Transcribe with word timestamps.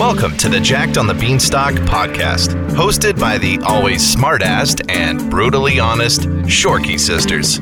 Welcome 0.00 0.38
to 0.38 0.48
the 0.48 0.58
Jacked 0.58 0.96
on 0.96 1.06
the 1.06 1.12
Beanstalk 1.12 1.74
podcast, 1.74 2.54
hosted 2.70 3.20
by 3.20 3.36
the 3.36 3.58
always 3.66 4.02
smart-assed 4.02 4.90
and 4.90 5.30
brutally 5.30 5.78
honest 5.78 6.22
Shorkey 6.22 6.98
sisters. 6.98 7.58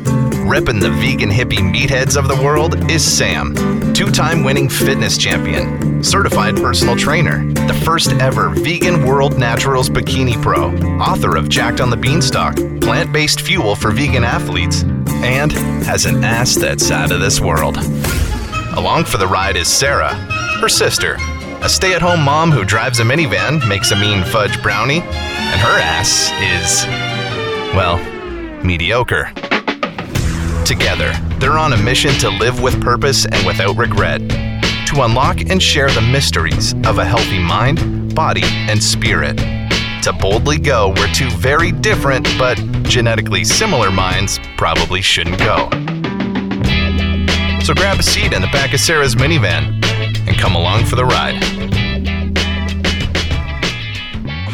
Repping 0.47 0.81
the 0.81 0.93
vegan 0.93 1.31
hippie 1.31 1.59
meatheads 1.59 2.17
of 2.17 2.29
the 2.29 2.41
world 2.41 2.89
is 2.89 3.05
Sam, 3.05 3.57
two-time 3.93 4.45
winning 4.45 4.69
fitness 4.69 5.19
champion, 5.19 6.05
certified 6.05 6.55
personal 6.55 6.95
trainer, 6.95 7.45
the 7.53 7.83
first 7.85 8.13
ever 8.13 8.51
vegan 8.51 9.05
world 9.05 9.37
naturals 9.37 9.91
bikini 9.91 10.41
pro, 10.41 10.73
author 11.01 11.37
of 11.37 11.49
Jacked 11.49 11.81
on 11.81 11.91
the 11.91 11.97
Beanstalk, 11.97 12.55
plant-based 12.81 13.41
fuel 13.41 13.75
for 13.75 13.91
vegan 13.91 14.23
athletes, 14.23 14.85
and 15.25 15.51
has 15.83 16.07
an 16.07 16.23
ass 16.23 16.55
that's 16.55 16.93
out 16.93 17.11
of 17.11 17.19
this 17.19 17.41
world. 17.41 17.79
Along 18.77 19.05
for 19.05 19.17
the 19.17 19.27
ride 19.27 19.57
is 19.57 19.67
Sarah, 19.67 20.15
her 20.61 20.69
sister, 20.69 21.19
a 21.63 21.69
stay 21.69 21.93
at 21.95 22.03
home 22.03 22.23
mom 22.23 22.53
who 22.53 22.65
drives 22.65 23.01
a 23.01 23.03
minivan, 23.03 23.67
makes 23.69 23.91
a 23.91 23.97
mean 23.97 24.23
fudge 24.23 24.63
brownie, 24.63 25.01
and 25.01 25.61
her 25.61 25.79
ass 25.81 26.31
is, 26.41 26.87
well, 27.75 27.99
mediocre. 28.63 29.33
Together, 30.65 31.13
they're 31.39 31.59
on 31.59 31.73
a 31.73 31.77
mission 31.77 32.13
to 32.21 32.29
live 32.29 32.63
with 32.63 32.81
purpose 32.81 33.27
and 33.27 33.47
without 33.47 33.77
regret, 33.77 34.21
to 34.87 35.03
unlock 35.03 35.41
and 35.41 35.63
share 35.63 35.91
the 35.91 36.01
mysteries 36.01 36.75
of 36.87 36.99
a 36.99 37.05
healthy 37.05 37.39
mind, 37.39 38.15
body, 38.15 38.45
and 38.45 38.83
spirit, 38.83 39.37
to 40.03 40.13
boldly 40.21 40.59
go 40.59 40.91
where 40.95 41.13
two 41.13 41.31
very 41.31 41.73
different 41.73 42.27
but 42.39 42.57
genetically 42.85 43.43
similar 43.43 43.91
minds 43.91 44.39
probably 44.57 45.03
shouldn't 45.03 45.39
go. 45.39 45.69
So 47.65 47.75
grab 47.75 47.99
a 47.99 48.03
seat 48.03 48.33
in 48.33 48.41
the 48.41 48.49
back 48.53 48.73
of 48.73 48.81
Sarah's 48.81 49.17
minivan 49.17 49.78
and 50.01 50.39
come 50.39 50.55
along 50.55 50.85
for 50.85 50.97
the 50.97 51.05
ride. 51.05 51.43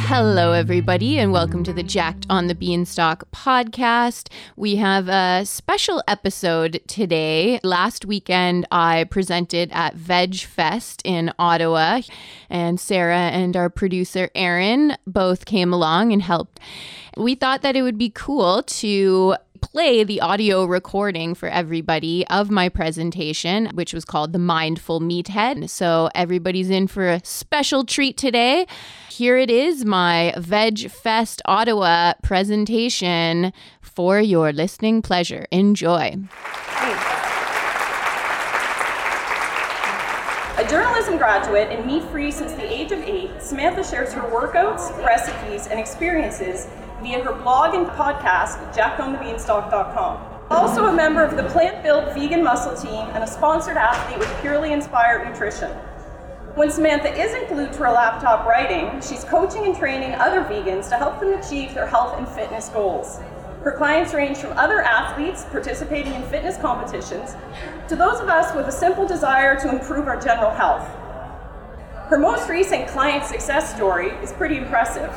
Hello, 0.06 0.52
everybody, 0.52 1.18
and 1.18 1.32
welcome 1.32 1.64
to 1.64 1.72
the 1.72 1.82
Jacked 1.82 2.27
on 2.30 2.46
the 2.46 2.55
Beanstalk 2.55 3.24
podcast. 3.32 4.28
We 4.55 4.77
have 4.77 5.08
a 5.08 5.44
special 5.44 6.02
episode 6.06 6.80
today. 6.86 7.58
Last 7.62 8.05
weekend, 8.05 8.66
I 8.70 9.05
presented 9.05 9.70
at 9.72 9.94
Veg 9.94 10.36
Fest 10.36 11.02
in 11.05 11.33
Ottawa, 11.38 12.02
and 12.48 12.78
Sarah 12.78 13.30
and 13.30 13.56
our 13.56 13.70
producer, 13.70 14.30
Aaron, 14.34 14.96
both 15.06 15.46
came 15.46 15.72
along 15.72 16.12
and 16.12 16.22
helped. 16.22 16.61
We 17.16 17.34
thought 17.34 17.62
that 17.62 17.77
it 17.77 17.83
would 17.83 17.98
be 17.98 18.11
cool 18.11 18.62
to 18.62 19.36
play 19.64 20.04
the 20.04 20.20
audio 20.20 20.66
recording 20.66 21.34
for 21.34 21.48
everybody 21.48 22.26
of 22.26 22.50
my 22.50 22.68
presentation, 22.68 23.66
which 23.72 23.94
was 23.94 24.04
called 24.04 24.34
The 24.34 24.38
Mindful 24.38 25.00
Meathead. 25.00 25.70
So 25.70 26.10
everybody's 26.14 26.68
in 26.68 26.86
for 26.86 27.08
a 27.08 27.24
special 27.24 27.82
treat 27.82 28.18
today. 28.18 28.66
Here 29.08 29.38
it 29.38 29.50
is, 29.50 29.86
my 29.86 30.34
Veg 30.36 30.90
Fest 30.90 31.40
Ottawa 31.46 32.12
presentation 32.22 33.54
for 33.80 34.20
your 34.20 34.52
listening 34.52 35.00
pleasure. 35.00 35.46
Enjoy. 35.50 36.14
A 40.58 40.66
journalism 40.68 41.16
graduate 41.16 41.70
and 41.70 41.86
meat 41.86 42.02
free 42.10 42.30
since 42.30 42.52
the 42.52 42.70
age 42.70 42.92
of 42.92 43.00
eight, 43.00 43.30
Samantha 43.40 43.82
shares 43.82 44.12
her 44.12 44.22
workouts, 44.22 44.94
recipes, 45.04 45.68
and 45.68 45.80
experiences 45.80 46.68
via 47.05 47.22
her 47.22 47.34
blog 47.34 47.74
and 47.74 47.86
podcast, 47.86 48.72
jackedonthebeanstalk.com. 48.72 50.47
Also 50.50 50.86
a 50.86 50.92
member 50.92 51.22
of 51.22 51.36
the 51.36 51.42
Plant 51.50 51.83
Built 51.83 52.14
Vegan 52.14 52.42
Muscle 52.42 52.74
Team 52.74 53.06
and 53.12 53.22
a 53.22 53.27
sponsored 53.27 53.77
athlete 53.77 54.19
with 54.19 54.41
Purely 54.41 54.72
Inspired 54.72 55.28
Nutrition. 55.28 55.70
When 56.55 56.70
Samantha 56.70 57.12
isn't 57.12 57.48
glued 57.48 57.74
to 57.74 57.78
her 57.80 57.92
laptop 57.92 58.46
writing, 58.46 59.02
she's 59.02 59.22
coaching 59.24 59.66
and 59.66 59.77
training 59.77 60.14
other 60.14 60.41
vegans 60.44 60.88
to 60.88 60.96
help 60.96 61.20
them 61.20 61.34
achieve 61.34 61.74
their 61.74 61.86
health 61.86 62.16
and 62.16 62.27
fitness 62.27 62.70
goals. 62.70 63.20
Her 63.62 63.73
clients 63.73 64.14
range 64.14 64.39
from 64.39 64.57
other 64.57 64.80
athletes 64.80 65.45
participating 65.51 66.14
in 66.14 66.23
fitness 66.23 66.57
competitions 66.57 67.36
to 67.89 67.96
those 67.96 68.18
of 68.18 68.28
us 68.28 68.55
with 68.57 68.67
a 68.67 68.73
simple 68.73 69.07
desire 69.07 69.61
to 69.61 69.68
improve 69.68 70.08
our 70.08 70.18
general 70.18 70.52
health. 70.52 70.89
Her 72.08 72.17
most 72.17 72.48
recent 72.48 72.89
client 72.89 73.24
success 73.24 73.74
story 73.74 74.08
is 74.23 74.33
pretty 74.33 74.57
impressive. 74.57 75.12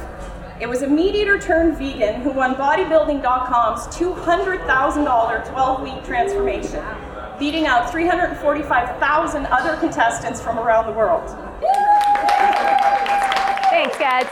It 0.59 0.67
was 0.67 0.81
a 0.81 0.87
meat 0.87 1.13
eater 1.13 1.37
turned 1.37 1.77
vegan 1.77 2.21
who 2.21 2.31
won 2.31 2.55
bodybuilding.com's 2.55 3.85
$200,000 3.95 5.49
12 5.51 5.81
week 5.83 6.03
transformation, 6.03 6.83
beating 7.37 7.67
out 7.67 7.91
345,000 7.91 9.45
other 9.45 9.77
contestants 9.77 10.41
from 10.41 10.57
around 10.57 10.87
the 10.87 10.93
world. 10.93 11.29
Thanks, 13.69 13.99
guys. 13.99 14.25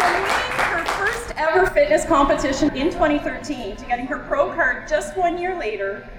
From 0.00 0.14
winning 0.14 0.58
her 0.66 0.84
first 0.86 1.32
ever 1.36 1.66
fitness 1.66 2.04
competition 2.04 2.74
in 2.74 2.90
2013 2.90 3.76
to 3.76 3.84
getting 3.84 4.06
her 4.08 4.18
pro 4.18 4.52
card 4.52 4.88
just 4.88 5.16
one 5.16 5.38
year 5.38 5.56
later, 5.56 6.10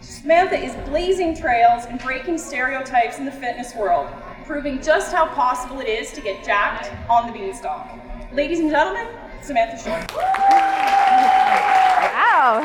Samantha 0.00 0.56
is 0.56 0.76
blazing 0.88 1.36
trails 1.36 1.86
and 1.86 1.98
breaking 1.98 2.38
stereotypes 2.38 3.18
in 3.18 3.24
the 3.24 3.32
fitness 3.32 3.74
world, 3.74 4.08
proving 4.46 4.80
just 4.80 5.12
how 5.12 5.26
possible 5.26 5.80
it 5.80 5.88
is 5.88 6.12
to 6.12 6.20
get 6.20 6.44
jacked 6.44 6.92
on 7.10 7.26
the 7.26 7.32
beanstalk. 7.32 7.90
Ladies 8.32 8.60
and 8.60 8.70
gentlemen, 8.70 9.08
Samantha 9.42 9.76
Short. 9.76 10.08
Wow. 12.14 12.60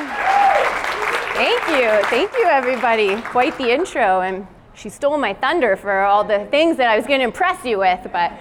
Thank 1.33 1.67
you. 1.69 2.07
Thank 2.09 2.33
you, 2.33 2.45
everybody. 2.45 3.19
Quite 3.23 3.57
the 3.57 3.73
intro. 3.73 4.21
And 4.21 4.45
she 4.75 4.89
stole 4.89 5.17
my 5.17 5.33
thunder 5.33 5.75
for 5.75 6.01
all 6.01 6.23
the 6.23 6.45
things 6.51 6.77
that 6.77 6.87
I 6.87 6.95
was 6.95 7.07
going 7.07 7.19
to 7.19 7.25
impress 7.25 7.65
you 7.65 7.79
with. 7.79 8.07
But 8.13 8.31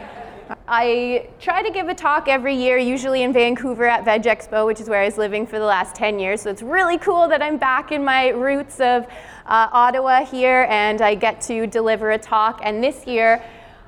I 0.68 1.30
try 1.40 1.62
to 1.62 1.70
give 1.70 1.88
a 1.88 1.94
talk 1.94 2.28
every 2.28 2.54
year, 2.54 2.76
usually 2.76 3.22
in 3.22 3.32
Vancouver 3.32 3.86
at 3.86 4.04
Veg 4.04 4.24
Expo, 4.24 4.66
which 4.66 4.78
is 4.78 4.90
where 4.90 5.00
I 5.00 5.06
was 5.06 5.16
living 5.16 5.46
for 5.46 5.58
the 5.58 5.64
last 5.64 5.94
10 5.94 6.18
years. 6.18 6.42
So 6.42 6.50
it's 6.50 6.60
really 6.62 6.98
cool 6.98 7.26
that 7.28 7.40
I'm 7.40 7.56
back 7.56 7.90
in 7.90 8.04
my 8.04 8.28
roots 8.28 8.80
of 8.80 9.06
uh, 9.46 9.68
Ottawa 9.72 10.26
here 10.26 10.66
and 10.68 11.00
I 11.00 11.14
get 11.14 11.40
to 11.42 11.66
deliver 11.66 12.10
a 12.10 12.18
talk. 12.18 12.60
And 12.62 12.84
this 12.84 13.06
year, 13.06 13.42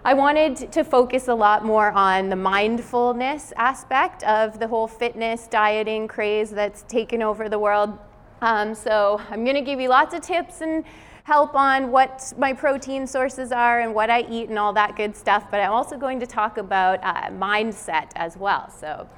I 0.06 0.14
wanted 0.14 0.70
to 0.70 0.84
focus 0.84 1.26
a 1.26 1.34
lot 1.34 1.64
more 1.64 1.90
on 1.90 2.28
the 2.28 2.36
mindfulness 2.36 3.52
aspect 3.56 4.22
of 4.22 4.60
the 4.60 4.68
whole 4.68 4.86
fitness 4.86 5.48
dieting 5.48 6.06
craze 6.06 6.48
that's 6.48 6.82
taken 6.82 7.24
over 7.24 7.48
the 7.48 7.58
world. 7.58 7.98
Um, 8.40 8.72
so 8.72 9.20
I'm 9.30 9.42
going 9.42 9.56
to 9.56 9.62
give 9.62 9.80
you 9.80 9.88
lots 9.88 10.14
of 10.14 10.20
tips 10.20 10.60
and 10.60 10.84
help 11.24 11.56
on 11.56 11.90
what 11.90 12.32
my 12.38 12.52
protein 12.52 13.04
sources 13.04 13.50
are 13.50 13.80
and 13.80 13.92
what 13.96 14.08
I 14.08 14.20
eat 14.30 14.48
and 14.48 14.60
all 14.60 14.72
that 14.74 14.94
good 14.94 15.16
stuff. 15.16 15.50
But 15.50 15.58
I'm 15.58 15.72
also 15.72 15.96
going 15.96 16.20
to 16.20 16.26
talk 16.28 16.56
about 16.56 17.02
uh, 17.02 17.30
mindset 17.30 18.10
as 18.14 18.36
well. 18.36 18.70
So 18.70 19.08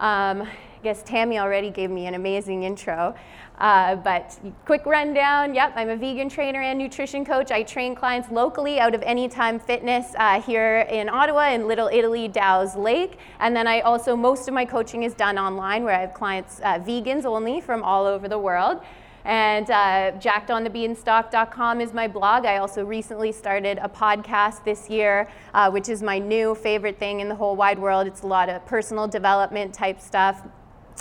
um, 0.00 0.48
I 0.76 0.82
guess 0.82 1.02
Tammy 1.02 1.38
already 1.38 1.70
gave 1.70 1.90
me 1.90 2.06
an 2.06 2.14
amazing 2.14 2.64
intro. 2.64 3.14
Uh, 3.58 3.96
but 3.96 4.38
quick 4.66 4.84
rundown 4.84 5.54
yep, 5.54 5.72
I'm 5.76 5.88
a 5.88 5.96
vegan 5.96 6.28
trainer 6.28 6.60
and 6.60 6.78
nutrition 6.78 7.24
coach. 7.24 7.50
I 7.50 7.62
train 7.62 7.94
clients 7.94 8.30
locally 8.30 8.78
out 8.78 8.94
of 8.94 9.02
Anytime 9.02 9.58
Fitness 9.58 10.14
uh, 10.18 10.40
here 10.42 10.86
in 10.90 11.08
Ottawa 11.08 11.50
in 11.50 11.66
Little 11.66 11.88
Italy, 11.90 12.28
Dow's 12.28 12.76
Lake. 12.76 13.18
And 13.40 13.56
then 13.56 13.66
I 13.66 13.80
also, 13.80 14.14
most 14.14 14.48
of 14.48 14.54
my 14.54 14.66
coaching 14.66 15.04
is 15.04 15.14
done 15.14 15.38
online 15.38 15.84
where 15.84 15.94
I 15.94 16.00
have 16.00 16.12
clients, 16.12 16.60
uh, 16.60 16.78
vegans 16.78 17.24
only 17.24 17.60
from 17.60 17.82
all 17.82 18.04
over 18.04 18.28
the 18.28 18.38
world. 18.38 18.82
And 19.24 19.68
uh, 19.70 20.12
jackedonthebeanstalk.com 20.20 21.80
is 21.80 21.92
my 21.92 22.06
blog. 22.06 22.46
I 22.46 22.58
also 22.58 22.84
recently 22.84 23.32
started 23.32 23.78
a 23.82 23.88
podcast 23.88 24.62
this 24.62 24.88
year, 24.88 25.28
uh, 25.52 25.68
which 25.68 25.88
is 25.88 26.00
my 26.00 26.20
new 26.20 26.54
favorite 26.54 27.00
thing 27.00 27.18
in 27.18 27.28
the 27.28 27.34
whole 27.34 27.56
wide 27.56 27.78
world. 27.78 28.06
It's 28.06 28.22
a 28.22 28.26
lot 28.26 28.48
of 28.48 28.64
personal 28.66 29.08
development 29.08 29.74
type 29.74 30.00
stuff, 30.00 30.46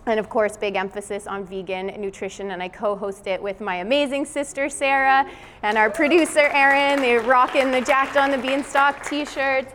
and 0.06 0.20
of 0.20 0.30
course, 0.30 0.56
big 0.56 0.76
emphasis 0.76 1.26
on 1.26 1.46
vegan 1.46 1.88
nutrition. 2.00 2.52
And 2.52 2.62
I 2.62 2.68
co 2.68 2.96
host 2.96 3.28
it 3.28 3.42
with 3.42 3.60
my 3.60 3.78
amazing 3.78 4.26
sister, 4.26 4.70
Sarah, 4.70 5.30
and 5.64 5.78
our 5.78 5.90
producer, 5.90 6.48
Aaron. 6.54 7.02
They're 7.02 7.22
rocking 7.22 7.72
the 7.72 7.82
Jacked 7.82 8.18
on 8.18 8.32
the 8.32 8.38
Beanstalk 8.38 9.04
t 9.06 9.26
shirts. 9.26 9.74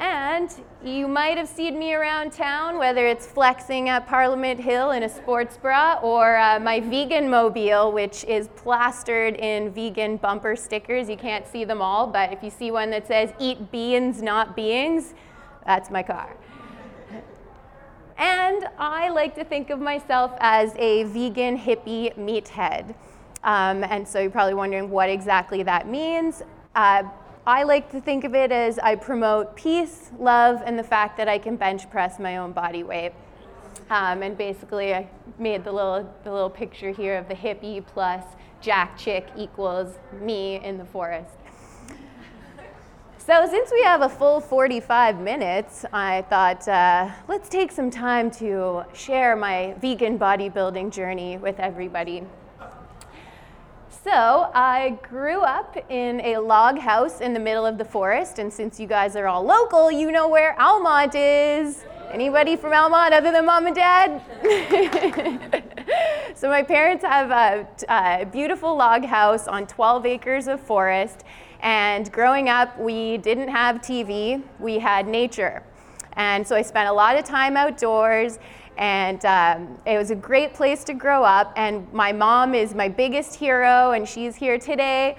And 0.00 0.50
you 0.82 1.06
might 1.06 1.36
have 1.36 1.46
seen 1.46 1.78
me 1.78 1.92
around 1.92 2.32
town, 2.32 2.78
whether 2.78 3.06
it's 3.06 3.26
flexing 3.26 3.90
at 3.90 4.06
Parliament 4.06 4.58
Hill 4.58 4.92
in 4.92 5.02
a 5.02 5.08
sports 5.10 5.58
bra 5.58 6.00
or 6.02 6.38
uh, 6.38 6.58
my 6.58 6.80
vegan 6.80 7.28
mobile, 7.28 7.92
which 7.92 8.24
is 8.24 8.48
plastered 8.56 9.36
in 9.36 9.70
vegan 9.72 10.16
bumper 10.16 10.56
stickers. 10.56 11.10
You 11.10 11.18
can't 11.18 11.46
see 11.46 11.64
them 11.64 11.82
all, 11.82 12.06
but 12.06 12.32
if 12.32 12.42
you 12.42 12.48
see 12.48 12.70
one 12.70 12.88
that 12.90 13.06
says, 13.06 13.30
Eat 13.38 13.70
beans, 13.70 14.22
not 14.22 14.56
beings, 14.56 15.12
that's 15.66 15.90
my 15.90 16.02
car. 16.02 16.34
And 18.20 18.68
I 18.78 19.08
like 19.08 19.34
to 19.36 19.44
think 19.44 19.70
of 19.70 19.80
myself 19.80 20.32
as 20.40 20.74
a 20.76 21.04
vegan 21.04 21.56
hippie 21.56 22.14
meathead. 22.18 22.94
Um, 23.44 23.82
and 23.82 24.06
so 24.06 24.20
you're 24.20 24.30
probably 24.30 24.52
wondering 24.52 24.90
what 24.90 25.08
exactly 25.08 25.62
that 25.62 25.88
means. 25.88 26.42
Uh, 26.74 27.04
I 27.46 27.62
like 27.62 27.90
to 27.92 28.00
think 28.00 28.24
of 28.24 28.34
it 28.34 28.52
as 28.52 28.78
I 28.78 28.96
promote 28.96 29.56
peace, 29.56 30.10
love, 30.18 30.60
and 30.66 30.78
the 30.78 30.84
fact 30.84 31.16
that 31.16 31.28
I 31.28 31.38
can 31.38 31.56
bench 31.56 31.88
press 31.88 32.18
my 32.18 32.36
own 32.36 32.52
body 32.52 32.82
weight. 32.82 33.12
Um, 33.88 34.22
and 34.22 34.36
basically, 34.36 34.92
I 34.94 35.08
made 35.38 35.64
the 35.64 35.72
little, 35.72 36.14
the 36.22 36.30
little 36.30 36.50
picture 36.50 36.90
here 36.90 37.16
of 37.16 37.26
the 37.26 37.34
hippie 37.34 37.84
plus 37.86 38.22
jack 38.60 38.98
chick 38.98 39.28
equals 39.34 39.94
me 40.20 40.62
in 40.62 40.76
the 40.76 40.84
forest. 40.84 41.32
So, 43.30 43.46
since 43.48 43.70
we 43.70 43.80
have 43.84 44.02
a 44.02 44.08
full 44.08 44.40
45 44.40 45.20
minutes, 45.20 45.84
I 45.92 46.22
thought 46.22 46.66
uh, 46.66 47.10
let's 47.28 47.48
take 47.48 47.70
some 47.70 47.88
time 47.88 48.28
to 48.32 48.82
share 48.92 49.36
my 49.36 49.76
vegan 49.80 50.18
bodybuilding 50.18 50.90
journey 50.90 51.38
with 51.38 51.60
everybody. 51.60 52.24
So, 54.02 54.50
I 54.52 54.98
grew 55.08 55.42
up 55.42 55.76
in 55.88 56.20
a 56.22 56.38
log 56.38 56.80
house 56.80 57.20
in 57.20 57.32
the 57.32 57.38
middle 57.38 57.64
of 57.64 57.78
the 57.78 57.84
forest, 57.84 58.40
and 58.40 58.52
since 58.52 58.80
you 58.80 58.88
guys 58.88 59.14
are 59.14 59.28
all 59.28 59.44
local, 59.44 59.92
you 59.92 60.10
know 60.10 60.28
where 60.28 60.60
Almonte 60.60 61.60
is. 61.60 61.84
Anybody 62.10 62.56
from 62.56 62.72
Almonte 62.72 63.14
other 63.14 63.30
than 63.30 63.46
mom 63.46 63.68
and 63.68 63.76
dad? 63.76 64.22
so, 66.34 66.48
my 66.48 66.64
parents 66.64 67.04
have 67.04 67.30
a, 67.30 67.68
a 67.88 68.24
beautiful 68.24 68.74
log 68.74 69.04
house 69.04 69.46
on 69.46 69.68
12 69.68 70.04
acres 70.04 70.48
of 70.48 70.58
forest, 70.60 71.22
and 71.62 72.10
growing 72.12 72.48
up, 72.48 72.78
we 72.78 73.18
didn't 73.18 73.48
have 73.48 73.76
TV, 73.76 74.42
we 74.58 74.78
had 74.78 75.06
nature. 75.06 75.62
And 76.14 76.46
so, 76.46 76.56
I 76.56 76.62
spent 76.62 76.88
a 76.88 76.92
lot 76.92 77.16
of 77.16 77.24
time 77.24 77.56
outdoors 77.56 78.38
and 78.80 79.22
um, 79.26 79.78
it 79.84 79.98
was 79.98 80.10
a 80.10 80.14
great 80.14 80.54
place 80.54 80.84
to 80.84 80.94
grow 80.94 81.22
up. 81.22 81.52
And 81.56 81.90
my 81.92 82.12
mom 82.12 82.54
is 82.54 82.74
my 82.74 82.88
biggest 82.88 83.36
hero, 83.36 83.92
and 83.92 84.08
she's 84.08 84.34
here 84.34 84.58
today. 84.58 85.16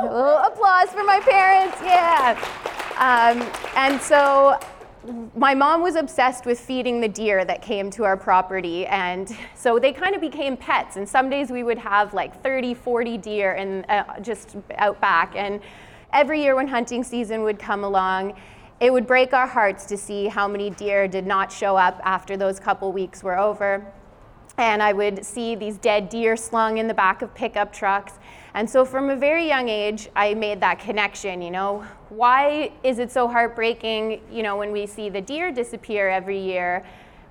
A 0.00 0.04
little 0.04 0.38
applause 0.38 0.88
for 0.90 1.02
my 1.02 1.20
parents, 1.20 1.76
yeah. 1.82 2.38
Um, 2.98 3.50
and 3.76 4.00
so 4.00 4.58
my 5.34 5.54
mom 5.54 5.82
was 5.82 5.96
obsessed 5.96 6.46
with 6.46 6.60
feeding 6.60 7.00
the 7.00 7.08
deer 7.08 7.44
that 7.44 7.60
came 7.60 7.90
to 7.90 8.04
our 8.04 8.16
property 8.16 8.86
and 8.86 9.36
so 9.54 9.78
they 9.78 9.92
kind 9.92 10.14
of 10.14 10.20
became 10.20 10.56
pets 10.56 10.96
and 10.96 11.08
some 11.08 11.28
days 11.28 11.50
we 11.50 11.62
would 11.62 11.78
have 11.78 12.14
like 12.14 12.40
30 12.42 12.74
40 12.74 13.18
deer 13.18 13.54
and 13.54 13.84
uh, 13.88 14.20
just 14.20 14.56
out 14.76 15.00
back 15.00 15.34
and 15.34 15.60
every 16.12 16.42
year 16.42 16.54
when 16.54 16.68
hunting 16.68 17.02
season 17.02 17.42
would 17.42 17.58
come 17.58 17.82
along 17.82 18.34
it 18.82 18.92
would 18.92 19.06
break 19.06 19.32
our 19.32 19.46
hearts 19.46 19.86
to 19.86 19.96
see 19.96 20.26
how 20.26 20.48
many 20.48 20.68
deer 20.68 21.06
did 21.06 21.24
not 21.24 21.52
show 21.52 21.76
up 21.76 22.00
after 22.02 22.36
those 22.36 22.58
couple 22.58 22.90
weeks 22.90 23.22
were 23.22 23.38
over. 23.38 23.86
And 24.58 24.82
I 24.82 24.92
would 24.92 25.24
see 25.24 25.54
these 25.54 25.76
dead 25.78 26.08
deer 26.08 26.36
slung 26.36 26.78
in 26.78 26.88
the 26.88 26.94
back 26.94 27.22
of 27.22 27.32
pickup 27.32 27.72
trucks. 27.72 28.14
And 28.54 28.68
so 28.68 28.84
from 28.84 29.10
a 29.10 29.16
very 29.16 29.46
young 29.46 29.68
age, 29.68 30.08
I 30.14 30.34
made 30.34 30.60
that 30.60 30.78
connection, 30.78 31.40
you 31.40 31.50
know, 31.50 31.86
why 32.10 32.72
is 32.82 32.98
it 32.98 33.10
so 33.10 33.26
heartbreaking, 33.26 34.20
you 34.30 34.42
know, 34.42 34.56
when 34.58 34.72
we 34.72 34.86
see 34.86 35.08
the 35.08 35.20
deer 35.20 35.50
disappear 35.50 36.10
every 36.10 36.38
year, 36.38 36.84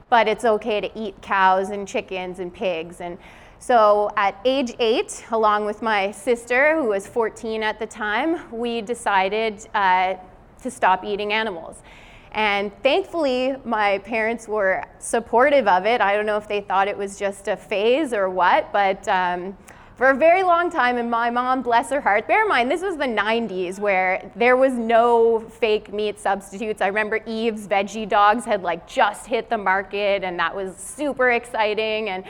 but 0.09 0.27
it's 0.27 0.45
okay 0.45 0.81
to 0.81 0.99
eat 0.99 1.21
cows 1.21 1.69
and 1.69 1.87
chickens 1.87 2.39
and 2.39 2.53
pigs 2.53 3.01
and 3.01 3.17
so 3.61 4.09
at 4.17 4.39
age 4.43 4.73
eight, 4.79 5.23
along 5.29 5.65
with 5.65 5.83
my 5.83 6.09
sister, 6.09 6.81
who 6.81 6.89
was 6.89 7.05
14 7.05 7.61
at 7.61 7.77
the 7.77 7.85
time, 7.85 8.51
we 8.51 8.81
decided 8.81 9.67
uh, 9.75 10.15
to 10.63 10.71
stop 10.71 11.05
eating 11.05 11.31
animals. 11.31 11.83
And 12.31 12.71
thankfully, 12.81 13.55
my 13.63 13.99
parents 13.99 14.47
were 14.47 14.83
supportive 14.97 15.67
of 15.67 15.85
it. 15.85 16.01
I 16.01 16.15
don't 16.15 16.25
know 16.25 16.37
if 16.37 16.47
they 16.47 16.61
thought 16.61 16.87
it 16.87 16.97
was 16.97 17.19
just 17.19 17.47
a 17.49 17.55
phase 17.55 18.13
or 18.13 18.31
what, 18.31 18.73
but 18.73 19.07
um, 19.07 19.55
for 20.01 20.09
a 20.09 20.15
very 20.15 20.41
long 20.41 20.71
time, 20.71 20.97
and 20.97 21.11
my 21.11 21.29
mom, 21.29 21.61
bless 21.61 21.91
her 21.91 22.01
heart, 22.01 22.27
bear 22.27 22.41
in 22.41 22.47
mind, 22.47 22.71
this 22.71 22.81
was 22.81 22.97
the 22.97 23.03
90s 23.03 23.77
where 23.77 24.31
there 24.35 24.57
was 24.57 24.73
no 24.73 25.41
fake 25.41 25.93
meat 25.93 26.19
substitutes. 26.19 26.81
I 26.81 26.87
remember 26.87 27.17
Yves 27.17 27.67
Veggie 27.67 28.09
Dogs 28.09 28.43
had 28.43 28.63
like 28.63 28.87
just 28.87 29.27
hit 29.27 29.47
the 29.51 29.59
market, 29.59 30.23
and 30.23 30.39
that 30.39 30.55
was 30.55 30.75
super 30.75 31.29
exciting. 31.29 32.09
And 32.09 32.23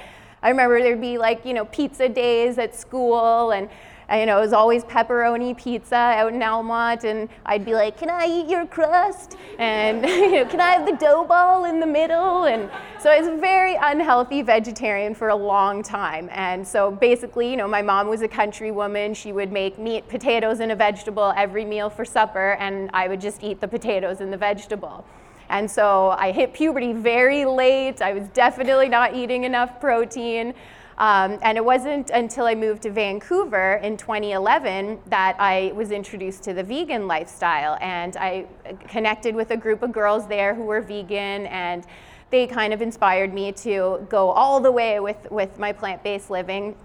I 0.43 0.49
remember 0.49 0.81
there'd 0.81 0.99
be 0.99 1.17
like, 1.17 1.45
you 1.45 1.53
know, 1.53 1.63
pizza 1.63 2.09
days 2.09 2.57
at 2.57 2.75
school, 2.75 3.51
and 3.51 3.69
you 4.19 4.25
know, 4.25 4.37
it 4.37 4.41
was 4.41 4.53
always 4.53 4.83
pepperoni 4.83 5.57
pizza 5.57 5.95
out 5.95 6.33
in 6.33 6.41
Almonte, 6.41 7.09
and 7.09 7.29
I'd 7.45 7.65
be 7.65 7.73
like, 7.73 7.97
"Can 7.97 8.09
I 8.09 8.25
eat 8.25 8.47
your 8.47 8.65
crust?" 8.65 9.37
And 9.57 10.05
you 10.05 10.31
know, 10.31 10.45
"Can 10.45 10.59
I 10.59 10.71
have 10.71 10.85
the 10.85 10.95
dough 10.95 11.25
ball 11.25 11.65
in 11.65 11.79
the 11.79 11.85
middle?" 11.85 12.45
And 12.45 12.69
so 12.99 13.09
I 13.09 13.19
was 13.19 13.27
a 13.27 13.37
very 13.37 13.75
unhealthy 13.75 14.41
vegetarian 14.41 15.15
for 15.15 15.29
a 15.29 15.35
long 15.35 15.81
time. 15.81 16.29
And 16.31 16.67
so 16.67 16.91
basically, 16.91 17.49
you 17.49 17.57
know, 17.57 17.67
my 17.67 17.81
mom 17.81 18.07
was 18.07 18.21
a 18.21 18.27
country 18.27 18.71
woman. 18.71 19.13
She 19.13 19.31
would 19.31 19.51
make 19.51 19.79
meat, 19.79 20.07
potatoes, 20.07 20.59
and 20.59 20.71
a 20.71 20.75
vegetable 20.75 21.33
every 21.37 21.65
meal 21.65 21.89
for 21.89 22.05
supper, 22.05 22.53
and 22.59 22.89
I 22.93 23.07
would 23.07 23.21
just 23.21 23.43
eat 23.43 23.61
the 23.61 23.67
potatoes 23.67 24.21
and 24.21 24.31
the 24.31 24.37
vegetable. 24.37 25.05
And 25.51 25.69
so 25.69 26.11
I 26.11 26.31
hit 26.31 26.53
puberty 26.53 26.93
very 26.93 27.43
late. 27.43 28.01
I 28.01 28.13
was 28.13 28.27
definitely 28.29 28.87
not 28.87 29.13
eating 29.13 29.43
enough 29.43 29.81
protein. 29.81 30.53
Um, 31.01 31.39
and 31.41 31.57
it 31.57 31.65
wasn't 31.65 32.11
until 32.11 32.45
I 32.45 32.53
moved 32.53 32.83
to 32.83 32.91
Vancouver 32.91 33.79
in 33.81 33.97
2011 33.97 34.99
that 35.07 35.35
I 35.39 35.71
was 35.73 35.89
introduced 35.89 36.43
to 36.43 36.53
the 36.53 36.61
vegan 36.61 37.07
lifestyle. 37.07 37.75
And 37.81 38.15
I 38.17 38.45
connected 38.87 39.33
with 39.33 39.49
a 39.49 39.57
group 39.57 39.81
of 39.81 39.91
girls 39.91 40.27
there 40.27 40.53
who 40.53 40.61
were 40.61 40.79
vegan, 40.79 41.47
and 41.47 41.87
they 42.29 42.45
kind 42.45 42.71
of 42.71 42.83
inspired 42.83 43.33
me 43.33 43.51
to 43.51 44.05
go 44.09 44.29
all 44.29 44.59
the 44.59 44.71
way 44.71 44.99
with, 44.99 45.31
with 45.31 45.57
my 45.57 45.73
plant 45.73 46.03
based 46.03 46.29
living. 46.29 46.75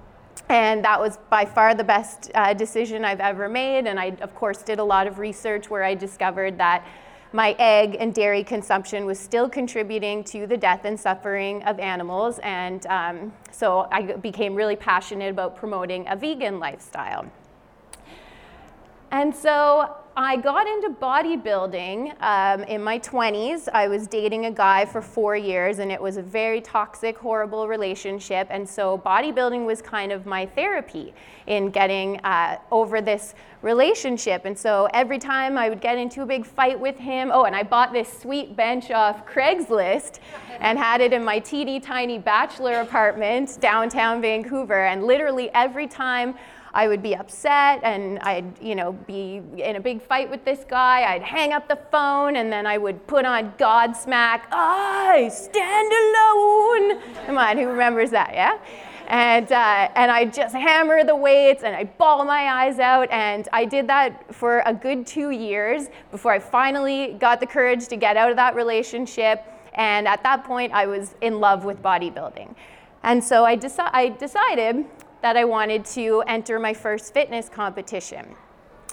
And 0.48 0.82
that 0.82 0.98
was 0.98 1.18
by 1.28 1.44
far 1.44 1.74
the 1.74 1.84
best 1.84 2.30
uh, 2.34 2.54
decision 2.54 3.04
I've 3.04 3.20
ever 3.20 3.50
made. 3.50 3.86
And 3.86 4.00
I, 4.00 4.16
of 4.22 4.34
course, 4.34 4.62
did 4.62 4.78
a 4.78 4.84
lot 4.84 5.06
of 5.06 5.18
research 5.18 5.68
where 5.68 5.84
I 5.84 5.94
discovered 5.94 6.56
that 6.56 6.86
my 7.36 7.54
egg 7.58 7.98
and 8.00 8.14
dairy 8.14 8.42
consumption 8.42 9.04
was 9.04 9.20
still 9.20 9.46
contributing 9.46 10.24
to 10.24 10.46
the 10.46 10.56
death 10.56 10.86
and 10.86 10.98
suffering 10.98 11.62
of 11.64 11.78
animals. 11.78 12.38
And 12.38 12.86
um, 12.86 13.30
so 13.52 13.88
I 13.92 14.14
became 14.14 14.54
really 14.54 14.74
passionate 14.74 15.28
about 15.28 15.54
promoting 15.54 16.08
a 16.08 16.16
vegan 16.16 16.58
lifestyle. 16.58 17.30
And 19.10 19.36
so 19.36 19.94
I 20.18 20.38
got 20.38 20.66
into 20.66 20.88
bodybuilding 20.98 22.22
um, 22.22 22.62
in 22.62 22.82
my 22.82 22.98
20s. 23.00 23.68
I 23.68 23.86
was 23.86 24.06
dating 24.06 24.46
a 24.46 24.50
guy 24.50 24.86
for 24.86 25.02
four 25.02 25.36
years, 25.36 25.78
and 25.78 25.92
it 25.92 26.00
was 26.00 26.16
a 26.16 26.22
very 26.22 26.62
toxic, 26.62 27.18
horrible 27.18 27.68
relationship. 27.68 28.46
And 28.48 28.66
so, 28.66 28.96
bodybuilding 28.96 29.66
was 29.66 29.82
kind 29.82 30.12
of 30.12 30.24
my 30.24 30.46
therapy 30.46 31.12
in 31.46 31.68
getting 31.68 32.18
uh, 32.20 32.56
over 32.70 33.02
this 33.02 33.34
relationship. 33.60 34.46
And 34.46 34.58
so, 34.58 34.88
every 34.94 35.18
time 35.18 35.58
I 35.58 35.68
would 35.68 35.82
get 35.82 35.98
into 35.98 36.22
a 36.22 36.26
big 36.26 36.46
fight 36.46 36.80
with 36.80 36.96
him, 36.96 37.30
oh, 37.30 37.44
and 37.44 37.54
I 37.54 37.62
bought 37.62 37.92
this 37.92 38.10
sweet 38.10 38.56
bench 38.56 38.90
off 38.90 39.26
Craigslist 39.26 40.20
and 40.60 40.78
had 40.78 41.02
it 41.02 41.12
in 41.12 41.26
my 41.26 41.40
teeny 41.40 41.78
tiny 41.78 42.18
bachelor 42.18 42.80
apartment 42.80 43.58
downtown 43.60 44.22
Vancouver. 44.22 44.86
And 44.86 45.04
literally, 45.04 45.50
every 45.52 45.86
time 45.86 46.36
I 46.74 46.88
would 46.88 47.02
be 47.02 47.14
upset 47.16 47.80
and 47.82 48.18
I'd, 48.20 48.60
you 48.60 48.74
know, 48.74 48.92
be 48.92 49.42
in 49.56 49.76
a 49.76 49.80
big 49.80 50.02
fight 50.02 50.30
with 50.30 50.44
this 50.44 50.64
guy. 50.68 51.12
I'd 51.12 51.22
hang 51.22 51.52
up 51.52 51.68
the 51.68 51.78
phone 51.90 52.36
and 52.36 52.52
then 52.52 52.66
I 52.66 52.78
would 52.78 53.06
put 53.06 53.24
on 53.24 53.52
Godsmack. 53.52 54.42
I 54.52 55.30
stand 55.32 55.92
alone. 55.92 57.26
Come 57.26 57.38
on, 57.38 57.56
who 57.56 57.68
remembers 57.68 58.10
that? 58.10 58.34
Yeah. 58.34 58.58
And, 59.08 59.50
uh, 59.52 59.88
and 59.94 60.10
I 60.10 60.24
just 60.24 60.54
hammer 60.54 61.04
the 61.04 61.14
weights 61.14 61.62
and 61.62 61.74
I 61.76 61.84
ball 61.84 62.24
my 62.24 62.64
eyes 62.64 62.78
out. 62.78 63.08
And 63.10 63.48
I 63.52 63.64
did 63.64 63.86
that 63.88 64.34
for 64.34 64.62
a 64.66 64.74
good 64.74 65.06
two 65.06 65.30
years 65.30 65.88
before 66.10 66.32
I 66.32 66.38
finally 66.38 67.16
got 67.20 67.40
the 67.40 67.46
courage 67.46 67.86
to 67.88 67.96
get 67.96 68.16
out 68.16 68.30
of 68.30 68.36
that 68.36 68.54
relationship. 68.54 69.44
And 69.74 70.08
at 70.08 70.22
that 70.24 70.44
point, 70.44 70.72
I 70.72 70.86
was 70.86 71.14
in 71.20 71.38
love 71.38 71.64
with 71.64 71.82
bodybuilding. 71.82 72.54
And 73.02 73.22
so 73.22 73.44
I, 73.44 73.56
deci- 73.56 73.90
I 73.92 74.08
decided 74.08 74.84
that 75.26 75.36
I 75.36 75.44
wanted 75.44 75.84
to 75.86 76.22
enter 76.28 76.60
my 76.60 76.72
first 76.72 77.12
fitness 77.12 77.48
competition. 77.48 78.36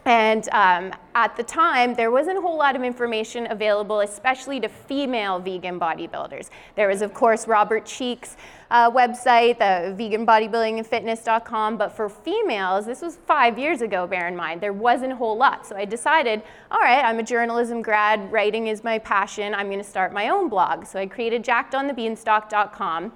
And 0.04 0.50
um, 0.50 0.92
at 1.14 1.38
the 1.38 1.44
time, 1.44 1.94
there 1.94 2.10
wasn't 2.10 2.40
a 2.40 2.42
whole 2.42 2.58
lot 2.58 2.76
of 2.76 2.82
information 2.82 3.52
available, 3.52 4.00
especially 4.00 4.60
to 4.62 4.68
female 4.68 5.38
vegan 5.38 5.80
bodybuilders. 5.80 6.50
There 6.76 6.88
was, 6.88 7.04
of 7.04 7.14
course, 7.14 7.48
Robert 7.48 7.86
Cheeke's 7.86 8.36
uh, 8.72 8.90
website, 8.90 9.60
the 9.60 9.94
veganbodybuildingandfitness.com, 9.96 11.78
but 11.78 11.96
for 11.96 12.10
females, 12.10 12.88
this 12.88 13.04
was 13.04 13.20
five 13.28 13.60
years 13.60 13.82
ago, 13.82 14.08
bear 14.08 14.28
in 14.28 14.36
mind, 14.36 14.60
there 14.60 14.74
wasn't 14.74 15.12
a 15.12 15.16
whole 15.16 15.38
lot. 15.38 15.68
So 15.68 15.76
I 15.76 15.86
decided, 15.86 16.42
all 16.72 16.80
right, 16.80 17.06
I'm 17.06 17.20
a 17.20 17.24
journalism 17.24 17.84
grad, 17.84 18.32
writing 18.32 18.66
is 18.66 18.84
my 18.84 18.98
passion, 18.98 19.54
I'm 19.54 19.70
gonna 19.70 19.84
start 19.84 20.12
my 20.12 20.30
own 20.30 20.50
blog. 20.50 20.88
So 20.88 20.98
I 20.98 21.06
created 21.06 21.44
jackedonthebeanstalk.com. 21.44 23.12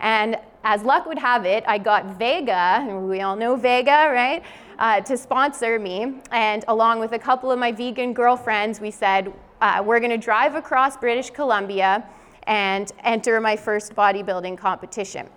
And 0.00 0.38
as 0.64 0.82
luck 0.82 1.06
would 1.06 1.18
have 1.18 1.44
it, 1.44 1.64
I 1.66 1.78
got 1.78 2.18
Vega, 2.18 2.86
we 3.02 3.20
all 3.20 3.36
know 3.36 3.56
Vega, 3.56 4.10
right, 4.12 4.42
uh, 4.78 5.00
to 5.02 5.16
sponsor 5.16 5.78
me. 5.78 6.20
And 6.30 6.64
along 6.68 7.00
with 7.00 7.12
a 7.12 7.18
couple 7.18 7.50
of 7.50 7.58
my 7.58 7.72
vegan 7.72 8.12
girlfriends, 8.12 8.80
we 8.80 8.90
said, 8.90 9.32
uh, 9.60 9.82
we're 9.84 10.00
going 10.00 10.10
to 10.10 10.18
drive 10.18 10.54
across 10.54 10.96
British 10.96 11.30
Columbia 11.30 12.06
and 12.44 12.90
enter 13.04 13.40
my 13.40 13.56
first 13.56 13.94
bodybuilding 13.94 14.56
competition. 14.56 15.28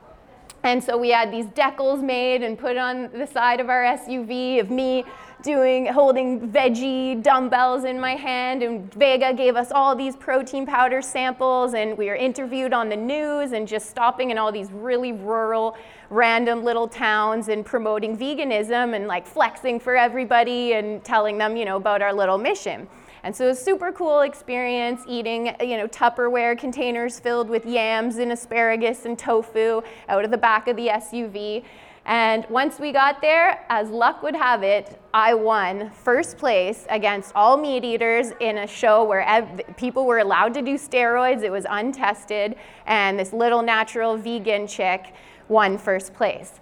And 0.63 0.84
so 0.84 0.96
we 0.98 1.10
had 1.10 1.32
these 1.32 1.48
decals 1.48 2.03
made 2.03 2.44
and 2.44 2.58
put 2.58 2.77
on 2.77 3.10
the 3.13 3.25
side 3.25 3.60
of 3.60 3.70
our 3.70 3.84
SUV 3.84 4.60
of 4.60 4.70
me 4.70 5.03
doing 5.43 5.88
holding 5.88 6.51
veggie 6.51 7.21
dumbbells 7.21 7.83
in 7.83 8.00
my 8.00 8.15
hand 8.15 8.62
and 8.62 8.93
Vega 8.93 9.33
gave 9.33 9.55
us 9.55 9.71
all 9.71 9.95
these 9.95 10.15
protein 10.15 10.65
powder 10.65 11.01
samples 11.01 11.74
and 11.74 11.98
we 11.98 12.07
were 12.07 12.15
interviewed 12.15 12.74
on 12.74 12.89
the 12.89 12.95
news 12.95 13.51
and 13.51 13.67
just 13.67 13.89
stopping 13.89 14.29
in 14.29 14.38
all 14.38 14.51
these 14.51 14.71
really 14.71 15.12
rural 15.12 15.75
random 16.10 16.63
little 16.63 16.88
towns 16.88 17.48
and 17.48 17.65
promoting 17.65 18.17
veganism 18.17 18.95
and 18.95 19.07
like 19.07 19.25
flexing 19.25 19.79
for 19.79 19.95
everybody 19.95 20.74
and 20.74 21.03
telling 21.03 21.38
them, 21.38 21.55
you 21.55 21.65
know, 21.65 21.77
about 21.77 22.01
our 22.01 22.13
little 22.13 22.38
mission. 22.38 22.88
And 23.24 23.36
so 23.36 23.45
it 23.45 23.50
was 23.50 23.60
super 23.60 23.91
cool 23.91 24.21
experience 24.21 25.01
eating, 25.07 25.55
you 25.62 25.77
know, 25.77 25.88
Tupperware 25.88 26.57
containers 26.57 27.19
filled 27.19 27.50
with 27.50 27.65
yams 27.65 28.17
and 28.17 28.31
asparagus 28.31 29.05
and 29.05 29.17
tofu 29.17 29.81
out 30.10 30.25
of 30.25 30.31
the 30.31 30.38
back 30.38 30.67
of 30.67 30.75
the 30.75 30.88
SUV. 30.88 31.63
And 32.05 32.46
once 32.50 32.79
we 32.79 32.91
got 32.91 33.22
there, 33.22 33.63
as 33.70 33.89
luck 33.89 34.24
would 34.24 34.36
have 34.36 34.63
it, 34.63 35.00
I 35.13 35.34
won 35.34 35.91
first 35.91 36.38
place 36.38 36.86
against 36.89 37.31
all 37.36 37.58
meat 37.58 37.84
eaters 37.84 38.31
in 38.39 38.58
a 38.60 38.67
show 38.67 39.03
where 39.03 39.22
ev- 39.22 39.62
people 39.77 40.05
were 40.05 40.20
allowed 40.20 40.53
to 40.55 40.62
do 40.62 40.75
steroids. 40.75 41.43
It 41.43 41.51
was 41.51 41.65
untested. 41.70 42.55
And 42.88 43.20
this 43.20 43.34
little 43.34 43.62
natural 43.62 44.17
vegan 44.17 44.67
chick 44.67 45.13
won 45.48 45.77
first 45.77 46.13
place. 46.13 46.53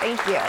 Thank 0.00 0.26
you. 0.26 0.40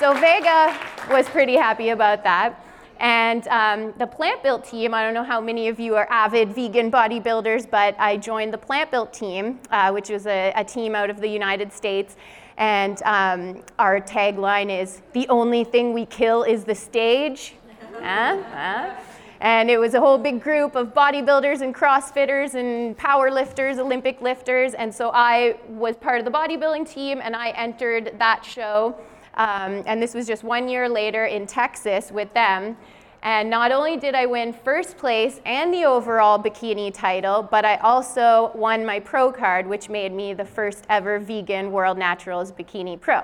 So 0.00 0.14
Vega 0.14 0.74
was 1.10 1.28
pretty 1.28 1.56
happy 1.56 1.90
about 1.90 2.24
that. 2.24 2.64
And 3.00 3.48
um, 3.48 3.94
the 3.96 4.06
Plant 4.06 4.42
Built 4.42 4.62
team, 4.62 4.92
I 4.92 5.02
don't 5.02 5.14
know 5.14 5.24
how 5.24 5.40
many 5.40 5.68
of 5.68 5.80
you 5.80 5.96
are 5.96 6.06
avid 6.10 6.52
vegan 6.52 6.90
bodybuilders, 6.90 7.68
but 7.68 7.96
I 7.98 8.18
joined 8.18 8.52
the 8.52 8.58
Plant 8.58 8.90
Built 8.90 9.10
team, 9.10 9.58
uh, 9.70 9.90
which 9.90 10.10
was 10.10 10.26
a, 10.26 10.52
a, 10.54 10.62
team 10.62 10.94
out 10.94 11.08
of 11.08 11.18
the 11.18 11.28
United 11.28 11.72
States. 11.72 12.16
And 12.58 13.02
um, 13.04 13.62
our 13.78 14.02
tagline 14.02 14.70
is 14.70 15.00
The 15.14 15.26
only 15.30 15.64
thing 15.64 15.94
we 15.94 16.04
kill 16.04 16.42
is 16.42 16.64
the 16.64 16.74
stage. 16.74 17.54
uh, 18.02 18.94
And 19.40 19.70
it 19.70 19.78
was 19.78 19.94
a 19.94 20.00
whole 20.00 20.18
big 20.18 20.42
group 20.42 20.74
of 20.74 20.92
bodybuilders 20.92 21.62
and 21.62 21.74
CrossFitters 21.74 22.52
and 22.52 22.94
power 22.98 23.30
lifters, 23.30 23.78
Olympic 23.78 24.20
lifters. 24.20 24.74
And 24.74 24.94
so 24.94 25.10
I 25.14 25.56
was 25.68 25.96
part 25.96 26.18
of 26.18 26.26
the 26.26 26.30
bodybuilding 26.30 26.86
team 26.86 27.22
and 27.22 27.34
I 27.34 27.48
entered 27.50 28.16
that 28.18 28.44
show. 28.44 28.94
Um, 29.34 29.82
and 29.86 30.02
this 30.02 30.14
was 30.14 30.26
just 30.26 30.44
one 30.44 30.68
year 30.68 30.88
later 30.88 31.26
in 31.26 31.46
Texas 31.46 32.10
with 32.10 32.32
them. 32.34 32.76
And 33.22 33.50
not 33.50 33.70
only 33.70 33.98
did 33.98 34.14
I 34.14 34.24
win 34.24 34.52
first 34.52 34.96
place 34.96 35.40
and 35.44 35.72
the 35.74 35.84
overall 35.84 36.38
bikini 36.38 36.92
title, 36.92 37.42
but 37.42 37.64
I 37.66 37.76
also 37.76 38.50
won 38.54 38.84
my 38.84 38.98
pro 38.98 39.30
card, 39.30 39.66
which 39.66 39.90
made 39.90 40.12
me 40.12 40.32
the 40.32 40.44
first 40.44 40.84
ever 40.88 41.18
vegan 41.18 41.70
World 41.70 41.98
Naturals 41.98 42.50
Bikini 42.50 42.98
Pro. 42.98 43.20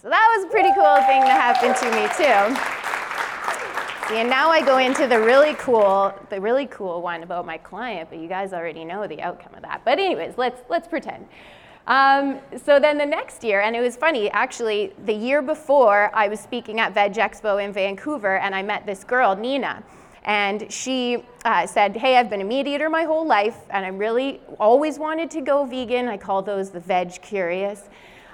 So 0.00 0.08
that 0.08 0.34
was 0.36 0.46
a 0.46 0.48
pretty 0.48 0.70
cool 0.74 0.96
thing 1.06 1.22
to 1.22 1.30
happen 1.30 1.74
to 1.74 1.96
me 1.96 2.06
too. 2.16 2.56
See, 4.08 4.20
and 4.20 4.30
now 4.30 4.50
I 4.50 4.62
go 4.64 4.78
into 4.78 5.06
the 5.08 5.20
really 5.20 5.54
cool, 5.54 6.14
the 6.30 6.40
really 6.40 6.66
cool 6.66 7.02
one 7.02 7.24
about 7.24 7.44
my 7.44 7.58
client, 7.58 8.08
but 8.08 8.20
you 8.20 8.28
guys 8.28 8.52
already 8.52 8.84
know 8.84 9.06
the 9.06 9.20
outcome 9.20 9.54
of 9.54 9.62
that. 9.62 9.82
But 9.84 9.98
anyways, 9.98 10.38
let's 10.38 10.62
let's 10.68 10.86
pretend. 10.86 11.26
Um, 11.86 12.40
so 12.64 12.80
then 12.80 12.98
the 12.98 13.06
next 13.06 13.44
year, 13.44 13.60
and 13.60 13.76
it 13.76 13.80
was 13.80 13.96
funny, 13.96 14.28
actually, 14.30 14.92
the 15.04 15.12
year 15.12 15.40
before, 15.40 16.10
I 16.14 16.26
was 16.28 16.40
speaking 16.40 16.80
at 16.80 16.94
Veg 16.94 17.14
Expo 17.14 17.62
in 17.62 17.72
Vancouver, 17.72 18.38
and 18.38 18.54
I 18.54 18.62
met 18.62 18.86
this 18.86 19.04
girl, 19.04 19.36
Nina. 19.36 19.84
And 20.24 20.70
she 20.72 21.22
uh, 21.44 21.68
said, 21.68 21.96
Hey, 21.96 22.16
I've 22.16 22.28
been 22.28 22.40
a 22.40 22.44
meat 22.44 22.66
eater 22.66 22.90
my 22.90 23.04
whole 23.04 23.24
life, 23.24 23.58
and 23.70 23.84
I 23.84 23.90
really 23.90 24.40
always 24.58 24.98
wanted 24.98 25.30
to 25.32 25.40
go 25.40 25.64
vegan. 25.64 26.08
I 26.08 26.16
call 26.16 26.42
those 26.42 26.70
the 26.70 26.80
veg 26.80 27.22
curious. 27.22 27.88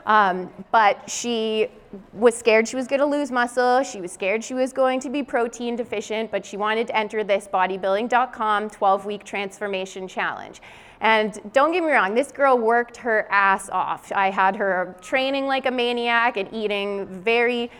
Um, 0.06 0.50
but 0.72 1.08
she 1.08 1.68
was 2.14 2.34
scared 2.34 2.66
she 2.66 2.76
was 2.76 2.86
going 2.86 3.00
to 3.00 3.06
lose 3.06 3.30
muscle. 3.30 3.82
She 3.82 4.00
was 4.00 4.10
scared 4.10 4.42
she 4.42 4.54
was 4.54 4.72
going 4.72 4.98
to 5.00 5.10
be 5.10 5.22
protein 5.22 5.76
deficient, 5.76 6.30
but 6.30 6.44
she 6.44 6.56
wanted 6.56 6.86
to 6.88 6.96
enter 6.96 7.22
this 7.22 7.46
bodybuilding.com 7.52 8.70
12 8.70 9.06
week 9.06 9.24
transformation 9.24 10.08
challenge. 10.08 10.60
And 11.02 11.40
don't 11.52 11.72
get 11.72 11.82
me 11.82 11.90
wrong, 11.90 12.14
this 12.14 12.30
girl 12.30 12.56
worked 12.56 12.96
her 12.98 13.26
ass 13.28 13.68
off. 13.68 14.12
I 14.14 14.30
had 14.30 14.54
her 14.54 14.96
training 15.02 15.46
like 15.46 15.66
a 15.66 15.70
maniac 15.70 16.36
and 16.36 16.48
eating 16.54 17.06
very 17.06 17.72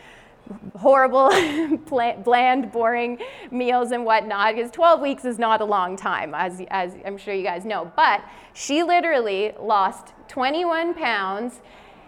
horrible, 0.77 1.31
bland, 2.25 2.73
boring 2.73 3.19
meals 3.53 3.93
and 3.93 4.05
whatnot, 4.05 4.57
because 4.57 4.73
12 4.73 5.01
weeks 5.01 5.25
is 5.25 5.39
not 5.39 5.61
a 5.61 5.65
long 5.65 5.97
time, 5.97 6.35
as, 6.35 6.63
as 6.69 6.97
I'm 7.07 7.17
sure 7.17 7.33
you 7.33 7.45
guys 7.45 7.65
know. 7.65 7.93
But 7.95 8.25
she 8.55 8.83
literally 8.83 9.53
lost 9.61 10.15
21 10.27 10.95
pounds 10.95 11.61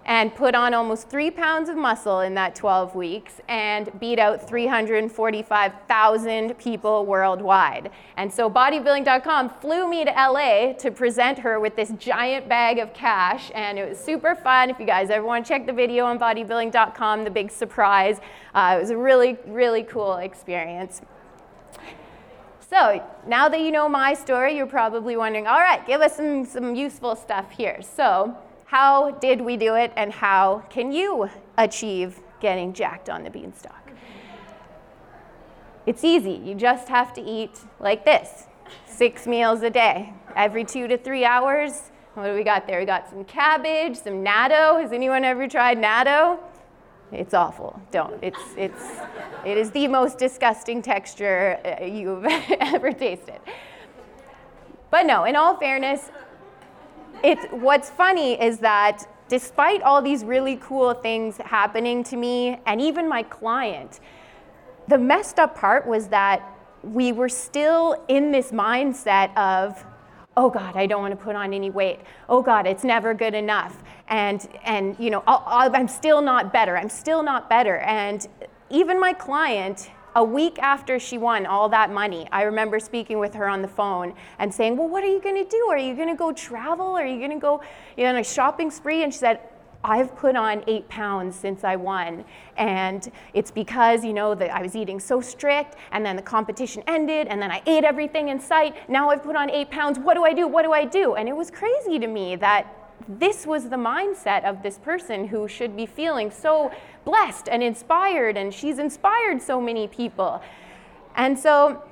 and 0.06 0.34
put 0.34 0.54
on 0.54 0.74
almost 0.74 1.08
three 1.08 1.30
pounds 1.30 1.68
of 1.68 1.76
muscle 1.76 2.20
in 2.20 2.34
that 2.34 2.54
12 2.54 2.94
weeks 2.94 3.40
and 3.48 3.88
beat 3.98 4.18
out 4.18 4.46
345,000 4.46 6.58
people 6.58 7.06
worldwide. 7.06 7.90
And 8.16 8.32
so 8.32 8.50
bodybuilding.com 8.50 9.50
flew 9.60 9.88
me 9.88 10.04
to 10.04 10.10
LA 10.10 10.74
to 10.74 10.90
present 10.90 11.38
her 11.38 11.58
with 11.58 11.76
this 11.76 11.92
giant 11.98 12.48
bag 12.48 12.78
of 12.78 12.92
cash, 12.92 13.50
and 13.54 13.78
it 13.78 13.88
was 13.88 13.98
super 13.98 14.34
fun. 14.34 14.70
If 14.70 14.78
you 14.78 14.86
guys 14.86 15.10
ever 15.10 15.24
want 15.24 15.46
to 15.46 15.48
check 15.48 15.66
the 15.66 15.72
video 15.72 16.04
on 16.04 16.18
bodybuilding.com, 16.18 17.24
the 17.24 17.30
big 17.30 17.50
surprise, 17.50 18.20
uh, 18.54 18.74
it 18.76 18.80
was 18.80 18.90
a 18.90 18.96
really, 18.96 19.38
really 19.46 19.84
cool 19.84 20.16
experience. 20.16 21.00
So 22.68 23.04
now 23.26 23.48
that 23.48 23.60
you 23.60 23.70
know 23.70 23.88
my 23.88 24.14
story, 24.14 24.56
you're 24.56 24.66
probably 24.66 25.16
wondering, 25.16 25.46
all 25.46 25.60
right, 25.60 25.86
give 25.86 26.00
us 26.00 26.16
some, 26.16 26.44
some 26.44 26.74
useful 26.74 27.14
stuff 27.14 27.52
here. 27.52 27.80
So 27.82 28.36
how 28.74 29.12
did 29.12 29.40
we 29.40 29.56
do 29.56 29.76
it, 29.76 29.92
and 29.94 30.12
how 30.12 30.64
can 30.68 30.90
you 30.90 31.30
achieve 31.56 32.18
getting 32.40 32.72
jacked 32.72 33.08
on 33.08 33.22
the 33.22 33.30
beanstalk? 33.30 33.92
It's 35.86 36.02
easy. 36.02 36.42
You 36.44 36.56
just 36.56 36.88
have 36.88 37.12
to 37.12 37.22
eat 37.22 37.56
like 37.78 38.04
this 38.04 38.48
six 38.84 39.28
meals 39.28 39.62
a 39.62 39.70
day, 39.70 40.12
every 40.34 40.64
two 40.64 40.88
to 40.88 40.98
three 40.98 41.24
hours. 41.24 41.92
What 42.14 42.24
do 42.24 42.34
we 42.34 42.42
got 42.42 42.66
there? 42.66 42.80
We 42.80 42.84
got 42.84 43.08
some 43.08 43.24
cabbage, 43.24 43.94
some 43.94 44.24
natto. 44.24 44.82
Has 44.82 44.90
anyone 44.90 45.22
ever 45.22 45.46
tried 45.46 45.78
natto? 45.78 46.40
It's 47.12 47.32
awful. 47.32 47.80
Don't. 47.92 48.18
It's, 48.22 48.42
it's, 48.56 48.84
it 49.46 49.56
is 49.56 49.70
the 49.70 49.86
most 49.86 50.18
disgusting 50.18 50.82
texture 50.82 51.60
uh, 51.64 51.84
you've 51.84 52.24
ever 52.58 52.90
tasted. 52.90 53.38
But 54.90 55.06
no, 55.06 55.24
in 55.24 55.36
all 55.36 55.56
fairness, 55.58 56.10
it's, 57.24 57.46
what's 57.50 57.88
funny 57.88 58.40
is 58.40 58.58
that 58.58 59.08
despite 59.28 59.82
all 59.82 60.02
these 60.02 60.24
really 60.24 60.56
cool 60.56 60.92
things 60.92 61.38
happening 61.38 62.04
to 62.04 62.16
me 62.16 62.60
and 62.66 62.80
even 62.80 63.08
my 63.08 63.22
client, 63.22 64.00
the 64.88 64.98
messed 64.98 65.38
up 65.38 65.56
part 65.56 65.86
was 65.86 66.08
that 66.08 66.42
we 66.82 67.12
were 67.12 67.30
still 67.30 68.04
in 68.08 68.30
this 68.30 68.52
mindset 68.52 69.34
of, 69.38 69.82
oh 70.36 70.50
God, 70.50 70.76
I 70.76 70.86
don't 70.86 71.00
want 71.00 71.18
to 71.18 71.24
put 71.24 71.34
on 71.34 71.54
any 71.54 71.70
weight. 71.70 72.00
Oh 72.28 72.42
God, 72.42 72.66
it's 72.66 72.84
never 72.84 73.14
good 73.14 73.32
enough. 73.32 73.82
And, 74.08 74.46
and 74.62 74.94
you 74.98 75.08
know, 75.08 75.24
i 75.26 75.66
am 75.72 75.88
still 75.88 76.20
not 76.20 76.52
better. 76.52 76.76
I'm 76.76 76.90
still 76.90 77.22
not 77.22 77.48
better. 77.48 77.78
And 77.78 78.28
even 78.68 79.00
my 79.00 79.14
client 79.14 79.90
a 80.14 80.24
week 80.24 80.58
after 80.58 80.98
she 80.98 81.18
won 81.18 81.46
all 81.46 81.68
that 81.70 81.90
money, 81.92 82.28
I 82.30 82.42
remember 82.42 82.78
speaking 82.78 83.18
with 83.18 83.34
her 83.34 83.48
on 83.48 83.62
the 83.62 83.68
phone 83.68 84.14
and 84.38 84.52
saying, 84.52 84.76
Well, 84.76 84.88
what 84.88 85.02
are 85.02 85.08
you 85.08 85.20
going 85.20 85.42
to 85.42 85.48
do? 85.48 85.66
Are 85.70 85.78
you 85.78 85.94
going 85.94 86.08
to 86.08 86.14
go 86.14 86.32
travel? 86.32 86.86
Are 86.86 87.06
you 87.06 87.18
going 87.18 87.32
to 87.32 87.38
go 87.38 87.62
you 87.96 88.04
know, 88.04 88.10
on 88.10 88.16
a 88.16 88.24
shopping 88.24 88.70
spree? 88.70 89.02
And 89.02 89.12
she 89.12 89.18
said, 89.18 89.40
I've 89.84 90.16
put 90.16 90.34
on 90.34 90.64
eight 90.66 90.88
pounds 90.88 91.36
since 91.36 91.62
I 91.62 91.76
won. 91.76 92.24
And 92.56 93.10
it's 93.34 93.50
because, 93.50 94.02
you 94.02 94.14
know, 94.14 94.34
that 94.34 94.50
I 94.50 94.62
was 94.62 94.74
eating 94.74 94.98
so 94.98 95.20
strict 95.20 95.76
and 95.92 96.04
then 96.04 96.16
the 96.16 96.22
competition 96.22 96.82
ended 96.86 97.26
and 97.26 97.40
then 97.40 97.50
I 97.50 97.60
ate 97.66 97.84
everything 97.84 98.30
in 98.30 98.40
sight. 98.40 98.88
Now 98.88 99.10
I've 99.10 99.22
put 99.22 99.36
on 99.36 99.50
eight 99.50 99.70
pounds. 99.70 99.98
What 99.98 100.14
do 100.14 100.24
I 100.24 100.32
do? 100.32 100.48
What 100.48 100.62
do 100.62 100.72
I 100.72 100.86
do? 100.86 101.16
And 101.16 101.28
it 101.28 101.36
was 101.36 101.50
crazy 101.50 101.98
to 101.98 102.06
me 102.06 102.34
that 102.36 102.83
this 103.08 103.46
was 103.46 103.68
the 103.68 103.76
mindset 103.76 104.44
of 104.44 104.62
this 104.62 104.78
person 104.78 105.28
who 105.28 105.46
should 105.48 105.76
be 105.76 105.86
feeling 105.86 106.30
so 106.30 106.72
blessed 107.04 107.48
and 107.48 107.62
inspired, 107.62 108.36
and 108.36 108.52
she's 108.52 108.78
inspired 108.78 109.42
so 109.42 109.60
many 109.60 109.88
people. 109.88 110.42
And 111.16 111.38
so, 111.38 111.82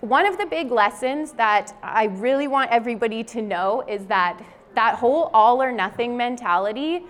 one 0.00 0.26
of 0.26 0.38
the 0.38 0.46
big 0.46 0.70
lessons 0.70 1.32
that 1.32 1.74
I 1.82 2.04
really 2.04 2.46
want 2.46 2.70
everybody 2.70 3.24
to 3.24 3.42
know 3.42 3.84
is 3.88 4.06
that 4.06 4.40
that 4.74 4.94
whole 4.94 5.30
all 5.34 5.60
or 5.60 5.72
nothing 5.72 6.16
mentality 6.16 7.04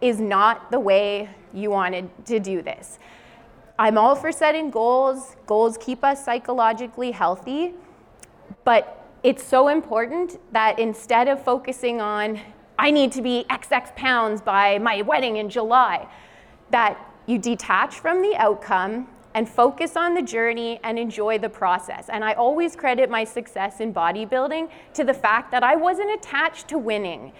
is 0.00 0.18
not 0.20 0.70
the 0.70 0.80
way 0.80 1.30
you 1.52 1.70
wanted 1.70 2.10
to 2.26 2.40
do 2.40 2.60
this. 2.60 2.98
I'm 3.78 3.98
all 3.98 4.16
for 4.16 4.32
setting 4.32 4.70
goals, 4.70 5.36
goals 5.46 5.76
keep 5.78 6.02
us 6.02 6.24
psychologically 6.24 7.12
healthy, 7.12 7.74
but 8.64 9.03
it's 9.24 9.42
so 9.42 9.68
important 9.68 10.38
that 10.52 10.78
instead 10.78 11.28
of 11.28 11.42
focusing 11.42 12.00
on, 12.00 12.38
I 12.78 12.90
need 12.90 13.10
to 13.12 13.22
be 13.22 13.46
XX 13.48 13.96
pounds 13.96 14.42
by 14.42 14.78
my 14.78 15.00
wedding 15.00 15.38
in 15.38 15.48
July, 15.48 16.06
that 16.70 16.98
you 17.26 17.38
detach 17.38 18.00
from 18.00 18.20
the 18.20 18.36
outcome 18.36 19.08
and 19.32 19.48
focus 19.48 19.96
on 19.96 20.12
the 20.12 20.20
journey 20.20 20.78
and 20.84 20.98
enjoy 20.98 21.38
the 21.38 21.48
process. 21.48 22.10
And 22.10 22.22
I 22.22 22.34
always 22.34 22.76
credit 22.76 23.08
my 23.08 23.24
success 23.24 23.80
in 23.80 23.94
bodybuilding 23.94 24.68
to 24.92 25.04
the 25.04 25.14
fact 25.14 25.50
that 25.52 25.62
I 25.64 25.74
wasn't 25.74 26.12
attached 26.12 26.68
to 26.68 26.78
winning 26.78 27.32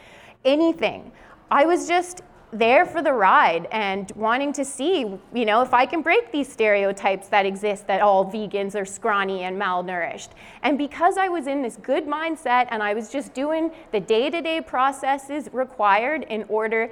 anything. 0.42 1.12
I 1.50 1.66
was 1.66 1.86
just 1.86 2.22
there 2.54 2.86
for 2.86 3.02
the 3.02 3.12
ride 3.12 3.66
and 3.72 4.12
wanting 4.14 4.52
to 4.52 4.64
see, 4.64 5.00
you 5.34 5.44
know, 5.44 5.60
if 5.60 5.74
I 5.74 5.86
can 5.86 6.02
break 6.02 6.30
these 6.30 6.50
stereotypes 6.50 7.28
that 7.28 7.44
exist 7.44 7.86
that 7.88 8.00
all 8.00 8.24
vegans 8.24 8.76
are 8.76 8.84
scrawny 8.84 9.42
and 9.42 9.60
malnourished. 9.60 10.30
And 10.62 10.78
because 10.78 11.18
I 11.18 11.28
was 11.28 11.48
in 11.48 11.62
this 11.62 11.76
good 11.76 12.06
mindset 12.06 12.68
and 12.70 12.82
I 12.82 12.94
was 12.94 13.10
just 13.10 13.34
doing 13.34 13.72
the 13.90 14.00
day 14.00 14.30
to 14.30 14.40
day 14.40 14.60
processes 14.60 15.48
required 15.52 16.22
in 16.30 16.44
order 16.48 16.90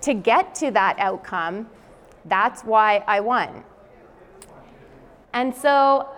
to 0.00 0.14
get 0.14 0.54
to 0.56 0.70
that 0.70 0.98
outcome, 0.98 1.68
that's 2.24 2.62
why 2.62 3.04
I 3.06 3.20
won. 3.20 3.64
And 5.34 5.54
so 5.54 6.08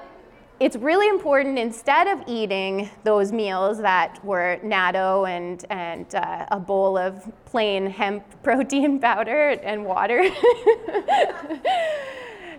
it's 0.60 0.76
really 0.76 1.08
important 1.08 1.58
instead 1.58 2.06
of 2.06 2.22
eating 2.28 2.88
those 3.02 3.32
meals 3.32 3.78
that 3.78 4.24
were 4.24 4.60
natto 4.62 5.28
and, 5.28 5.64
and 5.68 6.14
uh, 6.14 6.46
a 6.50 6.60
bowl 6.60 6.96
of 6.96 7.28
plain 7.44 7.86
hemp 7.86 8.22
protein 8.42 9.00
powder 9.00 9.50
and 9.50 9.84
water, 9.84 10.22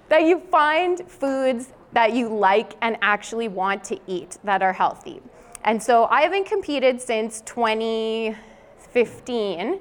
that 0.10 0.24
you 0.24 0.42
find 0.52 1.10
foods 1.10 1.72
that 1.94 2.12
you 2.14 2.28
like 2.28 2.74
and 2.82 2.98
actually 3.02 3.48
want 3.48 3.82
to 3.86 3.98
eat 4.08 4.38
that 4.44 4.62
are 4.62 4.74
healthy. 4.74 5.22
And 5.64 5.82
so 5.82 6.04
I 6.06 6.22
haven't 6.22 6.46
competed 6.46 7.02
since 7.02 7.42
2015, 7.42 9.80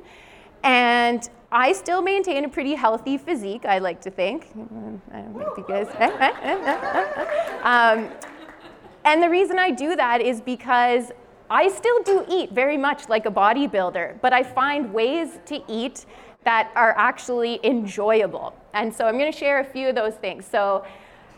and 0.62 1.28
I 1.54 1.72
still 1.72 2.02
maintain 2.02 2.44
a 2.44 2.48
pretty 2.48 2.74
healthy 2.74 3.16
physique, 3.16 3.64
I 3.64 3.78
like 3.78 4.00
to 4.00 4.10
think. 4.10 4.48
I 5.12 5.20
don't 5.20 5.54
think 5.54 5.70
um, 7.64 8.10
and 9.04 9.22
the 9.22 9.30
reason 9.30 9.56
I 9.56 9.70
do 9.70 9.94
that 9.94 10.20
is 10.20 10.40
because 10.40 11.12
I 11.48 11.68
still 11.68 12.02
do 12.02 12.24
eat 12.28 12.50
very 12.50 12.76
much 12.76 13.08
like 13.08 13.26
a 13.26 13.30
bodybuilder, 13.30 14.20
but 14.20 14.32
I 14.32 14.42
find 14.42 14.92
ways 14.92 15.38
to 15.46 15.62
eat 15.68 16.06
that 16.42 16.72
are 16.74 16.92
actually 16.98 17.60
enjoyable. 17.62 18.52
And 18.72 18.92
so 18.92 19.06
I'm 19.06 19.16
going 19.16 19.30
to 19.30 19.38
share 19.38 19.60
a 19.60 19.64
few 19.64 19.88
of 19.88 19.94
those 19.94 20.14
things. 20.14 20.44
So, 20.44 20.84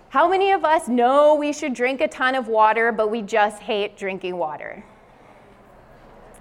how 0.09 0.31
many 0.31 0.53
of 0.53 0.65
us 0.65 0.89
know 0.89 1.35
we 1.35 1.53
should 1.53 1.75
drink 1.75 2.01
a 2.01 2.09
ton 2.09 2.35
of 2.35 2.49
water, 2.49 2.91
but 2.91 3.11
we 3.11 3.21
just 3.21 3.61
hate 3.61 3.99
drinking 3.99 4.39
water? 4.39 4.83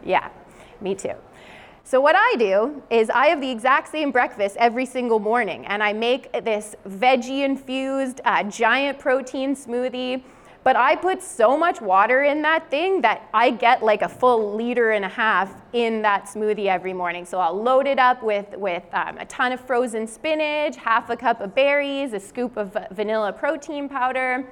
Yeah, 0.06 0.30
me 0.80 0.96
too. 0.96 1.16
So, 1.88 2.02
what 2.02 2.16
I 2.18 2.34
do 2.40 2.82
is 2.90 3.12
I 3.12 3.28
have 3.28 3.40
the 3.40 3.52
exact 3.52 3.92
same 3.92 4.10
breakfast 4.10 4.58
every 4.58 4.88
single 4.88 5.20
morning, 5.20 5.68
and 5.68 5.84
I 5.84 5.94
make 5.94 6.32
this 6.44 6.76
veggie 6.90 7.46
infused 7.46 8.22
uh, 8.26 8.42
giant 8.42 8.98
protein 8.98 9.56
smoothie. 9.56 10.24
But 10.64 10.76
I 10.76 10.96
put 10.96 11.22
so 11.22 11.56
much 11.56 11.82
water 11.82 12.24
in 12.24 12.42
that 12.42 12.72
thing 12.72 13.02
that 13.02 13.30
I 13.36 13.52
get 13.52 13.84
like 13.84 14.02
a 14.02 14.10
full 14.10 14.56
liter 14.56 14.94
and 14.94 15.06
a 15.06 15.10
half 15.10 15.62
in 15.74 16.02
that 16.02 16.26
smoothie 16.26 16.66
every 16.66 16.92
morning. 16.92 17.24
So 17.24 17.38
I'll 17.38 17.62
load 17.62 17.86
it 17.86 18.00
up 18.00 18.24
with, 18.24 18.48
with 18.58 18.84
um, 18.92 19.20
a 19.20 19.26
ton 19.28 19.52
of 19.52 19.60
frozen 19.60 20.08
spinach, 20.08 20.78
half 20.78 21.12
a 21.12 21.16
cup 21.16 21.40
of 21.40 21.54
berries, 21.54 22.14
a 22.14 22.20
scoop 22.20 22.58
of 22.58 22.76
vanilla 22.94 23.32
protein 23.32 23.88
powder. 23.88 24.52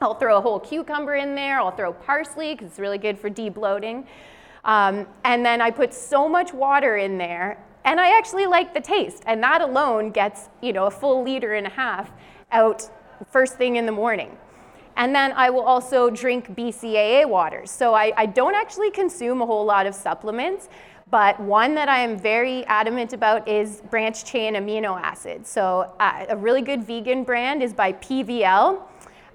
I'll 0.00 0.14
throw 0.14 0.36
a 0.36 0.40
whole 0.40 0.58
cucumber 0.58 1.14
in 1.14 1.36
there. 1.36 1.60
I'll 1.60 1.70
throw 1.70 1.92
parsley 1.92 2.54
because 2.54 2.70
it's 2.70 2.80
really 2.80 2.98
good 2.98 3.16
for 3.16 3.30
debloating. 3.30 4.04
Um, 4.64 5.06
and 5.24 5.44
then 5.44 5.60
I 5.60 5.70
put 5.70 5.92
so 5.92 6.28
much 6.28 6.52
water 6.52 6.96
in 6.96 7.18
there, 7.18 7.58
and 7.84 8.00
I 8.00 8.16
actually 8.16 8.46
like 8.46 8.74
the 8.74 8.80
taste. 8.80 9.22
And 9.26 9.42
that 9.42 9.60
alone 9.60 10.10
gets, 10.10 10.48
you 10.60 10.72
know, 10.72 10.86
a 10.86 10.90
full 10.90 11.22
liter 11.22 11.54
and 11.54 11.66
a 11.66 11.70
half 11.70 12.12
out 12.52 12.88
first 13.30 13.56
thing 13.56 13.76
in 13.76 13.86
the 13.86 13.92
morning. 13.92 14.36
And 14.96 15.14
then 15.14 15.32
I 15.32 15.50
will 15.50 15.62
also 15.62 16.10
drink 16.10 16.54
BCAA 16.54 17.26
waters. 17.28 17.70
So 17.70 17.94
I, 17.94 18.12
I 18.16 18.26
don't 18.26 18.54
actually 18.54 18.90
consume 18.90 19.40
a 19.40 19.46
whole 19.46 19.64
lot 19.64 19.86
of 19.86 19.94
supplements, 19.94 20.68
but 21.10 21.38
one 21.40 21.74
that 21.74 21.88
I 21.88 22.00
am 22.00 22.18
very 22.18 22.64
adamant 22.66 23.12
about 23.12 23.48
is 23.48 23.82
branch 23.90 24.24
chain 24.24 24.54
amino 24.54 25.00
acids. 25.00 25.48
So 25.48 25.94
uh, 25.98 26.26
a 26.28 26.36
really 26.36 26.62
good 26.62 26.84
vegan 26.84 27.24
brand 27.24 27.62
is 27.62 27.72
by 27.72 27.94
PVL. 27.94 28.82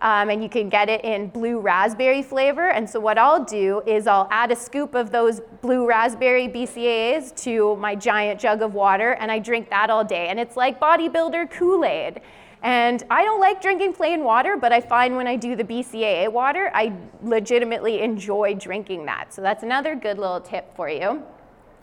Um, 0.02 0.30
and 0.30 0.44
you 0.44 0.50
can 0.50 0.70
get 0.70 0.90
it 0.90 1.04
in 1.04 1.28
blue 1.28 1.60
raspberry 1.60 2.22
flavor. 2.22 2.70
And 2.70 2.88
so 2.88 3.00
what 3.00 3.18
I'll 3.18 3.44
do 3.44 3.82
is 3.88 4.06
I'll 4.06 4.28
add 4.30 4.52
a 4.52 4.56
scoop 4.56 4.94
of 4.94 5.12
those 5.12 5.42
blue 5.62 5.88
raspberry 5.88 6.48
BCAAs 6.48 7.36
to 7.44 7.76
my 7.78 7.96
giant 7.96 8.40
jug 8.40 8.62
of 8.62 8.76
water, 8.76 9.14
and 9.14 9.32
I 9.32 9.40
drink 9.40 9.70
that 9.72 9.90
all 9.90 10.04
day. 10.04 10.28
And 10.28 10.40
it's 10.40 10.56
like 10.56 10.80
bodybuilder 10.80 11.50
Kool-Aid. 11.50 12.22
And 12.64 13.04
I 13.10 13.24
don't 13.24 13.40
like 13.40 13.62
drinking 13.62 13.94
plain 13.94 14.24
water, 14.24 14.58
but 14.58 14.74
I 14.74 14.82
find 14.82 15.16
when 15.16 15.28
I 15.28 15.36
do 15.36 15.56
the 15.56 15.64
BCAA 15.64 16.32
water, 16.32 16.72
I 16.74 16.94
legitimately 17.24 18.02
enjoy 18.02 18.56
drinking 18.56 19.06
that. 19.06 19.34
So 19.34 19.42
that's 19.42 19.64
another 19.64 19.96
good 19.96 20.18
little 20.18 20.42
tip 20.42 20.76
for 20.76 20.90
you. 20.90 21.24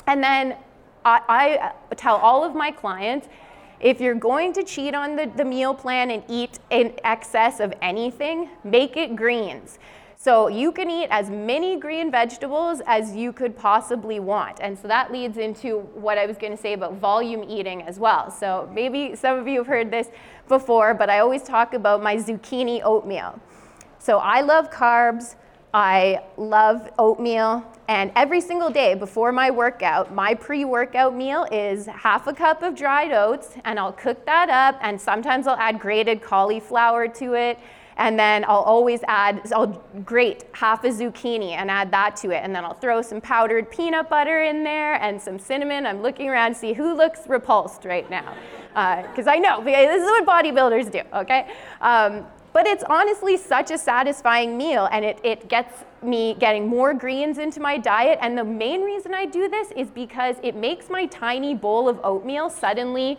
And 0.07 0.23
then 0.23 0.57
I, 1.05 1.73
I 1.89 1.95
tell 1.95 2.17
all 2.17 2.45
of 2.45 2.55
my 2.55 2.71
clients 2.71 3.29
if 3.81 4.01
you're 4.01 4.15
going 4.15 4.53
to 4.55 4.63
cheat 4.63 4.95
on 4.95 5.17
the, 5.17 5.31
the 5.37 5.45
meal 5.45 5.75
plan 5.75 6.11
and 6.11 6.23
eat 6.29 6.59
in 6.71 6.93
excess 7.05 7.61
of 7.61 7.75
anything, 7.83 8.49
make 8.65 8.97
it 8.97 9.17
greens. 9.17 9.79
So 10.17 10.49
you 10.49 10.73
can 10.73 10.89
eat 10.89 11.09
as 11.11 11.29
many 11.29 11.79
green 11.79 12.11
vegetables 12.11 12.81
as 12.87 13.15
you 13.15 13.31
could 13.31 13.59
possibly 13.59 14.21
want. 14.21 14.59
And 14.61 14.79
so 14.79 14.89
that 14.89 15.13
leads 15.13 15.37
into 15.37 15.81
what 15.93 16.17
I 16.17 16.25
was 16.25 16.39
going 16.39 16.57
to 16.57 16.57
say 16.57 16.73
about 16.73 16.95
volume 16.95 17.45
eating 17.47 17.83
as 17.83 17.99
well. 17.99 18.31
So 18.31 18.67
maybe 18.73 19.15
some 19.17 19.39
of 19.39 19.47
you 19.47 19.59
have 19.59 19.67
heard 19.67 19.91
this 19.91 20.09
before, 20.49 20.95
but 20.95 21.11
I 21.11 21.19
always 21.19 21.43
talk 21.43 21.75
about 21.75 22.03
my 22.03 22.17
zucchini 22.17 22.81
oatmeal. 22.83 23.39
So 23.99 24.17
I 24.17 24.41
love 24.41 24.71
carbs, 24.71 25.35
I 25.75 26.23
love 26.37 26.89
oatmeal, 27.01 27.65
and 27.89 28.13
every 28.15 28.41
single 28.41 28.71
day 28.71 28.95
before 28.95 29.33
my 29.33 29.51
workout, 29.51 30.15
my 30.15 30.33
pre 30.33 30.65
workout 30.65 31.17
meal 31.17 31.49
is 31.51 31.87
half 31.87 32.29
a 32.29 32.33
cup 32.33 32.63
of 32.63 32.77
dried 32.77 33.11
oats, 33.11 33.57
and 33.65 33.77
I'll 33.77 33.93
cook 33.93 34.25
that 34.25 34.49
up, 34.49 34.79
and 34.83 35.01
sometimes 35.01 35.49
I'll 35.49 35.57
add 35.57 35.81
grated 35.81 36.23
cauliflower 36.23 37.09
to 37.09 37.35
it. 37.35 37.59
And 37.97 38.19
then 38.19 38.45
I'll 38.45 38.63
always 38.63 39.01
add, 39.07 39.53
I'll 39.53 39.81
grate 40.05 40.45
half 40.53 40.83
a 40.83 40.89
zucchini 40.89 41.53
and 41.53 41.71
add 41.71 41.93
that 41.93 42.17
to 42.17 42.31
it. 42.31 42.43
And 42.43 42.55
then 42.55 42.65
I'll 42.65 42.75
throw 42.75 43.03
some 43.03 43.21
powdered 43.21 43.71
peanut 43.71 44.09
butter 44.09 44.43
in 44.43 44.65
there 44.65 44.95
and 44.95 45.23
some 45.23 45.39
cinnamon. 45.39 45.87
I'm 45.87 46.03
looking 46.03 46.29
around 46.29 46.55
to 46.55 46.59
see 46.59 46.73
who 46.73 46.97
looks 46.97 47.29
repulsed 47.29 47.85
right 47.85 48.11
now. 48.11 48.35
Because 49.03 49.29
uh, 49.29 49.31
I 49.31 49.39
know, 49.39 49.63
this 49.63 50.03
is 50.03 50.09
what 50.09 50.27
bodybuilders 50.27 50.91
do, 50.91 51.03
okay? 51.21 51.47
Um, 51.81 52.27
but 52.55 52.69
it's 52.69 52.85
honestly 52.85 53.37
such 53.37 53.73
a 53.73 53.77
satisfying 53.77 54.57
meal 54.57 54.89
and 54.93 55.05
it, 55.05 55.19
it 55.25 55.49
gets 55.49 55.83
me 56.03 56.35
getting 56.39 56.69
more 56.69 56.95
greens 56.95 57.39
into 57.39 57.61
my 57.61 57.77
diet. 57.77 58.17
And 58.23 58.39
the 58.39 58.45
main 58.45 58.83
reason 58.83 59.13
I 59.13 59.27
do 59.27 59.49
this 59.49 59.73
is 59.73 59.91
because 59.91 60.37
it 60.41 60.55
makes 60.55 60.89
my 60.89 61.07
tiny 61.07 61.57
bowl 61.57 61.89
of 61.89 61.99
oatmeal 62.05 62.49
suddenly 62.49 63.19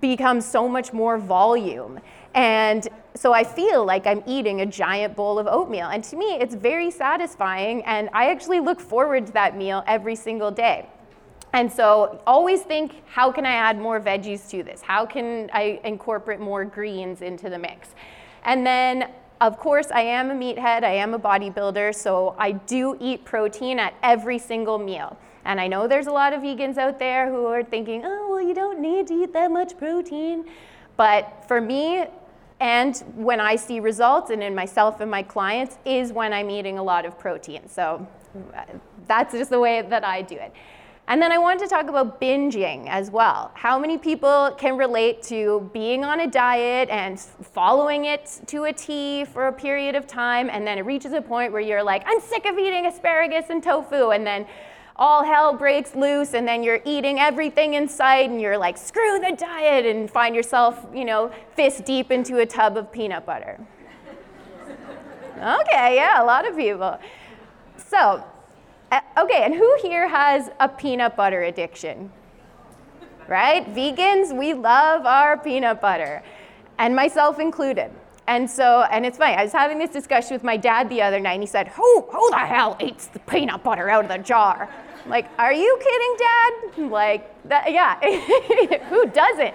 become 0.00 0.40
so 0.40 0.68
much 0.68 0.92
more 0.92 1.16
volume. 1.16 2.00
And 2.34 2.88
so 3.14 3.32
I 3.32 3.44
feel 3.44 3.84
like 3.84 4.04
I'm 4.04 4.24
eating 4.26 4.62
a 4.62 4.66
giant 4.66 5.14
bowl 5.14 5.38
of 5.38 5.46
oatmeal. 5.46 5.86
And 5.90 6.02
to 6.02 6.16
me, 6.16 6.34
it's 6.34 6.56
very 6.56 6.90
satisfying. 6.90 7.84
And 7.84 8.10
I 8.12 8.32
actually 8.32 8.58
look 8.58 8.80
forward 8.80 9.28
to 9.28 9.32
that 9.34 9.56
meal 9.56 9.84
every 9.86 10.16
single 10.16 10.50
day. 10.50 10.88
And 11.52 11.72
so 11.72 12.20
always 12.26 12.62
think 12.62 13.02
how 13.06 13.30
can 13.30 13.46
I 13.46 13.52
add 13.52 13.78
more 13.78 14.00
veggies 14.00 14.50
to 14.50 14.64
this? 14.64 14.82
How 14.82 15.06
can 15.06 15.50
I 15.54 15.80
incorporate 15.84 16.40
more 16.40 16.64
greens 16.64 17.22
into 17.22 17.48
the 17.48 17.58
mix? 17.58 17.90
And 18.46 18.64
then, 18.64 19.10
of 19.40 19.58
course, 19.58 19.90
I 19.90 20.02
am 20.02 20.30
a 20.30 20.34
meathead, 20.34 20.84
I 20.84 20.94
am 20.94 21.12
a 21.12 21.18
bodybuilder, 21.18 21.94
so 21.94 22.34
I 22.38 22.52
do 22.52 22.96
eat 23.00 23.24
protein 23.24 23.78
at 23.78 23.94
every 24.02 24.38
single 24.38 24.78
meal. 24.78 25.18
And 25.44 25.60
I 25.60 25.66
know 25.66 25.86
there's 25.86 26.06
a 26.06 26.12
lot 26.12 26.32
of 26.32 26.42
vegans 26.42 26.78
out 26.78 26.98
there 26.98 27.28
who 27.28 27.46
are 27.46 27.62
thinking, 27.62 28.02
oh, 28.04 28.28
well, 28.30 28.42
you 28.42 28.54
don't 28.54 28.80
need 28.80 29.08
to 29.08 29.14
eat 29.14 29.32
that 29.32 29.50
much 29.50 29.76
protein. 29.76 30.46
But 30.96 31.44
for 31.46 31.60
me, 31.60 32.06
and 32.60 32.96
when 33.16 33.40
I 33.40 33.56
see 33.56 33.80
results, 33.80 34.30
and 34.30 34.42
in 34.42 34.54
myself 34.54 35.00
and 35.00 35.10
my 35.10 35.22
clients, 35.22 35.78
is 35.84 36.12
when 36.12 36.32
I'm 36.32 36.48
eating 36.48 36.78
a 36.78 36.82
lot 36.82 37.04
of 37.04 37.18
protein. 37.18 37.68
So 37.68 38.06
uh, 38.54 38.64
that's 39.06 39.34
just 39.34 39.50
the 39.50 39.60
way 39.60 39.82
that 39.82 40.04
I 40.04 40.22
do 40.22 40.36
it. 40.36 40.52
And 41.08 41.22
then 41.22 41.30
I 41.30 41.38
wanted 41.38 41.60
to 41.60 41.68
talk 41.68 41.88
about 41.88 42.20
binging 42.20 42.88
as 42.88 43.12
well. 43.12 43.52
How 43.54 43.78
many 43.78 43.96
people 43.96 44.52
can 44.58 44.76
relate 44.76 45.22
to 45.24 45.70
being 45.72 46.04
on 46.04 46.18
a 46.20 46.26
diet 46.26 46.88
and 46.88 47.20
following 47.20 48.06
it 48.06 48.40
to 48.48 48.64
a 48.64 48.72
T 48.72 49.24
for 49.24 49.46
a 49.46 49.52
period 49.52 49.94
of 49.94 50.08
time, 50.08 50.50
and 50.50 50.66
then 50.66 50.78
it 50.78 50.84
reaches 50.84 51.12
a 51.12 51.22
point 51.22 51.52
where 51.52 51.60
you're 51.60 51.82
like, 51.82 52.02
I'm 52.06 52.20
sick 52.20 52.44
of 52.44 52.58
eating 52.58 52.86
asparagus 52.86 53.50
and 53.50 53.62
tofu, 53.62 54.10
and 54.10 54.26
then 54.26 54.46
all 54.96 55.22
hell 55.22 55.52
breaks 55.52 55.94
loose, 55.94 56.34
and 56.34 56.48
then 56.48 56.64
you're 56.64 56.80
eating 56.84 57.20
everything 57.20 57.74
in 57.74 57.88
sight, 57.88 58.28
and 58.28 58.40
you're 58.40 58.58
like, 58.58 58.76
screw 58.76 59.20
the 59.20 59.36
diet, 59.36 59.86
and 59.86 60.10
find 60.10 60.34
yourself, 60.34 60.86
you 60.92 61.04
know, 61.04 61.30
fist 61.54 61.84
deep 61.84 62.10
into 62.10 62.38
a 62.38 62.46
tub 62.46 62.76
of 62.76 62.90
peanut 62.90 63.24
butter. 63.24 63.60
okay, 65.36 65.94
yeah, 65.94 66.20
a 66.20 66.24
lot 66.24 66.48
of 66.48 66.56
people. 66.56 66.98
So, 67.76 68.24
uh, 68.92 69.00
okay, 69.18 69.42
and 69.44 69.54
who 69.54 69.78
here 69.82 70.08
has 70.08 70.50
a 70.60 70.68
peanut 70.68 71.16
butter 71.16 71.42
addiction? 71.42 72.10
Right? 73.28 73.66
Vegans, 73.74 74.36
we 74.36 74.54
love 74.54 75.04
our 75.04 75.36
peanut 75.36 75.80
butter, 75.80 76.22
and 76.78 76.94
myself 76.94 77.40
included. 77.40 77.90
And 78.28 78.48
so, 78.50 78.82
and 78.90 79.06
it's 79.06 79.18
funny, 79.18 79.34
I 79.34 79.44
was 79.44 79.52
having 79.52 79.78
this 79.78 79.90
discussion 79.90 80.34
with 80.34 80.42
my 80.42 80.56
dad 80.56 80.88
the 80.88 81.02
other 81.02 81.20
night, 81.20 81.34
and 81.34 81.42
he 81.42 81.46
said, 81.46 81.68
Who, 81.68 82.00
who 82.10 82.30
the 82.30 82.38
hell 82.38 82.76
eats 82.80 83.06
the 83.06 83.20
peanut 83.20 83.62
butter 83.62 83.88
out 83.88 84.04
of 84.04 84.10
the 84.10 84.18
jar? 84.18 84.68
I'm 85.04 85.10
like, 85.10 85.28
are 85.38 85.52
you 85.52 85.78
kidding, 85.80 86.16
Dad? 86.18 86.52
I'm 86.78 86.90
like, 86.90 87.48
that, 87.48 87.72
yeah, 87.72 88.00
who 88.88 89.06
doesn't? 89.06 89.54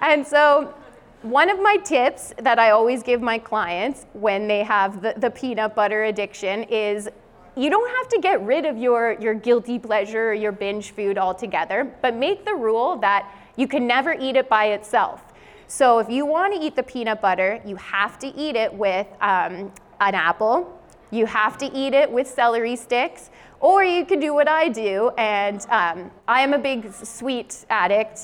And 0.00 0.26
so, 0.26 0.74
one 1.22 1.50
of 1.50 1.60
my 1.60 1.76
tips 1.76 2.32
that 2.38 2.58
I 2.58 2.70
always 2.70 3.02
give 3.02 3.20
my 3.20 3.38
clients 3.38 4.06
when 4.14 4.48
they 4.48 4.62
have 4.62 5.02
the, 5.02 5.14
the 5.18 5.30
peanut 5.30 5.74
butter 5.74 6.04
addiction 6.04 6.62
is 6.64 7.10
you 7.58 7.70
don't 7.70 7.90
have 7.96 8.08
to 8.10 8.20
get 8.20 8.40
rid 8.44 8.64
of 8.64 8.78
your, 8.78 9.18
your 9.20 9.34
guilty 9.34 9.80
pleasure 9.80 10.30
or 10.30 10.34
your 10.34 10.52
binge 10.52 10.92
food 10.92 11.18
altogether, 11.18 11.92
but 12.00 12.14
make 12.14 12.44
the 12.44 12.54
rule 12.54 12.96
that 12.98 13.34
you 13.56 13.66
can 13.66 13.84
never 13.86 14.12
eat 14.12 14.36
it 14.36 14.48
by 14.48 14.66
itself. 14.66 15.20
So 15.66 15.98
if 15.98 16.08
you 16.08 16.24
want 16.24 16.54
to 16.54 16.60
eat 16.60 16.76
the 16.76 16.84
peanut 16.84 17.20
butter, 17.20 17.60
you 17.66 17.74
have 17.76 18.18
to 18.20 18.28
eat 18.28 18.54
it 18.54 18.72
with 18.72 19.08
um, 19.20 19.72
an 20.00 20.14
apple. 20.14 20.80
You 21.10 21.26
have 21.26 21.58
to 21.58 21.66
eat 21.76 21.94
it 21.94 22.10
with 22.10 22.28
celery 22.28 22.76
sticks, 22.76 23.30
or 23.58 23.82
you 23.82 24.06
could 24.06 24.20
do 24.20 24.32
what 24.32 24.46
I 24.46 24.68
do. 24.68 25.10
And 25.18 25.60
um, 25.68 26.12
I 26.28 26.42
am 26.42 26.52
a 26.52 26.58
big 26.58 26.92
sweet 26.94 27.66
addict. 27.70 28.20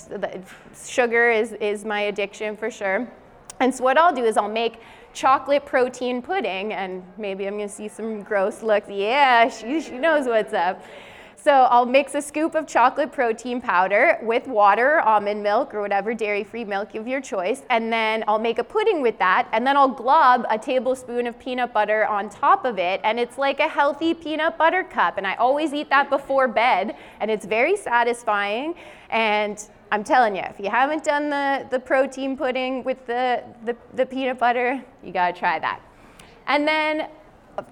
Sugar 0.87 1.31
is, 1.31 1.53
is 1.55 1.85
my 1.85 2.03
addiction 2.03 2.57
for 2.57 2.71
sure. 2.71 3.11
And 3.59 3.75
so 3.75 3.83
what 3.83 3.99
I'll 3.99 4.15
do 4.15 4.25
is 4.25 4.37
I'll 4.37 4.49
make 4.49 4.79
chocolate 5.15 5.65
protein 5.65 6.21
pudding, 6.21 6.73
and 6.73 7.03
maybe 7.17 7.47
I'm 7.47 7.57
gonna 7.57 7.69
see 7.69 7.89
some 7.89 8.23
gross 8.23 8.63
looks. 8.63 8.89
Yeah, 8.91 9.49
she, 9.49 9.81
she 9.81 9.97
knows 9.97 10.27
what's 10.27 10.53
up. 10.53 10.85
So 11.37 11.53
I'll 11.53 11.85
mix 11.85 12.15
a 12.15 12.23
scoop 12.23 12.55
of 12.55 12.67
chocolate 12.67 13.13
protein 13.13 13.61
powder 13.61 14.19
with 14.23 14.47
water, 14.47 15.01
almond 15.01 15.43
milk, 15.43 15.75
or 15.75 15.83
whatever 15.83 16.15
dairy-free 16.15 16.65
milk 16.65 16.95
of 16.95 17.07
your 17.07 17.21
choice, 17.21 17.65
and 17.69 17.93
then 17.93 18.25
I'll 18.27 18.39
make 18.39 18.59
a 18.59 18.65
pudding 18.65 19.03
with 19.03 19.19
that, 19.19 19.47
and 19.53 19.67
then 19.67 19.77
I'll 19.77 19.89
glob 19.89 20.47
a 20.49 20.59
tablespoon 20.59 21.27
of 21.27 21.39
peanut 21.39 21.75
butter 21.75 22.07
on 22.07 22.31
top 22.31 22.65
of 22.65 22.79
it, 22.79 22.99
and 23.05 23.21
it's 23.21 23.37
like 23.37 23.61
a 23.61 23.69
healthy 23.69 24.15
peanut 24.15 24.57
butter 24.57 24.85
cup. 24.85 25.19
And 25.19 25.27
I 25.27 25.35
always 25.35 25.75
eat 25.75 25.91
that 25.91 26.09
before 26.09 26.49
bed, 26.49 26.97
and 27.21 27.31
it's 27.31 27.45
very 27.45 27.77
satisfying. 27.77 28.75
And 29.11 29.63
I'm 29.95 30.03
telling 30.03 30.35
you, 30.35 30.43
if 30.43 30.59
you 30.59 30.71
haven't 30.71 31.05
done 31.05 31.31
the, 31.31 31.69
the 31.71 31.79
protein 31.79 32.37
pudding 32.37 32.83
with 32.83 33.07
the, 33.07 33.45
the, 33.65 33.77
the 33.95 34.05
peanut 34.05 34.41
butter, 34.41 34.85
you 35.05 35.13
gotta 35.13 35.39
try 35.39 35.61
that. 35.61 35.81
And 36.49 36.67
then 36.67 37.11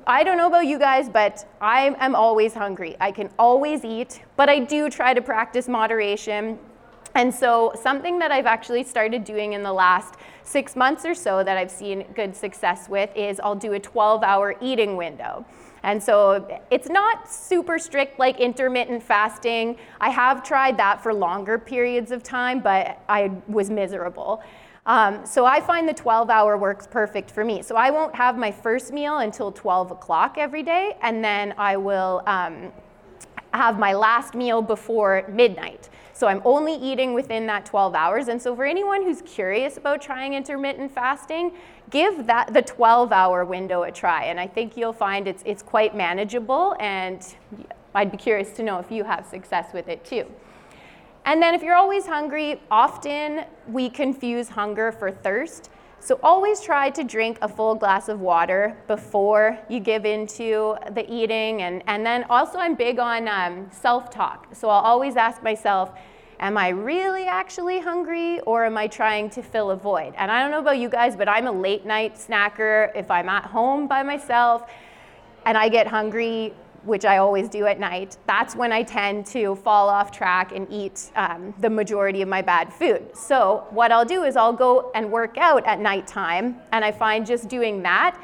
I 0.07 0.23
don't 0.23 0.37
know 0.39 0.47
about 0.47 0.69
you 0.69 0.79
guys, 0.79 1.09
but 1.09 1.45
I 1.61 1.97
am 1.99 2.15
always 2.15 2.55
hungry. 2.55 2.95
I 3.01 3.11
can 3.11 3.29
always 3.41 3.85
eat, 3.85 4.23
but 4.37 4.49
I 4.49 4.61
do 4.61 4.89
try 4.89 5.15
to 5.15 5.21
practice 5.21 5.67
moderation. 5.67 6.61
And 7.17 7.35
so, 7.35 7.73
something 7.83 8.21
that 8.21 8.31
I've 8.31 8.47
actually 8.47 8.85
started 8.85 9.25
doing 9.25 9.55
in 9.55 9.65
the 9.65 9.73
last 9.73 10.15
six 10.45 10.77
months 10.77 11.05
or 11.05 11.17
so 11.17 11.43
that 11.43 11.57
I've 11.57 11.73
seen 11.73 12.05
good 12.15 12.37
success 12.37 12.89
with 12.89 13.11
is 13.17 13.41
I'll 13.41 13.57
do 13.57 13.73
a 13.73 13.81
12 13.81 14.23
hour 14.23 14.55
eating 14.61 14.97
window. 14.97 15.45
And 15.83 16.03
so 16.03 16.61
it's 16.71 16.89
not 16.89 17.31
super 17.31 17.79
strict 17.79 18.19
like 18.19 18.41
intermittent 18.41 19.03
fasting. 19.03 19.77
I 20.01 20.11
have 20.11 20.45
tried 20.45 20.77
that 20.77 21.03
for 21.03 21.13
longer 21.13 21.59
periods 21.59 22.13
of 22.13 22.23
time, 22.23 22.61
but 22.61 23.01
I 23.09 23.33
was 23.49 23.69
miserable. 23.71 24.43
Um, 24.85 25.25
so 25.25 25.45
I 25.45 25.61
find 25.61 25.89
the 25.89 25.95
12 25.95 26.29
hour 26.29 26.57
works 26.57 26.87
perfect 26.87 27.31
for 27.31 27.45
me. 27.45 27.63
So 27.63 27.77
I 27.77 27.91
won't 27.91 28.15
have 28.15 28.37
my 28.37 28.51
first 28.51 28.93
meal 28.93 29.19
until 29.19 29.53
12 29.53 29.93
o'clock 29.93 30.37
every 30.39 30.63
day, 30.63 30.97
and 31.03 31.25
then 31.25 31.55
I 31.57 31.77
will 31.77 32.23
um, 32.27 32.73
have 33.55 33.79
my 33.79 33.93
last 33.93 34.35
meal 34.35 34.61
before 34.61 35.25
midnight. 35.29 35.89
So 36.23 36.29
I'm 36.29 36.43
only 36.45 36.75
eating 36.75 37.15
within 37.15 37.47
that 37.47 37.67
12 37.67 37.97
hours. 37.97 38.29
And 38.29 38.41
so 38.41 38.55
for 38.55 38.65
anyone 38.65 39.03
who's 39.03 39.23
curious 39.23 39.77
about 39.77 40.01
trying 40.01 40.35
intermittent 40.35 40.95
fasting, 40.95 41.51
give 41.91 42.29
that 42.29 42.55
the 42.55 42.63
12 42.63 43.11
hour 43.11 43.45
window 43.45 43.83
a 43.83 43.91
try. 43.91 44.27
And 44.27 44.39
I 44.39 44.47
think 44.47 44.77
you'll 44.77 44.93
find 44.93 45.27
it's, 45.27 45.43
it's 45.45 45.65
quite 45.65 45.97
manageable. 45.97 46.77
And 46.79 47.27
I'd 47.97 48.13
be 48.13 48.19
curious 48.19 48.53
to 48.53 48.63
know 48.63 48.79
if 48.79 48.89
you 48.89 49.03
have 49.03 49.27
success 49.27 49.73
with 49.75 49.89
it 49.89 50.05
too. 50.05 50.31
And 51.25 51.43
then 51.43 51.57
if 51.57 51.63
you're 51.65 51.75
always 51.75 52.07
hungry, 52.07 52.61
often 52.71 53.45
we 53.67 53.91
confuse 53.91 54.49
hunger 54.49 54.93
for 54.93 55.11
thirst. 55.11 55.71
So 55.99 56.21
always 56.23 56.61
try 56.61 56.91
to 56.91 57.03
drink 57.03 57.39
a 57.43 57.49
full 57.49 57.75
glass 57.75 58.09
of 58.09 58.21
water 58.21 58.77
before 58.87 59.59
you 59.69 59.81
give 59.81 60.05
into 60.05 60.77
the 60.93 61.05
eating. 61.13 61.63
And, 61.63 61.83
and 61.89 62.07
then 62.07 62.27
also, 62.31 62.59
I'm 62.59 62.77
big 62.77 63.01
on 63.01 63.27
um, 63.27 63.69
self 63.73 64.09
talk. 64.09 64.49
So 64.53 64.69
I'll 64.69 64.83
always 64.83 65.17
ask 65.17 65.43
myself, 65.43 65.93
Am 66.43 66.59
I 66.59 66.71
really 66.71 67.27
actually 67.27 67.79
hungry 67.79 68.41
or 68.41 68.65
am 68.65 68.77
I 68.77 68.89
trying 68.89 69.31
to 69.31 69.43
fill 69.45 69.71
a 69.71 69.77
void? 69.77 70.13
And 70.17 70.29
I 70.29 70.43
don't 70.43 70.51
know 70.51 70.59
about 70.59 70.79
you 70.79 70.89
guys, 70.89 71.15
but 71.15 71.29
I'm 71.29 71.47
a 71.47 71.53
late 71.53 71.87
night 71.87 72.17
snacker. 72.17 72.91
If 72.97 73.13
I'm 73.13 73.29
at 73.29 73.45
home 73.45 73.87
by 73.87 74.03
myself 74.03 74.69
and 75.47 75.57
I 75.57 75.69
get 75.69 75.87
hungry, 75.87 76.53
which 76.83 77.05
I 77.05 77.19
always 77.19 77.49
do 77.49 77.67
at 77.67 77.79
night, 77.79 78.17
that's 78.27 78.57
when 78.57 78.73
I 78.73 78.83
tend 78.83 79.25
to 79.27 79.55
fall 79.55 79.89
off 79.89 80.11
track 80.11 80.51
and 80.51 80.67
eat 80.69 81.13
um, 81.15 81.55
the 81.61 81.71
majority 81.71 82.23
of 82.23 82.29
my 82.29 82.43
bad 82.43 82.73
food. 82.73 83.17
So, 83.17 83.65
what 83.71 83.93
I'll 83.93 84.05
do 84.05 84.25
is 84.25 84.35
I'll 84.35 84.53
go 84.53 84.91
and 84.97 85.13
work 85.13 85.39
out 85.39 85.65
at 85.65 85.79
nighttime, 85.79 86.57
and 86.73 86.85
I 86.85 86.91
find 86.91 87.25
just 87.25 87.49
doing 87.49 87.85
that 87.85 88.21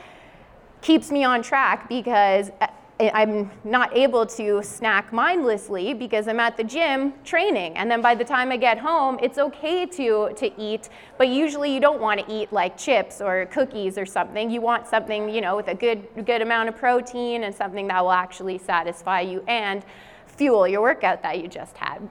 keeps 0.80 1.10
me 1.10 1.24
on 1.24 1.42
track 1.42 1.88
because 1.88 2.50
uh, 2.60 2.66
I'm 3.00 3.50
not 3.62 3.96
able 3.96 4.26
to 4.26 4.60
snack 4.62 5.12
mindlessly 5.12 5.94
because 5.94 6.26
I'm 6.26 6.40
at 6.40 6.56
the 6.56 6.64
gym 6.64 7.14
training. 7.24 7.76
And 7.76 7.88
then 7.88 8.02
by 8.02 8.16
the 8.16 8.24
time 8.24 8.50
I 8.50 8.56
get 8.56 8.76
home, 8.78 9.18
it's 9.22 9.38
okay 9.38 9.86
to, 9.86 10.32
to 10.34 10.60
eat, 10.60 10.88
but 11.16 11.28
usually 11.28 11.72
you 11.72 11.78
don't 11.80 12.00
want 12.00 12.26
to 12.26 12.32
eat 12.32 12.52
like 12.52 12.76
chips 12.76 13.20
or 13.20 13.46
cookies 13.46 13.98
or 13.98 14.04
something. 14.04 14.50
You 14.50 14.60
want 14.60 14.88
something, 14.88 15.28
you 15.28 15.40
know, 15.40 15.54
with 15.54 15.68
a 15.68 15.74
good, 15.74 16.08
good 16.26 16.42
amount 16.42 16.70
of 16.70 16.76
protein 16.76 17.44
and 17.44 17.54
something 17.54 17.86
that 17.86 18.02
will 18.02 18.10
actually 18.10 18.58
satisfy 18.58 19.20
you 19.20 19.44
and 19.46 19.84
fuel 20.26 20.66
your 20.66 20.82
workout 20.82 21.22
that 21.22 21.40
you 21.40 21.46
just 21.46 21.76
had. 21.76 22.08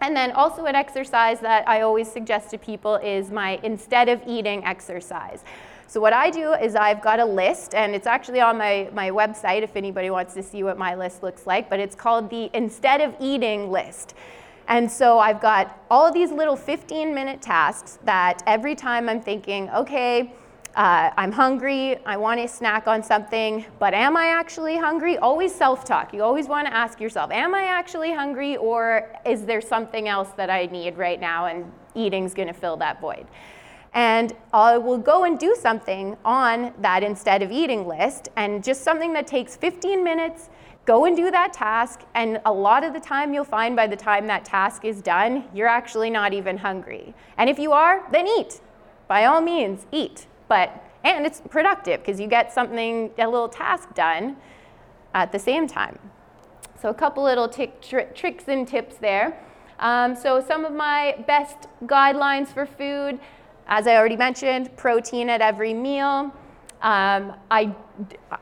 And 0.00 0.14
then 0.14 0.32
also 0.32 0.66
an 0.66 0.74
exercise 0.74 1.40
that 1.40 1.68
I 1.68 1.82
always 1.82 2.10
suggest 2.10 2.50
to 2.50 2.58
people 2.58 2.96
is 2.96 3.30
my 3.30 3.60
instead 3.62 4.08
of 4.08 4.20
eating 4.26 4.64
exercise. 4.64 5.44
So 5.88 6.00
what 6.00 6.12
I 6.12 6.30
do 6.30 6.52
is 6.52 6.74
I've 6.74 7.00
got 7.00 7.20
a 7.20 7.24
list, 7.24 7.74
and 7.74 7.94
it's 7.94 8.08
actually 8.08 8.40
on 8.40 8.58
my, 8.58 8.90
my 8.92 9.10
website 9.10 9.62
if 9.62 9.76
anybody 9.76 10.10
wants 10.10 10.34
to 10.34 10.42
see 10.42 10.64
what 10.64 10.76
my 10.76 10.96
list 10.96 11.22
looks 11.22 11.46
like, 11.46 11.70
but 11.70 11.78
it's 11.78 11.94
called 11.94 12.28
the 12.28 12.50
Instead 12.54 13.00
of 13.00 13.14
Eating 13.20 13.70
list. 13.70 14.14
And 14.68 14.90
so 14.90 15.20
I've 15.20 15.40
got 15.40 15.80
all 15.88 16.04
of 16.04 16.12
these 16.12 16.32
little 16.32 16.56
15 16.56 17.14
minute 17.14 17.40
tasks 17.40 18.00
that 18.04 18.42
every 18.48 18.74
time 18.74 19.08
I'm 19.08 19.20
thinking, 19.20 19.70
okay, 19.70 20.32
uh, 20.74 21.10
I'm 21.16 21.32
hungry, 21.32 22.04
I 22.04 22.16
want 22.16 22.40
to 22.40 22.48
snack 22.48 22.86
on 22.88 23.02
something, 23.02 23.64
but 23.78 23.94
am 23.94 24.16
I 24.16 24.26
actually 24.26 24.76
hungry? 24.76 25.16
Always 25.18 25.54
self 25.54 25.84
talk. 25.84 26.12
You 26.12 26.22
always 26.22 26.48
want 26.48 26.66
to 26.66 26.74
ask 26.74 27.00
yourself, 27.00 27.30
am 27.30 27.54
I 27.54 27.62
actually 27.62 28.12
hungry, 28.12 28.56
or 28.56 29.08
is 29.24 29.46
there 29.46 29.62
something 29.62 30.08
else 30.08 30.30
that 30.36 30.50
I 30.50 30.66
need 30.66 30.98
right 30.98 31.18
now 31.18 31.46
and 31.46 31.72
eating's 31.94 32.34
going 32.34 32.48
to 32.48 32.54
fill 32.54 32.76
that 32.78 33.00
void? 33.00 33.26
And 33.96 34.34
I 34.52 34.76
will 34.76 34.98
go 34.98 35.24
and 35.24 35.38
do 35.38 35.56
something 35.58 36.18
on 36.22 36.74
that 36.82 37.02
instead 37.02 37.42
of 37.42 37.50
eating 37.50 37.88
list, 37.88 38.28
and 38.36 38.62
just 38.62 38.82
something 38.82 39.14
that 39.14 39.26
takes 39.26 39.56
15 39.56 40.04
minutes. 40.04 40.50
Go 40.84 41.06
and 41.06 41.16
do 41.16 41.30
that 41.30 41.54
task, 41.54 42.02
and 42.14 42.38
a 42.44 42.52
lot 42.52 42.84
of 42.84 42.92
the 42.92 43.00
time 43.00 43.32
you'll 43.32 43.42
find 43.42 43.74
by 43.74 43.86
the 43.86 43.96
time 43.96 44.26
that 44.26 44.44
task 44.44 44.84
is 44.84 45.00
done, 45.00 45.44
you're 45.52 45.66
actually 45.66 46.10
not 46.10 46.34
even 46.34 46.58
hungry. 46.58 47.14
And 47.38 47.48
if 47.48 47.58
you 47.58 47.72
are, 47.72 48.06
then 48.12 48.28
eat. 48.28 48.60
By 49.08 49.24
all 49.24 49.40
means, 49.40 49.86
eat. 49.90 50.26
But 50.46 50.84
and 51.02 51.24
it's 51.24 51.40
productive 51.40 52.00
because 52.00 52.20
you 52.20 52.26
get 52.26 52.52
something, 52.52 53.10
a 53.18 53.26
little 53.26 53.48
task 53.48 53.94
done 53.94 54.36
at 55.14 55.32
the 55.32 55.38
same 55.38 55.66
time. 55.66 55.98
So 56.80 56.90
a 56.90 56.94
couple 56.94 57.24
little 57.24 57.48
tricks 57.48 58.44
and 58.46 58.68
tips 58.68 58.96
there. 58.96 59.42
Um, 59.78 60.16
so 60.16 60.40
some 60.40 60.64
of 60.64 60.72
my 60.72 61.24
best 61.26 61.68
guidelines 61.84 62.48
for 62.48 62.66
food. 62.66 63.18
As 63.68 63.86
I 63.86 63.96
already 63.96 64.16
mentioned, 64.16 64.76
protein 64.76 65.28
at 65.28 65.40
every 65.40 65.74
meal. 65.74 66.32
Um, 66.82 67.32
I, 67.50 67.74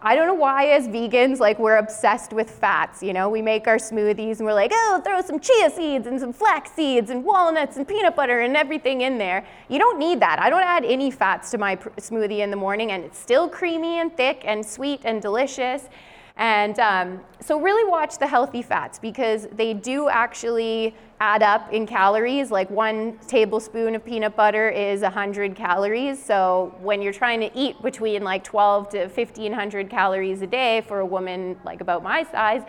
I 0.02 0.16
don't 0.16 0.26
know 0.26 0.34
why 0.34 0.66
as 0.66 0.88
vegans, 0.88 1.38
like 1.38 1.58
we're 1.58 1.76
obsessed 1.76 2.32
with 2.32 2.50
fats. 2.50 3.02
You 3.02 3.12
know, 3.12 3.28
we 3.28 3.40
make 3.40 3.66
our 3.68 3.76
smoothies 3.76 4.38
and 4.38 4.46
we're 4.46 4.54
like, 4.54 4.72
oh, 4.74 5.00
throw 5.04 5.22
some 5.22 5.38
chia 5.38 5.70
seeds 5.70 6.06
and 6.06 6.20
some 6.20 6.32
flax 6.32 6.72
seeds 6.72 7.10
and 7.10 7.24
walnuts 7.24 7.76
and 7.76 7.86
peanut 7.86 8.16
butter 8.16 8.40
and 8.40 8.56
everything 8.56 9.02
in 9.02 9.16
there. 9.18 9.46
You 9.68 9.78
don't 9.78 9.98
need 9.98 10.20
that. 10.20 10.40
I 10.40 10.50
don't 10.50 10.62
add 10.62 10.84
any 10.84 11.10
fats 11.10 11.50
to 11.52 11.58
my 11.58 11.76
pr- 11.76 11.90
smoothie 11.90 12.40
in 12.40 12.50
the 12.50 12.56
morning 12.56 12.90
and 12.92 13.04
it's 13.04 13.18
still 13.18 13.48
creamy 13.48 14.00
and 14.00 14.14
thick 14.14 14.42
and 14.44 14.66
sweet 14.66 15.00
and 15.04 15.22
delicious. 15.22 15.88
And 16.36 16.78
um, 16.80 17.20
so, 17.40 17.60
really 17.60 17.88
watch 17.88 18.18
the 18.18 18.26
healthy 18.26 18.60
fats 18.60 18.98
because 18.98 19.46
they 19.52 19.72
do 19.72 20.08
actually 20.08 20.96
add 21.20 21.44
up 21.44 21.72
in 21.72 21.86
calories. 21.86 22.50
Like 22.50 22.68
one 22.70 23.18
tablespoon 23.28 23.94
of 23.94 24.04
peanut 24.04 24.34
butter 24.34 24.68
is 24.68 25.02
100 25.02 25.54
calories. 25.54 26.22
So, 26.22 26.74
when 26.80 27.00
you're 27.00 27.12
trying 27.12 27.38
to 27.40 27.56
eat 27.56 27.80
between 27.82 28.24
like 28.24 28.42
12 28.42 28.88
to 28.90 28.98
1500 29.06 29.88
calories 29.88 30.42
a 30.42 30.46
day 30.48 30.80
for 30.80 30.98
a 30.98 31.06
woman 31.06 31.56
like 31.64 31.80
about 31.80 32.02
my 32.02 32.24
size, 32.24 32.62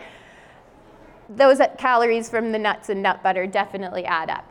those 1.28 1.60
calories 1.76 2.30
from 2.30 2.52
the 2.52 2.58
nuts 2.58 2.88
and 2.88 3.02
nut 3.02 3.20
butter 3.24 3.48
definitely 3.48 4.04
add 4.04 4.30
up. 4.30 4.44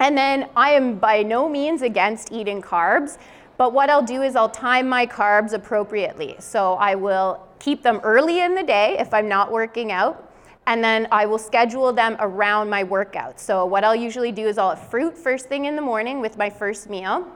And 0.00 0.18
then 0.18 0.48
I 0.56 0.72
am 0.72 0.98
by 0.98 1.22
no 1.22 1.48
means 1.48 1.82
against 1.82 2.32
eating 2.32 2.60
carbs 2.60 3.18
But 3.60 3.74
what 3.74 3.90
I'll 3.90 4.02
do 4.02 4.22
is 4.22 4.36
I'll 4.36 4.48
time 4.48 4.88
my 4.88 5.06
carbs 5.06 5.52
appropriately. 5.52 6.34
So 6.38 6.76
I 6.76 6.94
will 6.94 7.46
keep 7.60 7.82
them 7.82 8.00
early 8.02 8.40
in 8.40 8.56
the 8.56 8.64
day 8.64 8.96
if 8.98 9.14
I'm 9.14 9.28
not 9.28 9.52
working 9.52 9.92
out, 9.92 10.32
and 10.66 10.82
then 10.82 11.06
I 11.12 11.26
will 11.26 11.38
schedule 11.38 11.92
them 11.92 12.16
around 12.18 12.68
my 12.68 12.82
workout. 12.82 13.38
So 13.38 13.64
what 13.64 13.84
I'll 13.84 13.94
usually 13.94 14.32
do 14.32 14.48
is 14.48 14.58
I'll 14.58 14.74
have 14.74 14.88
fruit 14.90 15.16
first 15.16 15.46
thing 15.48 15.66
in 15.66 15.76
the 15.76 15.82
morning 15.82 16.20
with 16.20 16.36
my 16.36 16.50
first 16.50 16.90
meal 16.90 17.28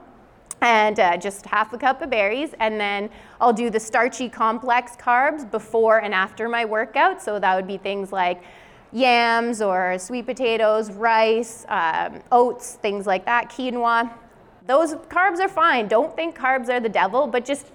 and 0.61 0.99
uh, 0.99 1.17
just 1.17 1.45
half 1.47 1.73
a 1.73 1.79
cup 1.79 2.01
of 2.01 2.11
berries. 2.11 2.55
And 2.59 2.81
then 2.81 3.11
I'll 3.41 3.53
do 3.53 3.71
the 3.71 3.81
starchy 3.81 4.29
complex 4.29 4.97
carbs 4.97 5.49
before 5.49 5.99
and 5.99 6.15
after 6.15 6.49
my 6.49 6.65
workout. 6.65 7.23
So 7.23 7.39
that 7.39 7.55
would 7.55 7.67
be 7.67 7.77
things 7.77 8.13
like 8.13 8.43
yams 8.93 9.61
or 9.61 9.99
sweet 9.99 10.27
potatoes, 10.27 10.93
rice, 10.93 11.67
um, 11.69 12.21
oats, 12.31 12.75
things 12.75 13.07
like 13.07 13.25
that, 13.27 13.51
quinoa. 13.51 14.11
Those 14.67 14.95
carbs 14.95 15.41
are 15.41 15.49
fine. 15.49 15.89
Don't 15.89 16.15
think 16.17 16.39
carbs 16.39 16.69
are 16.69 16.81
the 16.81 16.89
devil, 16.89 17.27
but 17.27 17.45
just 17.45 17.67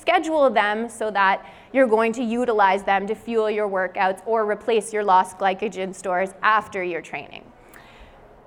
schedule 0.00 0.50
them 0.50 0.88
so 0.88 1.10
that 1.10 1.44
you're 1.72 1.86
going 1.86 2.12
to 2.12 2.22
utilize 2.22 2.82
them 2.82 3.06
to 3.06 3.14
fuel 3.14 3.50
your 3.50 3.68
workouts 3.68 4.22
or 4.26 4.50
replace 4.50 4.92
your 4.92 5.04
lost 5.04 5.38
glycogen 5.38 5.94
stores 5.94 6.30
after 6.42 6.82
your 6.82 7.00
training. 7.00 7.44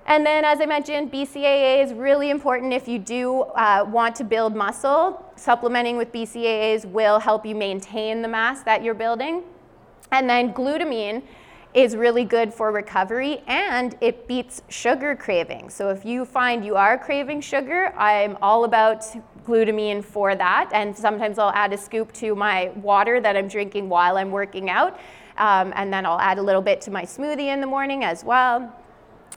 And 0.08 0.24
then, 0.24 0.46
as 0.46 0.62
I 0.62 0.68
mentioned, 0.68 1.12
BCAA 1.12 1.84
is 1.84 1.92
really 1.92 2.30
important 2.30 2.74
if 2.74 2.88
you 2.88 3.00
do 3.00 3.42
uh, 3.42 3.86
want 3.90 4.16
to 4.18 4.24
build 4.24 4.56
muscle. 4.56 5.26
Supplementing 5.36 5.98
with 5.98 6.12
BCAAs 6.12 6.86
will 6.86 7.20
help 7.20 7.44
you 7.46 7.56
maintain 7.56 8.22
the 8.22 8.28
mass 8.28 8.62
that 8.64 8.84
you're 8.84 8.94
building. 8.94 9.44
And 10.12 10.30
then 10.30 10.54
glutamine 10.54 11.24
is 11.74 11.96
really 11.96 12.24
good 12.24 12.54
for 12.54 12.72
recovery 12.72 13.44
and 13.48 13.98
it 14.00 14.28
beats 14.28 14.62
sugar 14.70 15.16
cravings. 15.16 15.74
So 15.74 15.90
if 15.90 16.06
you 16.06 16.24
find 16.24 16.64
you 16.64 16.76
are 16.76 16.98
craving 16.98 17.42
sugar, 17.42 17.94
I'm 17.98 18.38
all 18.42 18.64
about 18.64 19.04
glutamine 19.46 20.04
for 20.04 20.36
that. 20.36 20.70
And 20.74 20.96
sometimes 20.96 21.40
I'll 21.40 21.52
add 21.52 21.74
a 21.74 21.78
scoop 21.78 22.12
to 22.14 22.36
my 22.36 22.72
water 22.76 23.22
that 23.22 23.36
I'm 23.36 23.48
drinking 23.48 23.90
while 23.90 24.18
I'm 24.18 24.32
working 24.32 24.70
out. 24.70 25.00
Um, 25.38 25.74
and 25.76 25.92
then 25.92 26.06
I'll 26.06 26.20
add 26.20 26.38
a 26.38 26.42
little 26.42 26.62
bit 26.62 26.82
to 26.82 26.92
my 26.92 27.04
smoothie 27.04 27.54
in 27.54 27.62
the 27.62 27.68
morning 27.68 28.04
as 28.04 28.24
well. 28.24 28.74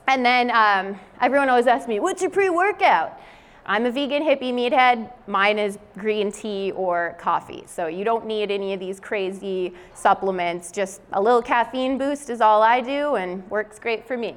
And 0.07 0.25
then 0.25 0.49
um, 0.51 0.99
everyone 1.21 1.49
always 1.49 1.67
asks 1.67 1.87
me, 1.87 1.99
what's 1.99 2.21
your 2.21 2.31
pre 2.31 2.49
workout? 2.49 3.19
I'm 3.65 3.85
a 3.85 3.91
vegan 3.91 4.23
hippie 4.23 4.51
meathead. 4.51 5.11
Mine 5.27 5.59
is 5.59 5.77
green 5.97 6.31
tea 6.31 6.71
or 6.71 7.15
coffee. 7.19 7.63
So 7.67 7.85
you 7.85 8.03
don't 8.03 8.25
need 8.25 8.49
any 8.49 8.73
of 8.73 8.79
these 8.79 8.99
crazy 8.99 9.73
supplements. 9.93 10.71
Just 10.71 11.01
a 11.13 11.21
little 11.21 11.41
caffeine 11.41 11.97
boost 11.97 12.31
is 12.31 12.41
all 12.41 12.63
I 12.63 12.81
do 12.81 13.15
and 13.15 13.47
works 13.51 13.77
great 13.77 14.07
for 14.07 14.17
me. 14.17 14.35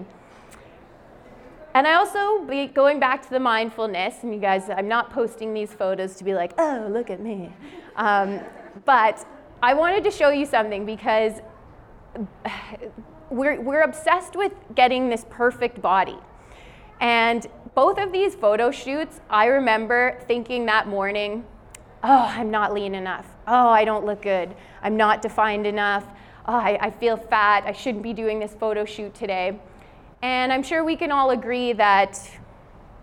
And 1.75 1.87
I 1.87 1.95
also, 1.95 2.45
be 2.45 2.67
going 2.67 3.01
back 3.01 3.23
to 3.23 3.31
the 3.31 3.41
mindfulness, 3.41 4.17
and 4.23 4.35
you 4.35 4.41
guys, 4.41 4.69
I'm 4.69 4.89
not 4.89 5.11
posting 5.11 5.55
these 5.55 5.73
photos 5.73 6.17
to 6.17 6.25
be 6.25 6.35
like, 6.35 6.53
oh, 6.59 6.87
look 6.91 7.09
at 7.09 7.21
me. 7.21 7.51
Um, 7.97 8.41
but 8.85 9.27
I 9.63 9.73
wanted 9.73 10.05
to 10.05 10.11
show 10.11 10.29
you 10.29 10.45
something 10.45 10.85
because 10.85 11.41
we're, 13.31 13.59
we're 13.61 13.83
obsessed 13.83 14.37
with 14.37 14.53
getting 14.75 15.09
this 15.09 15.25
perfect 15.31 15.81
body. 15.81 16.19
And 17.01 17.47
both 17.75 17.99
of 17.99 18.13
these 18.13 18.35
photo 18.35 18.71
shoots, 18.71 19.21
I 19.31 19.47
remember 19.47 20.23
thinking 20.29 20.67
that 20.67 20.89
morning, 20.89 21.45
oh, 22.05 22.27
I'm 22.29 22.51
not 22.51 22.75
lean 22.75 22.95
enough. 22.95 23.27
Oh, 23.47 23.71
I 23.71 23.87
don't 23.87 24.05
look 24.05 24.21
good. 24.21 24.55
I'm 24.83 24.97
not 24.97 25.23
defined 25.23 25.67
enough. 25.67 26.05
Oh, 26.47 26.55
I, 26.55 26.79
I 26.81 26.91
feel 26.91 27.17
fat. 27.17 27.65
I 27.65 27.73
shouldn't 27.73 28.03
be 28.03 28.13
doing 28.13 28.39
this 28.39 28.55
photo 28.55 28.85
shoot 28.85 29.15
today. 29.15 29.59
And 30.23 30.53
I'm 30.53 30.63
sure 30.63 30.85
we 30.85 30.97
can 30.97 31.11
all 31.11 31.31
agree 31.31 31.73
that, 31.75 32.19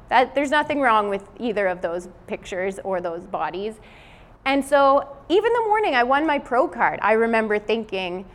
that 0.10 0.34
there's 0.34 0.52
nothing 0.52 0.80
wrong 0.80 1.10
with 1.10 1.28
either 1.40 1.68
of 1.68 1.82
those 1.82 2.08
pictures 2.28 2.80
or 2.84 3.02
those 3.02 3.26
bodies. 3.26 3.76
And 4.46 4.64
so, 4.64 5.18
even 5.28 5.52
the 5.54 5.64
morning 5.68 5.96
I 5.96 6.04
won 6.04 6.26
my 6.26 6.40
pro 6.40 6.68
card, 6.68 7.00
I 7.02 7.12
remember 7.14 7.60
thinking, 7.60 8.26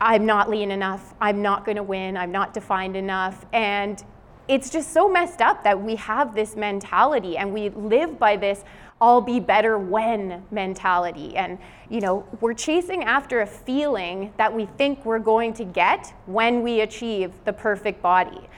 I'm 0.00 0.24
not 0.26 0.48
lean 0.48 0.70
enough. 0.70 1.14
I'm 1.20 1.42
not 1.42 1.64
going 1.64 1.76
to 1.76 1.82
win. 1.82 2.16
I'm 2.16 2.32
not 2.32 2.54
defined 2.54 2.96
enough. 2.96 3.44
And 3.52 4.02
it's 4.48 4.70
just 4.70 4.92
so 4.92 5.08
messed 5.08 5.42
up 5.42 5.62
that 5.64 5.80
we 5.80 5.96
have 5.96 6.34
this 6.34 6.56
mentality 6.56 7.36
and 7.36 7.52
we 7.52 7.68
live 7.70 8.18
by 8.18 8.36
this 8.36 8.64
I'll 9.00 9.20
be 9.20 9.38
better 9.38 9.78
when 9.78 10.44
mentality. 10.50 11.36
And, 11.36 11.58
you 11.88 12.00
know, 12.00 12.26
we're 12.40 12.54
chasing 12.54 13.04
after 13.04 13.42
a 13.42 13.46
feeling 13.46 14.32
that 14.36 14.52
we 14.52 14.66
think 14.66 15.04
we're 15.04 15.20
going 15.20 15.52
to 15.54 15.64
get 15.64 16.12
when 16.26 16.62
we 16.62 16.80
achieve 16.80 17.32
the 17.44 17.52
perfect 17.52 18.02
body. 18.02 18.48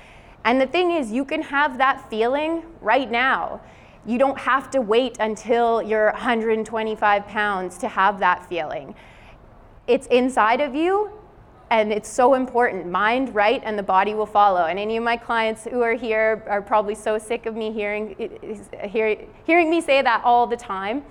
And 0.44 0.58
the 0.58 0.66
thing 0.66 0.92
is, 0.92 1.12
you 1.12 1.24
can 1.26 1.42
have 1.42 1.76
that 1.78 2.08
feeling 2.08 2.62
right 2.80 3.10
now. 3.10 3.60
You 4.06 4.16
don't 4.16 4.38
have 4.38 4.70
to 4.70 4.80
wait 4.80 5.18
until 5.20 5.82
you're 5.82 6.12
125 6.12 7.26
pounds 7.26 7.76
to 7.78 7.88
have 7.88 8.18
that 8.20 8.48
feeling. 8.48 8.94
It's 9.86 10.06
inside 10.06 10.62
of 10.62 10.74
you, 10.74 11.10
and 11.70 11.92
it's 11.92 12.08
so 12.08 12.34
important. 12.34 12.86
Mind 12.86 13.32
right, 13.34 13.62
and 13.64 13.78
the 13.78 13.82
body 13.82 14.14
will 14.14 14.26
follow. 14.26 14.64
And 14.66 14.78
any 14.78 14.96
of 14.96 15.04
my 15.04 15.16
clients 15.16 15.64
who 15.64 15.82
are 15.82 15.94
here 15.94 16.44
are 16.48 16.60
probably 16.60 16.96
so 16.96 17.16
sick 17.16 17.46
of 17.46 17.54
me 17.54 17.72
hearing, 17.72 18.16
hear, 18.88 19.16
hearing 19.44 19.70
me 19.70 19.80
say 19.80 20.02
that 20.02 20.22
all 20.24 20.48
the 20.48 20.56
time. 20.56 21.04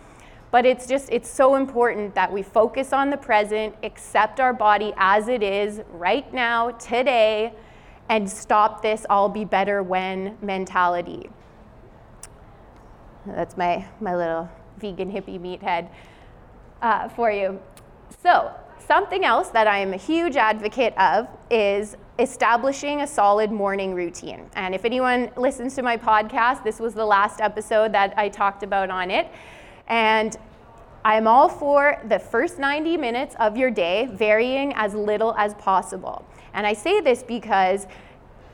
But 0.52 0.66
it's 0.66 0.86
just, 0.86 1.10
it's 1.12 1.30
so 1.30 1.56
important 1.56 2.14
that 2.16 2.32
we 2.32 2.42
focus 2.42 2.92
on 2.92 3.10
the 3.10 3.18
present, 3.18 3.76
accept 3.84 4.40
our 4.40 4.52
body 4.52 4.94
as 4.98 5.28
it 5.28 5.44
is 5.44 5.82
right 5.92 6.32
now, 6.34 6.72
today, 6.72 7.54
and 8.10 8.30
stop 8.30 8.82
this 8.82 9.06
I'll 9.10 9.30
be 9.30 9.46
better 9.46 9.82
when 9.84 10.38
mentality. 10.42 11.30
That's 13.28 13.56
my, 13.56 13.88
my 14.02 14.16
little 14.16 14.50
vegan 14.80 15.12
hippie 15.12 15.40
meathead 15.40 15.90
uh, 16.82 17.08
for 17.10 17.32
you. 17.32 17.62
So, 18.24 18.52
Something 18.90 19.24
else 19.24 19.50
that 19.50 19.68
I 19.68 19.78
am 19.78 19.94
a 19.94 19.98
huge 19.98 20.36
advocate 20.36 20.98
of 20.98 21.28
is 21.52 21.96
establishing 22.18 23.02
a 23.02 23.06
solid 23.06 23.52
morning 23.52 23.94
routine. 23.94 24.50
And 24.56 24.74
if 24.74 24.84
anyone 24.84 25.30
listens 25.38 25.76
to 25.76 25.84
my 25.84 25.96
podcast, 25.96 26.64
this 26.64 26.80
was 26.80 26.96
the 26.96 27.06
last 27.06 27.40
episode 27.40 27.92
that 27.92 28.16
I 28.18 28.30
talked 28.30 28.64
about 28.64 28.90
on 28.90 29.12
it. 29.12 29.28
And 29.90 30.36
I'm 31.06 31.28
all 31.28 31.48
for 31.48 32.02
the 32.08 32.18
first 32.18 32.58
90 32.58 32.98
minutes 32.98 33.36
of 33.40 33.56
your 33.56 33.70
day 33.70 34.10
varying 34.12 34.74
as 34.74 34.96
little 34.96 35.36
as 35.38 35.54
possible. 35.54 36.26
And 36.56 36.66
I 36.66 36.74
say 36.74 37.00
this 37.00 37.22
because 37.22 37.86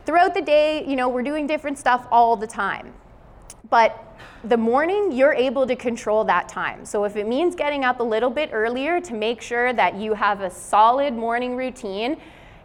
throughout 0.06 0.34
the 0.34 0.42
day, 0.42 0.86
you 0.86 0.98
know, 0.98 1.08
we're 1.08 1.24
doing 1.24 1.48
different 1.48 1.78
stuff 1.78 2.10
all 2.12 2.36
the 2.36 2.48
time. 2.48 2.94
But 3.70 4.05
the 4.44 4.58
morning, 4.58 5.12
you're 5.12 5.34
able 5.34 5.66
to 5.68 5.76
control 5.76 6.24
that 6.26 6.48
time. 6.48 6.86
So 6.86 7.04
if 7.04 7.16
it 7.16 7.28
means 7.28 7.56
getting 7.56 7.84
up 7.84 8.00
a 8.00 8.04
little 8.04 8.30
bit 8.30 8.50
earlier 8.54 9.02
to 9.02 9.14
make 9.14 9.42
sure 9.42 9.74
that 9.74 9.96
you 9.96 10.14
have 10.14 10.42
a 10.42 10.50
solid 10.50 11.14
morning 11.14 11.56
routine, 11.56 12.18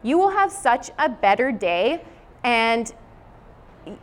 you 0.02 0.18
will 0.18 0.30
have 0.30 0.50
such 0.52 0.90
a 0.98 1.08
better 1.08 1.52
day. 1.52 2.02
And 2.44 2.92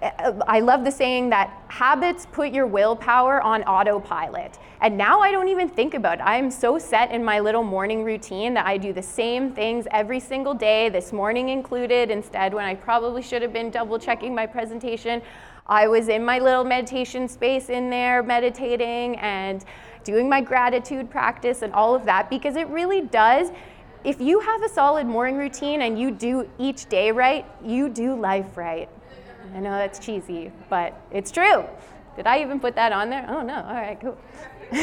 uh, 0.01 0.33
I 0.47 0.59
love 0.59 0.83
the 0.83 0.91
saying 0.91 1.29
that 1.29 1.53
habits 1.67 2.25
put 2.31 2.51
your 2.51 2.65
willpower 2.65 3.41
on 3.41 3.63
autopilot. 3.63 4.57
And 4.81 4.97
now 4.97 5.21
I 5.21 5.31
don't 5.31 5.47
even 5.47 5.69
think 5.69 5.93
about 5.93 6.19
it. 6.19 6.23
I'm 6.23 6.51
so 6.51 6.77
set 6.77 7.11
in 7.11 7.23
my 7.23 7.39
little 7.39 7.63
morning 7.63 8.03
routine 8.03 8.53
that 8.55 8.65
I 8.65 8.77
do 8.77 8.93
the 8.93 9.01
same 9.01 9.51
things 9.51 9.87
every 9.91 10.19
single 10.19 10.53
day, 10.53 10.89
this 10.89 11.11
morning 11.11 11.49
included, 11.49 12.11
instead, 12.11 12.53
when 12.53 12.65
I 12.65 12.75
probably 12.75 13.21
should 13.21 13.41
have 13.41 13.53
been 13.53 13.71
double 13.71 13.97
checking 13.97 14.35
my 14.35 14.45
presentation. 14.45 15.21
I 15.69 15.87
was 15.87 16.07
in 16.07 16.23
my 16.23 16.39
little 16.39 16.63
meditation 16.63 17.27
space 17.27 17.69
in 17.69 17.89
there, 17.89 18.23
meditating 18.23 19.17
and 19.17 19.65
doing 20.03 20.29
my 20.29 20.39
gratitude 20.39 21.09
practice 21.09 21.61
and 21.61 21.73
all 21.73 21.93
of 21.93 22.05
that 22.05 22.29
because 22.29 22.55
it 22.55 22.67
really 22.69 23.01
does. 23.01 23.49
If 24.05 24.21
you 24.21 24.39
have 24.39 24.63
a 24.63 24.69
solid 24.69 25.05
morning 25.05 25.37
routine 25.37 25.81
and 25.81 25.99
you 25.99 26.11
do 26.11 26.49
each 26.57 26.87
day 26.87 27.11
right, 27.11 27.45
you 27.63 27.89
do 27.89 28.17
life 28.17 28.55
right. 28.55 28.89
I 29.53 29.59
know 29.59 29.71
that's 29.71 29.99
cheesy, 29.99 30.51
but 30.69 30.99
it's 31.11 31.31
true. 31.31 31.65
Did 32.15 32.27
I 32.27 32.41
even 32.41 32.59
put 32.59 32.73
that 32.75 32.93
on 32.93 33.09
there? 33.09 33.25
Oh 33.27 33.41
no, 33.41 33.55
all 33.55 33.73
right, 33.73 33.99
cool. 33.99 34.17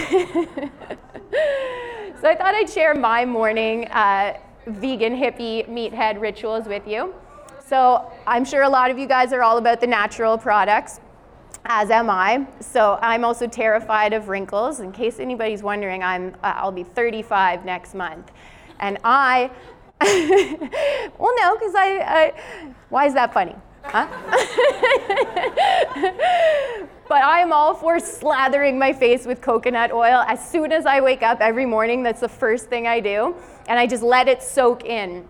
so 2.20 2.28
I 2.28 2.34
thought 2.34 2.54
I'd 2.54 2.68
share 2.68 2.94
my 2.94 3.24
morning 3.24 3.86
uh, 3.88 4.36
vegan 4.66 5.14
hippie 5.14 5.66
meathead 5.68 6.20
rituals 6.20 6.66
with 6.66 6.86
you. 6.86 7.14
So 7.66 8.12
I'm 8.26 8.44
sure 8.44 8.62
a 8.62 8.68
lot 8.68 8.90
of 8.90 8.98
you 8.98 9.06
guys 9.06 9.32
are 9.32 9.42
all 9.42 9.56
about 9.56 9.80
the 9.80 9.86
natural 9.86 10.36
products, 10.36 11.00
as 11.64 11.90
am 11.90 12.10
I. 12.10 12.46
So 12.60 12.98
I'm 13.00 13.24
also 13.24 13.46
terrified 13.46 14.12
of 14.12 14.28
wrinkles. 14.28 14.80
In 14.80 14.92
case 14.92 15.18
anybody's 15.18 15.62
wondering, 15.62 16.02
I'm, 16.02 16.34
uh, 16.42 16.52
I'll 16.56 16.72
be 16.72 16.84
35 16.84 17.64
next 17.64 17.94
month. 17.94 18.32
And 18.80 18.98
I, 19.02 19.50
well, 21.18 21.32
no, 21.38 21.56
because 21.56 21.74
I, 21.74 22.04
I, 22.06 22.32
why 22.90 23.06
is 23.06 23.14
that 23.14 23.32
funny? 23.32 23.56
Huh? 23.82 24.08
but 27.08 27.22
I 27.22 27.38
am 27.38 27.52
all 27.52 27.74
for 27.74 27.96
slathering 27.96 28.78
my 28.78 28.92
face 28.92 29.24
with 29.24 29.40
coconut 29.40 29.90
oil 29.90 30.22
as 30.26 30.46
soon 30.46 30.70
as 30.70 30.84
I 30.84 31.00
wake 31.00 31.22
up 31.22 31.40
every 31.40 31.64
morning. 31.64 32.02
That's 32.02 32.20
the 32.20 32.28
first 32.28 32.68
thing 32.68 32.86
I 32.86 33.00
do. 33.00 33.34
And 33.68 33.78
I 33.78 33.86
just 33.86 34.02
let 34.02 34.28
it 34.28 34.42
soak 34.42 34.84
in 34.84 35.26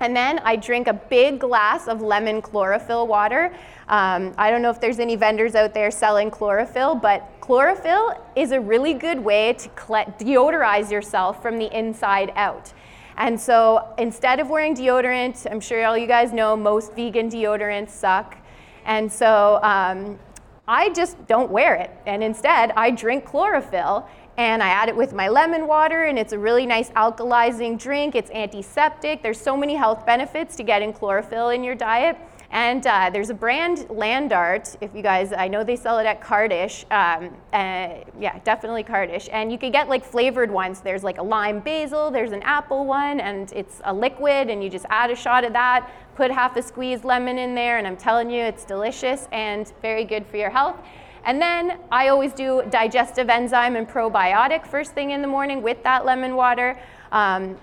And 0.00 0.14
then 0.14 0.38
I 0.40 0.56
drink 0.56 0.86
a 0.86 0.92
big 0.92 1.40
glass 1.40 1.88
of 1.88 2.00
lemon 2.02 2.40
chlorophyll 2.40 3.06
water. 3.06 3.52
Um, 3.88 4.32
I 4.38 4.50
don't 4.50 4.62
know 4.62 4.70
if 4.70 4.80
there's 4.80 4.98
any 4.98 5.16
vendors 5.16 5.54
out 5.54 5.74
there 5.74 5.90
selling 5.90 6.30
chlorophyll, 6.30 6.94
but 6.94 7.28
chlorophyll 7.40 8.14
is 8.36 8.52
a 8.52 8.60
really 8.60 8.94
good 8.94 9.18
way 9.18 9.54
to 9.54 9.68
deodorize 9.68 10.90
yourself 10.90 11.42
from 11.42 11.58
the 11.58 11.76
inside 11.76 12.32
out. 12.36 12.72
And 13.16 13.40
so 13.40 13.94
instead 13.98 14.38
of 14.38 14.48
wearing 14.48 14.76
deodorant, 14.76 15.50
I'm 15.50 15.60
sure 15.60 15.84
all 15.84 15.98
you 15.98 16.06
guys 16.06 16.32
know 16.32 16.56
most 16.56 16.94
vegan 16.94 17.28
deodorants 17.28 17.90
suck. 17.90 18.38
And 18.84 19.10
so 19.10 19.58
um, 19.62 20.18
I 20.68 20.90
just 20.90 21.26
don't 21.26 21.50
wear 21.50 21.74
it. 21.74 21.90
And 22.06 22.22
instead, 22.22 22.70
I 22.76 22.90
drink 22.92 23.24
chlorophyll 23.24 24.08
and 24.38 24.62
I 24.62 24.68
add 24.68 24.88
it 24.88 24.96
with 24.96 25.12
my 25.12 25.28
lemon 25.28 25.66
water, 25.66 26.04
and 26.04 26.16
it's 26.16 26.32
a 26.32 26.38
really 26.38 26.64
nice 26.64 26.90
alkalizing 26.90 27.76
drink. 27.76 28.14
It's 28.14 28.30
antiseptic. 28.30 29.20
There's 29.20 29.40
so 29.40 29.56
many 29.56 29.74
health 29.74 30.06
benefits 30.06 30.54
to 30.56 30.62
getting 30.62 30.92
chlorophyll 30.92 31.48
in 31.48 31.64
your 31.64 31.74
diet. 31.74 32.16
And 32.50 32.86
uh, 32.86 33.10
there's 33.12 33.30
a 33.30 33.34
brand, 33.34 33.78
Landart, 33.88 34.76
if 34.80 34.94
you 34.94 35.02
guys, 35.02 35.32
I 35.32 35.48
know 35.48 35.64
they 35.64 35.74
sell 35.74 35.98
it 35.98 36.06
at 36.06 36.22
Kardish. 36.22 36.84
Um, 36.90 37.34
uh, 37.52 38.04
yeah, 38.18 38.38
definitely 38.44 38.84
Kardish. 38.84 39.28
And 39.32 39.50
you 39.50 39.58
can 39.58 39.72
get 39.72 39.88
like 39.88 40.04
flavored 40.04 40.50
ones. 40.52 40.80
There's 40.80 41.02
like 41.02 41.18
a 41.18 41.22
lime 41.22 41.58
basil, 41.58 42.10
there's 42.10 42.32
an 42.32 42.42
apple 42.44 42.86
one, 42.86 43.18
and 43.18 43.52
it's 43.52 43.82
a 43.84 43.92
liquid, 43.92 44.50
and 44.50 44.62
you 44.62 44.70
just 44.70 44.86
add 44.88 45.10
a 45.10 45.16
shot 45.16 45.44
of 45.44 45.52
that, 45.54 45.90
put 46.14 46.30
half 46.30 46.56
a 46.56 46.62
squeezed 46.62 47.04
lemon 47.04 47.38
in 47.38 47.56
there, 47.56 47.78
and 47.78 47.86
I'm 47.86 47.96
telling 47.96 48.30
you, 48.30 48.44
it's 48.44 48.64
delicious 48.64 49.26
and 49.32 49.70
very 49.82 50.04
good 50.04 50.24
for 50.24 50.36
your 50.36 50.50
health. 50.50 50.76
And 51.24 51.40
then 51.40 51.78
I 51.90 52.08
always 52.08 52.32
do 52.32 52.62
digestive 52.70 53.28
enzyme 53.28 53.76
and 53.76 53.88
probiotic 53.88 54.66
first 54.66 54.92
thing 54.92 55.10
in 55.10 55.22
the 55.22 55.28
morning 55.28 55.62
with 55.62 55.82
that 55.82 56.04
lemon 56.04 56.36
water. 56.36 56.78
Um, 57.12 57.56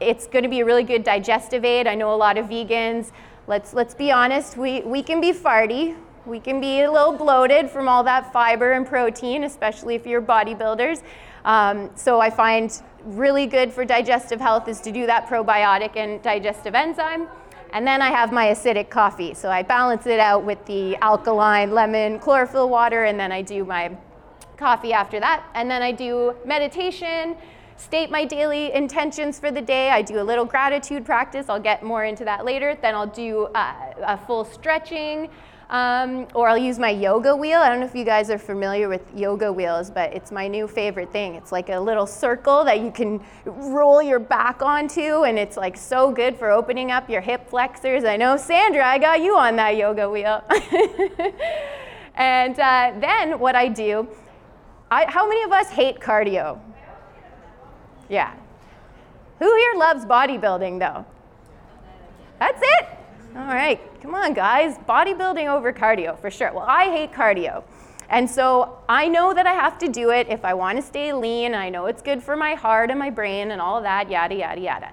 it's 0.00 0.26
going 0.26 0.44
to 0.44 0.48
be 0.48 0.60
a 0.60 0.64
really 0.64 0.84
good 0.84 1.04
digestive 1.04 1.64
aid. 1.64 1.86
I 1.86 1.94
know 1.94 2.14
a 2.14 2.16
lot 2.16 2.38
of 2.38 2.46
vegans. 2.46 3.10
Let's 3.46 3.74
let's 3.74 3.94
be 3.94 4.12
honest. 4.12 4.56
We 4.56 4.80
we 4.82 5.02
can 5.02 5.20
be 5.20 5.32
farty. 5.32 5.96
We 6.24 6.38
can 6.38 6.60
be 6.60 6.82
a 6.82 6.90
little 6.90 7.12
bloated 7.12 7.68
from 7.68 7.88
all 7.88 8.04
that 8.04 8.32
fiber 8.32 8.72
and 8.72 8.86
protein, 8.86 9.42
especially 9.42 9.96
if 9.96 10.06
you're 10.06 10.22
bodybuilders. 10.22 11.02
Um, 11.44 11.90
so 11.96 12.20
I 12.20 12.30
find 12.30 12.80
really 13.04 13.46
good 13.46 13.72
for 13.72 13.84
digestive 13.84 14.40
health 14.40 14.68
is 14.68 14.80
to 14.82 14.92
do 14.92 15.06
that 15.06 15.26
probiotic 15.26 15.96
and 15.96 16.22
digestive 16.22 16.76
enzyme. 16.76 17.26
And 17.72 17.86
then 17.86 18.02
I 18.02 18.10
have 18.10 18.32
my 18.32 18.48
acidic 18.48 18.90
coffee. 18.90 19.32
So 19.34 19.50
I 19.50 19.62
balance 19.62 20.06
it 20.06 20.20
out 20.20 20.44
with 20.44 20.64
the 20.66 20.96
alkaline 20.96 21.72
lemon 21.72 22.18
chlorophyll 22.18 22.68
water, 22.68 23.04
and 23.04 23.18
then 23.18 23.32
I 23.32 23.40
do 23.42 23.64
my 23.64 23.96
coffee 24.56 24.92
after 24.92 25.18
that. 25.20 25.44
And 25.54 25.70
then 25.70 25.82
I 25.82 25.90
do 25.90 26.34
meditation, 26.44 27.36
state 27.76 28.10
my 28.10 28.24
daily 28.24 28.72
intentions 28.72 29.38
for 29.38 29.50
the 29.50 29.62
day. 29.62 29.90
I 29.90 30.02
do 30.02 30.20
a 30.20 30.22
little 30.22 30.44
gratitude 30.44 31.04
practice. 31.04 31.46
I'll 31.48 31.58
get 31.58 31.82
more 31.82 32.04
into 32.04 32.24
that 32.26 32.44
later. 32.44 32.78
Then 32.80 32.94
I'll 32.94 33.06
do 33.06 33.48
uh, 33.54 33.74
a 34.06 34.18
full 34.18 34.44
stretching. 34.44 35.30
Um, 35.72 36.28
or 36.34 36.48
I'll 36.48 36.58
use 36.58 36.78
my 36.78 36.90
yoga 36.90 37.34
wheel. 37.34 37.58
I 37.58 37.70
don't 37.70 37.80
know 37.80 37.86
if 37.86 37.94
you 37.94 38.04
guys 38.04 38.28
are 38.28 38.36
familiar 38.36 38.90
with 38.90 39.00
yoga 39.16 39.50
wheels, 39.50 39.90
but 39.90 40.12
it's 40.12 40.30
my 40.30 40.46
new 40.46 40.68
favorite 40.68 41.10
thing. 41.10 41.34
It's 41.34 41.50
like 41.50 41.70
a 41.70 41.80
little 41.80 42.06
circle 42.06 42.62
that 42.64 42.80
you 42.80 42.90
can 42.90 43.24
roll 43.46 44.02
your 44.02 44.18
back 44.18 44.60
onto, 44.60 45.24
and 45.24 45.38
it's 45.38 45.56
like 45.56 45.78
so 45.78 46.12
good 46.12 46.36
for 46.36 46.50
opening 46.50 46.90
up 46.90 47.08
your 47.08 47.22
hip 47.22 47.48
flexors. 47.48 48.04
I 48.04 48.18
know, 48.18 48.36
Sandra, 48.36 48.86
I 48.86 48.98
got 48.98 49.22
you 49.22 49.34
on 49.34 49.56
that 49.56 49.78
yoga 49.78 50.10
wheel. 50.10 50.44
and 52.16 52.60
uh, 52.60 52.92
then 53.00 53.38
what 53.38 53.56
I 53.56 53.68
do, 53.68 54.06
I, 54.90 55.10
how 55.10 55.26
many 55.26 55.42
of 55.42 55.52
us 55.52 55.70
hate 55.70 56.00
cardio? 56.00 56.60
Yeah. 58.10 58.34
Who 59.38 59.56
here 59.56 59.74
loves 59.76 60.04
bodybuilding 60.04 60.80
though? 60.80 61.06
That's 62.38 62.60
it? 62.62 62.81
All 63.34 63.46
right, 63.46 63.80
come 64.02 64.14
on, 64.14 64.34
guys. 64.34 64.76
Bodybuilding 64.86 65.46
over 65.46 65.72
cardio 65.72 66.18
for 66.18 66.30
sure. 66.30 66.52
Well, 66.52 66.66
I 66.68 66.90
hate 66.90 67.12
cardio. 67.12 67.64
And 68.10 68.30
so 68.30 68.76
I 68.90 69.08
know 69.08 69.32
that 69.32 69.46
I 69.46 69.54
have 69.54 69.78
to 69.78 69.88
do 69.88 70.10
it 70.10 70.28
if 70.28 70.44
I 70.44 70.52
want 70.52 70.76
to 70.76 70.82
stay 70.82 71.14
lean. 71.14 71.54
I 71.54 71.70
know 71.70 71.86
it's 71.86 72.02
good 72.02 72.22
for 72.22 72.36
my 72.36 72.52
heart 72.52 72.90
and 72.90 72.98
my 72.98 73.08
brain 73.08 73.52
and 73.52 73.58
all 73.58 73.78
of 73.78 73.84
that, 73.84 74.10
yada, 74.10 74.34
yada, 74.34 74.60
yada. 74.60 74.92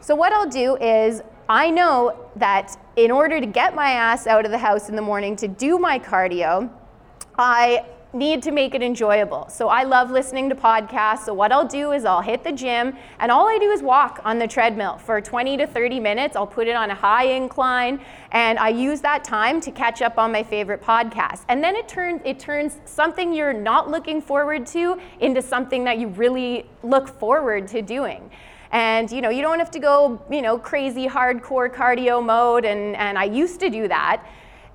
So, 0.00 0.14
what 0.14 0.34
I'll 0.34 0.48
do 0.48 0.76
is, 0.76 1.22
I 1.48 1.70
know 1.70 2.28
that 2.36 2.76
in 2.96 3.10
order 3.10 3.40
to 3.40 3.46
get 3.46 3.74
my 3.74 3.92
ass 3.92 4.26
out 4.26 4.44
of 4.44 4.50
the 4.50 4.58
house 4.58 4.90
in 4.90 4.94
the 4.94 5.02
morning 5.02 5.34
to 5.36 5.48
do 5.48 5.78
my 5.78 5.98
cardio, 5.98 6.70
I 7.38 7.86
need 8.14 8.42
to 8.44 8.52
make 8.52 8.74
it 8.74 8.82
enjoyable. 8.82 9.48
So 9.48 9.68
I 9.68 9.82
love 9.82 10.10
listening 10.10 10.48
to 10.48 10.54
podcasts. 10.54 11.24
So 11.24 11.34
what 11.34 11.50
I'll 11.52 11.66
do 11.66 11.92
is 11.92 12.04
I'll 12.04 12.20
hit 12.20 12.44
the 12.44 12.52
gym 12.52 12.96
and 13.18 13.30
all 13.30 13.48
I 13.48 13.58
do 13.58 13.70
is 13.70 13.82
walk 13.82 14.20
on 14.24 14.38
the 14.38 14.46
treadmill 14.46 14.98
for 14.98 15.20
20 15.20 15.56
to 15.56 15.66
30 15.66 16.00
minutes. 16.00 16.36
I'll 16.36 16.46
put 16.46 16.68
it 16.68 16.76
on 16.76 16.90
a 16.90 16.94
high 16.94 17.24
incline 17.24 18.00
and 18.30 18.58
I 18.58 18.68
use 18.68 19.00
that 19.00 19.24
time 19.24 19.60
to 19.62 19.70
catch 19.70 20.00
up 20.00 20.16
on 20.16 20.30
my 20.30 20.42
favorite 20.42 20.80
podcasts. 20.80 21.44
And 21.48 21.62
then 21.62 21.74
it 21.74 21.88
turns 21.88 22.22
it 22.24 22.38
turns 22.38 22.78
something 22.84 23.34
you're 23.34 23.52
not 23.52 23.90
looking 23.90 24.22
forward 24.22 24.66
to 24.68 24.98
into 25.20 25.42
something 25.42 25.84
that 25.84 25.98
you 25.98 26.08
really 26.08 26.66
look 26.82 27.08
forward 27.08 27.66
to 27.68 27.82
doing. 27.82 28.30
And 28.70 29.10
you 29.10 29.20
know, 29.20 29.30
you 29.30 29.42
don't 29.42 29.58
have 29.58 29.70
to 29.72 29.80
go, 29.80 30.22
you 30.30 30.42
know, 30.42 30.58
crazy 30.58 31.06
hardcore 31.06 31.72
cardio 31.72 32.24
mode 32.24 32.64
and 32.64 32.94
and 32.96 33.18
I 33.18 33.24
used 33.24 33.60
to 33.60 33.70
do 33.70 33.88
that. 33.88 34.24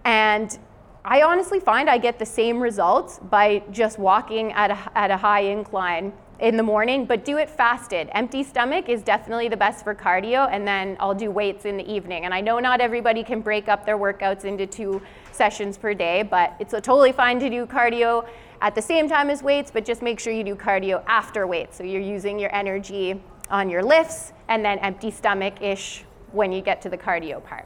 And 0.05 0.57
I 1.05 1.21
honestly 1.21 1.59
find 1.59 1.89
I 1.89 1.97
get 1.97 2.19
the 2.19 2.25
same 2.25 2.59
results 2.59 3.19
by 3.19 3.63
just 3.71 3.99
walking 3.99 4.51
at 4.51 4.71
a, 4.71 4.97
at 4.97 5.11
a 5.11 5.17
high 5.17 5.41
incline 5.41 6.11
in 6.39 6.57
the 6.57 6.63
morning, 6.63 7.05
but 7.05 7.25
do 7.25 7.37
it 7.37 7.49
fasted. 7.49 8.09
Empty 8.11 8.43
stomach 8.43 8.89
is 8.89 9.01
definitely 9.01 9.47
the 9.47 9.57
best 9.57 9.83
for 9.83 9.95
cardio, 9.95 10.49
and 10.51 10.67
then 10.67 10.97
I'll 10.99 11.15
do 11.15 11.31
weights 11.31 11.65
in 11.65 11.77
the 11.77 11.89
evening. 11.89 12.25
And 12.25 12.33
I 12.33 12.41
know 12.41 12.59
not 12.59 12.81
everybody 12.81 13.23
can 13.23 13.41
break 13.41 13.67
up 13.67 13.85
their 13.85 13.97
workouts 13.97 14.45
into 14.45 14.65
two 14.65 15.01
sessions 15.31 15.77
per 15.77 15.93
day, 15.93 16.23
but 16.23 16.55
it's 16.59 16.71
totally 16.71 17.11
fine 17.11 17.39
to 17.39 17.49
do 17.49 17.65
cardio 17.65 18.27
at 18.61 18.75
the 18.75 18.81
same 18.81 19.07
time 19.07 19.29
as 19.29 19.41
weights, 19.41 19.71
but 19.71 19.85
just 19.85 20.01
make 20.01 20.19
sure 20.19 20.33
you 20.33 20.43
do 20.43 20.55
cardio 20.55 21.03
after 21.07 21.47
weights. 21.47 21.77
So 21.77 21.83
you're 21.83 22.01
using 22.01 22.39
your 22.39 22.53
energy 22.53 23.21
on 23.49 23.69
your 23.69 23.83
lifts 23.83 24.33
and 24.49 24.63
then 24.63 24.79
empty 24.79 25.11
stomach 25.11 25.61
ish 25.61 26.03
when 26.33 26.51
you 26.51 26.61
get 26.61 26.81
to 26.81 26.89
the 26.89 26.97
cardio 26.97 27.43
part. 27.43 27.65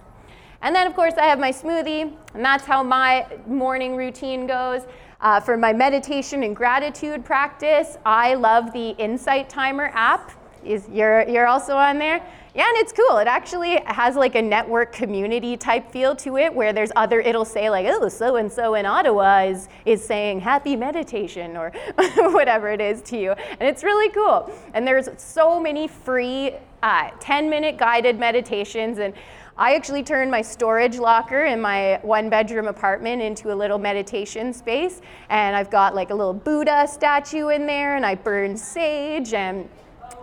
And 0.63 0.73
then, 0.73 0.87
of 0.87 0.95
course, 0.95 1.15
I 1.17 1.25
have 1.25 1.39
my 1.39 1.51
smoothie, 1.51 2.13
and 2.33 2.43
that's 2.43 2.63
how 2.63 2.81
my 2.83 3.27
morning 3.45 3.97
routine 3.97 4.47
goes. 4.47 4.83
Uh, 5.19 5.39
for 5.39 5.57
my 5.57 5.73
meditation 5.73 6.43
and 6.43 6.55
gratitude 6.55 7.23
practice, 7.25 7.97
I 8.05 8.35
love 8.35 8.71
the 8.71 8.91
Insight 8.91 9.49
Timer 9.49 9.91
app. 9.93 10.31
Is 10.63 10.87
you're 10.89 11.27
you're 11.27 11.47
also 11.47 11.75
on 11.75 11.99
there? 11.99 12.25
Yeah, 12.55 12.69
and 12.69 12.77
it's 12.77 12.93
cool. 12.93 13.17
It 13.17 13.27
actually 13.27 13.81
has 13.87 14.15
like 14.15 14.35
a 14.35 14.41
network 14.41 14.93
community 14.93 15.57
type 15.57 15.91
feel 15.91 16.15
to 16.17 16.37
it 16.37 16.53
where 16.53 16.71
there's 16.71 16.91
other, 16.95 17.19
it'll 17.19 17.45
say 17.45 17.69
like, 17.71 17.87
oh, 17.89 18.07
so 18.09 18.35
and 18.35 18.51
so 18.51 18.75
in 18.75 18.85
Ottawa 18.85 19.39
is, 19.39 19.69
is 19.85 20.05
saying 20.05 20.39
happy 20.39 20.75
meditation 20.75 21.57
or 21.57 21.71
whatever 22.15 22.69
it 22.69 22.79
is 22.79 23.01
to 23.03 23.17
you. 23.17 23.31
And 23.31 23.63
it's 23.63 23.83
really 23.83 24.09
cool. 24.13 24.51
And 24.75 24.85
there's 24.85 25.09
so 25.17 25.59
many 25.59 25.87
free 25.87 26.51
uh, 26.83 27.09
10 27.19 27.49
minute 27.49 27.77
guided 27.77 28.19
meditations. 28.19 28.99
And 28.99 29.15
I 29.55 29.75
actually 29.75 30.01
turned 30.01 30.31
my 30.31 30.41
storage 30.41 30.97
locker 30.97 31.45
in 31.45 31.61
my 31.61 31.99
one 32.01 32.29
bedroom 32.29 32.67
apartment 32.67 33.21
into 33.21 33.53
a 33.53 33.55
little 33.55 33.77
meditation 33.77 34.51
space. 34.51 35.01
And 35.29 35.55
I've 35.55 35.69
got 35.69 35.93
like 35.93 36.09
a 36.09 36.15
little 36.15 36.33
Buddha 36.33 36.87
statue 36.87 37.49
in 37.49 37.67
there, 37.67 37.95
and 37.95 38.05
I 38.05 38.15
burn 38.15 38.57
sage, 38.57 39.33
and 39.33 39.69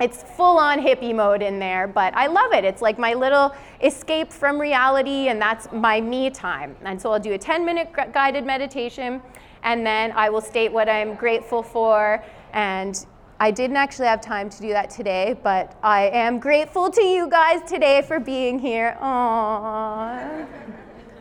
it's 0.00 0.22
full 0.22 0.58
on 0.58 0.80
hippie 0.80 1.14
mode 1.14 1.42
in 1.42 1.58
there, 1.58 1.86
but 1.86 2.14
I 2.16 2.26
love 2.26 2.52
it. 2.52 2.64
It's 2.64 2.82
like 2.82 2.98
my 2.98 3.14
little 3.14 3.54
escape 3.82 4.32
from 4.32 4.60
reality, 4.60 5.28
and 5.28 5.40
that's 5.40 5.70
my 5.72 6.00
me 6.00 6.30
time. 6.30 6.74
And 6.82 7.00
so 7.00 7.12
I'll 7.12 7.20
do 7.20 7.34
a 7.34 7.38
10 7.38 7.64
minute 7.64 7.92
guided 8.12 8.44
meditation, 8.44 9.22
and 9.62 9.86
then 9.86 10.10
I 10.12 10.30
will 10.30 10.40
state 10.40 10.72
what 10.72 10.88
I'm 10.88 11.14
grateful 11.14 11.62
for 11.62 12.24
and 12.52 13.06
I 13.42 13.50
didn't 13.50 13.78
actually 13.78 14.06
have 14.08 14.20
time 14.20 14.50
to 14.50 14.60
do 14.60 14.68
that 14.68 14.90
today, 14.90 15.34
but 15.42 15.74
I 15.82 16.08
am 16.08 16.38
grateful 16.38 16.90
to 16.90 17.02
you 17.02 17.26
guys 17.26 17.62
today 17.66 18.02
for 18.02 18.20
being 18.20 18.58
here. 18.58 18.98
Aww. 19.00 20.46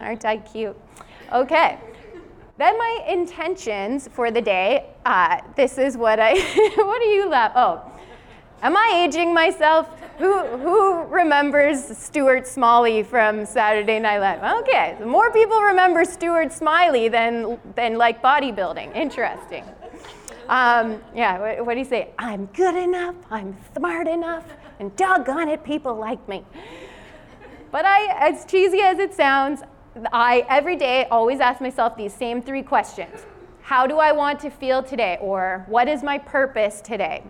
Aren't 0.01 0.25
I 0.25 0.37
cute? 0.37 0.77
Okay. 1.31 1.77
Then 2.57 2.77
my 2.77 3.05
intentions 3.07 4.09
for 4.09 4.31
the 4.31 4.41
day. 4.41 4.87
Uh, 5.05 5.39
this 5.55 5.77
is 5.77 5.95
what 5.95 6.19
I. 6.19 6.33
what 6.75 7.01
do 7.01 7.07
you 7.07 7.29
laugh? 7.29 7.53
Oh, 7.55 7.89
am 8.61 8.75
I 8.75 9.05
aging 9.07 9.33
myself? 9.33 9.87
Who 10.17 10.45
who 10.57 11.03
remembers 11.05 11.97
Stuart 11.97 12.45
Smalley 12.45 13.01
from 13.01 13.45
Saturday 13.45 13.97
Night 13.97 14.19
Live? 14.19 14.43
Okay, 14.63 14.97
more 15.05 15.31
people 15.31 15.61
remember 15.61 16.03
Stuart 16.03 16.51
Smiley 16.51 17.07
than 17.07 17.57
than 17.75 17.97
like 17.97 18.21
bodybuilding. 18.21 18.93
Interesting. 18.93 19.63
Um, 20.49 20.99
yeah, 21.15 21.39
what, 21.39 21.65
what 21.67 21.73
do 21.75 21.79
you 21.79 21.85
say? 21.85 22.09
I'm 22.17 22.47
good 22.47 22.75
enough, 22.75 23.15
I'm 23.29 23.55
smart 23.77 24.07
enough, 24.07 24.45
and 24.79 24.93
doggone 24.95 25.47
it, 25.47 25.63
people 25.63 25.95
like 25.95 26.27
me. 26.27 26.43
But 27.71 27.85
I, 27.85 28.29
as 28.29 28.45
cheesy 28.45 28.81
as 28.81 28.97
it 28.97 29.13
sounds, 29.13 29.61
I 30.11 30.45
every 30.49 30.75
day 30.75 31.05
always 31.11 31.39
ask 31.39 31.61
myself 31.61 31.95
these 31.95 32.13
same 32.13 32.41
three 32.41 32.63
questions. 32.63 33.27
How 33.61 33.85
do 33.85 33.99
I 33.99 34.11
want 34.11 34.39
to 34.39 34.49
feel 34.49 34.81
today? 34.81 35.19
Or 35.21 35.65
what 35.67 35.87
is 35.87 36.01
my 36.01 36.17
purpose 36.17 36.81
today? 36.81 37.23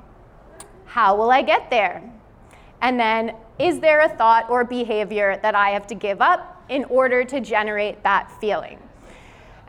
How 0.85 1.17
will 1.17 1.29
I 1.29 1.41
get 1.41 1.69
there? 1.69 2.01
And 2.81 2.97
then, 2.97 3.35
is 3.59 3.81
there 3.81 3.99
a 3.99 4.09
thought 4.09 4.49
or 4.49 4.63
behavior 4.63 5.37
that 5.41 5.55
I 5.55 5.71
have 5.71 5.85
to 5.87 5.95
give 5.95 6.21
up 6.21 6.63
in 6.69 6.85
order 6.85 7.25
to 7.25 7.41
generate 7.41 8.01
that 8.03 8.31
feeling? 8.39 8.79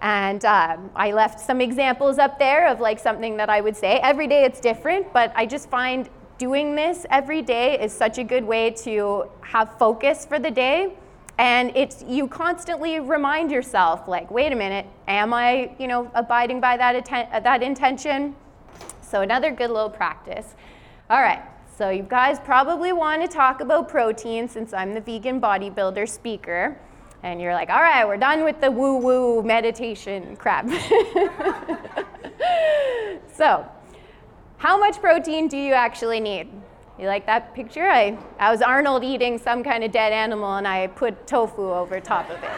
And 0.02 0.44
um, 0.44 0.90
I 0.96 1.12
left 1.12 1.40
some 1.40 1.60
examples 1.60 2.18
up 2.18 2.38
there 2.38 2.68
of 2.68 2.80
like 2.80 2.98
something 2.98 3.36
that 3.36 3.50
I 3.50 3.60
would 3.60 3.76
say. 3.76 4.00
Every 4.02 4.26
day 4.26 4.44
it's 4.44 4.60
different, 4.60 5.12
but 5.12 5.32
I 5.34 5.44
just 5.46 5.68
find 5.68 6.08
doing 6.38 6.74
this 6.74 7.04
every 7.10 7.42
day 7.42 7.78
is 7.78 7.92
such 7.92 8.16
a 8.16 8.24
good 8.24 8.44
way 8.44 8.70
to 8.70 9.24
have 9.42 9.76
focus 9.78 10.24
for 10.24 10.38
the 10.38 10.50
day. 10.50 10.94
And 11.36 11.70
it's 11.74 12.02
you 12.06 12.28
constantly 12.28 13.00
remind 13.00 13.50
yourself, 13.50 14.08
like, 14.08 14.30
wait 14.30 14.52
a 14.52 14.56
minute, 14.56 14.86
am 15.08 15.32
I, 15.32 15.74
you 15.78 15.86
know, 15.86 16.10
abiding 16.14 16.60
by 16.60 16.76
that 16.76 16.96
atten- 16.96 17.42
that 17.42 17.62
intention? 17.62 18.34
So 19.02 19.22
another 19.22 19.50
good 19.50 19.70
little 19.70 19.90
practice. 19.90 20.54
All 21.08 21.20
right, 21.20 21.42
so 21.76 21.88
you 21.88 22.02
guys 22.02 22.38
probably 22.38 22.92
want 22.92 23.22
to 23.22 23.28
talk 23.28 23.60
about 23.60 23.88
protein 23.88 24.48
since 24.48 24.72
I'm 24.72 24.94
the 24.94 25.00
vegan 25.00 25.40
bodybuilder 25.40 26.08
speaker. 26.08 26.78
And 27.22 27.40
you're 27.40 27.52
like, 27.52 27.68
all 27.68 27.82
right, 27.82 28.06
we're 28.06 28.16
done 28.16 28.44
with 28.44 28.60
the 28.60 28.70
woo 28.70 28.96
woo 28.96 29.42
meditation 29.42 30.36
crap. 30.36 30.66
so, 33.34 33.66
how 34.56 34.78
much 34.78 35.00
protein 35.00 35.48
do 35.48 35.56
you 35.56 35.72
actually 35.72 36.20
need? 36.20 36.48
You 36.98 37.06
like 37.06 37.26
that 37.26 37.54
picture? 37.54 37.88
I, 37.88 38.18
I 38.38 38.50
was 38.50 38.60
Arnold 38.62 39.04
eating 39.04 39.38
some 39.38 39.64
kind 39.64 39.84
of 39.84 39.92
dead 39.92 40.12
animal 40.12 40.56
and 40.56 40.68
I 40.68 40.86
put 40.88 41.26
tofu 41.26 41.70
over 41.70 42.00
top 42.00 42.28
of 42.30 42.42
it. 42.42 42.50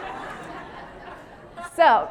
so, 1.77 2.09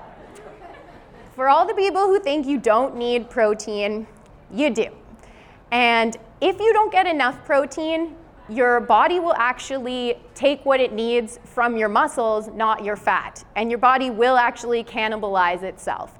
for 1.36 1.50
all 1.50 1.66
the 1.66 1.74
people 1.74 2.08
who 2.08 2.20
think 2.20 2.46
you 2.46 2.58
don't 2.58 2.96
need 2.96 3.30
protein, 3.30 4.08
you 4.54 4.70
do. 4.70 4.88
And 5.72 6.18
if 6.42 6.60
you 6.60 6.74
don't 6.74 6.92
get 6.92 7.08
enough 7.08 7.44
protein, 7.46 8.16
your 8.52 8.82
body 8.82 9.20
will 9.20 9.36
actually 9.38 10.16
take 10.36 10.66
what 10.66 10.82
it 10.82 10.92
needs 10.92 11.40
from 11.46 11.78
your 11.78 11.88
muscles, 11.88 12.50
not 12.50 12.84
your 12.84 12.98
fat. 12.98 13.44
And 13.56 13.72
your 13.72 13.78
body 13.78 14.10
will 14.10 14.36
actually 14.36 14.84
cannibalize 14.84 15.64
itself, 15.64 16.20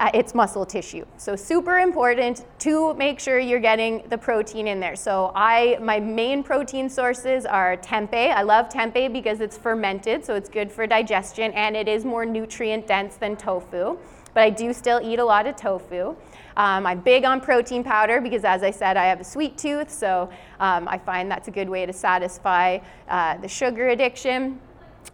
uh, 0.00 0.10
its 0.12 0.34
muscle 0.34 0.66
tissue. 0.66 1.06
So 1.16 1.36
super 1.36 1.78
important 1.78 2.44
to 2.60 2.94
make 2.94 3.20
sure 3.20 3.38
you're 3.38 3.60
getting 3.60 4.02
the 4.08 4.18
protein 4.18 4.66
in 4.66 4.80
there. 4.80 4.96
So 4.96 5.30
I, 5.36 5.78
my 5.80 6.00
main 6.00 6.42
protein 6.42 6.90
sources 6.90 7.46
are 7.46 7.76
tempeh. 7.76 8.34
I 8.34 8.42
love 8.42 8.68
tempeh 8.68 9.12
because 9.12 9.40
it's 9.40 9.56
fermented, 9.56 10.24
so 10.24 10.34
it's 10.34 10.48
good 10.48 10.72
for 10.72 10.84
digestion, 10.86 11.52
and 11.52 11.76
it 11.76 11.86
is 11.86 12.04
more 12.04 12.26
nutrient 12.26 12.88
dense 12.88 13.16
than 13.16 13.36
tofu. 13.36 13.96
But 14.34 14.42
I 14.42 14.50
do 14.50 14.72
still 14.72 15.00
eat 15.02 15.20
a 15.20 15.24
lot 15.24 15.46
of 15.46 15.54
tofu. 15.54 16.16
Um, 16.58 16.86
I'm 16.86 16.98
big 16.98 17.24
on 17.24 17.40
protein 17.40 17.84
powder 17.84 18.20
because, 18.20 18.44
as 18.44 18.64
I 18.64 18.72
said, 18.72 18.96
I 18.96 19.04
have 19.04 19.20
a 19.20 19.24
sweet 19.24 19.56
tooth, 19.56 19.90
so 19.90 20.28
um, 20.58 20.88
I 20.88 20.98
find 20.98 21.30
that's 21.30 21.46
a 21.46 21.52
good 21.52 21.68
way 21.68 21.86
to 21.86 21.92
satisfy 21.92 22.80
uh, 23.08 23.36
the 23.38 23.46
sugar 23.46 23.90
addiction. 23.90 24.58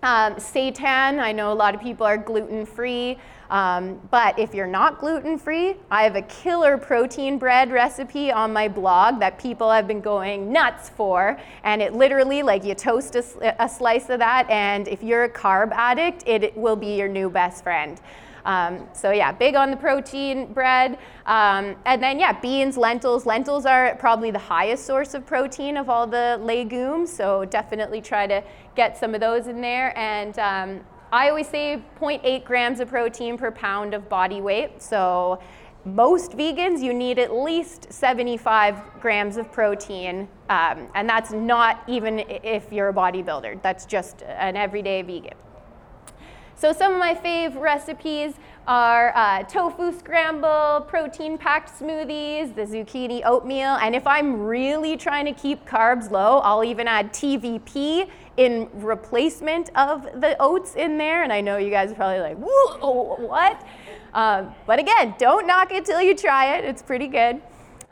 Um, 0.03 0.35
seitan, 0.37 1.21
I 1.21 1.33
know 1.33 1.53
a 1.53 1.55
lot 1.55 1.75
of 1.75 1.83
people 1.83 2.07
are 2.07 2.17
gluten 2.17 2.65
free, 2.65 3.19
um, 3.51 4.01
but 4.11 4.39
if 4.39 4.55
you're 4.55 4.67
not 4.67 4.99
gluten 4.99 5.39
free, 5.39 5.77
I 5.91 6.03
have 6.05 6.17
a 6.17 6.23
killer 6.23 6.79
protein 6.79 7.39
bread 7.39 7.71
recipe 7.71 8.33
on 8.33 8.53
my 8.53 8.67
blog 8.67 9.21
that 9.21 9.39
people 9.39 9.71
have 9.71 9.87
been 9.87 10.01
going 10.01 10.51
nuts 10.51 10.89
for. 10.89 11.39
And 11.63 11.83
it 11.83 11.93
literally, 11.93 12.43
like, 12.43 12.65
you 12.65 12.75
toast 12.75 13.17
a, 13.17 13.63
a 13.63 13.69
slice 13.69 14.09
of 14.09 14.19
that, 14.19 14.49
and 14.49 14.89
if 14.89 15.03
you're 15.03 15.25
a 15.25 15.31
carb 15.31 15.73
addict, 15.73 16.25
it 16.27 16.57
will 16.57 16.77
be 16.77 16.97
your 16.97 17.09
new 17.09 17.29
best 17.29 17.63
friend. 17.63 18.01
Um, 18.45 18.87
so 18.93 19.11
yeah, 19.11 19.33
big 19.33 19.55
on 19.55 19.71
the 19.71 19.77
protein 19.77 20.53
bread. 20.53 20.99
Um, 21.27 21.77
and 21.87 22.03
then 22.03 22.19
yeah, 22.19 22.39
beans, 22.39 22.77
lentils. 22.77 23.27
Lentils 23.27 23.67
are 23.67 23.97
probably 23.97 24.31
the 24.31 24.39
highest 24.39 24.87
source 24.87 25.15
of 25.15 25.27
protein 25.27 25.77
of 25.77 25.89
all 25.89 26.07
the 26.07 26.39
legumes. 26.43 27.13
So 27.13 27.45
definitely 27.45 28.01
try 28.01 28.27
to 28.27 28.43
get 28.75 28.99
some 28.99 29.15
of 29.15 29.21
those 29.21 29.47
in 29.47 29.61
there. 29.61 29.97
And 29.97 30.39
um, 30.39 30.81
I 31.13 31.29
always 31.29 31.49
say 31.49 31.83
0.8 32.01 32.45
grams 32.45 32.81
of 32.81 32.89
protein 32.89 33.39
per 33.39 33.51
pound 33.51 33.95
of 33.95 34.09
body 34.09 34.41
weight. 34.41 34.83
So 34.83 35.41
most 35.85 36.33
vegans, 36.33 36.81
you 36.81 36.95
need 36.95 37.19
at 37.19 37.35
least 37.35 37.93
75 37.93 39.01
grams 39.01 39.37
of 39.37 39.53
protein, 39.53 40.29
um, 40.49 40.89
and 40.95 41.07
that's 41.07 41.31
not 41.31 41.83
even 41.87 42.21
if 42.21 42.73
you're 42.73 42.89
a 42.89 42.93
bodybuilder. 42.95 43.61
That's 43.63 43.85
just 43.85 44.23
an 44.23 44.57
everyday 44.57 45.03
vegan. 45.03 45.35
So 46.57 46.73
some 46.73 46.93
of 46.93 46.99
my 47.01 47.15
fave 47.15 47.61
recipes 47.61 48.35
are 48.69 49.13
uh, 49.17 49.43
tofu 49.43 49.93
scramble, 49.99 50.87
protein 50.87 51.37
packed 51.37 51.69
smoothies, 51.81 52.55
the 52.55 52.63
zucchini 52.63 53.23
oatmeal, 53.25 53.75
and 53.83 53.95
if 53.95 54.07
I'm 54.07 54.41
really 54.41 54.97
trying 54.97 55.27
to 55.27 55.33
keep 55.33 55.67
carbs 55.67 56.11
low, 56.11 56.39
I'll 56.39 56.65
even 56.65 56.87
add 56.87 57.13
TVP 57.13 58.09
in 58.37 58.69
replacement 58.75 59.71
of 59.77 60.05
the 60.21 60.37
oats 60.41 60.77
in 60.77 60.97
there. 60.97 61.25
And 61.25 61.33
I 61.33 61.41
know 61.41 61.57
you 61.57 61.71
guys 61.71 61.91
are 61.91 61.97
probably 61.97 62.21
like, 62.21 62.37
Whoa, 62.39 63.17
what? 63.17 63.67
Um, 64.15 64.55
but 64.65 64.79
again, 64.79 65.15
don't 65.19 65.47
knock 65.47 65.73
it 65.73 65.85
till 65.85 66.01
you 66.01 66.15
try 66.15 66.57
it. 66.57 66.65
It's 66.65 66.83
pretty 66.83 67.09
good. 67.09 67.43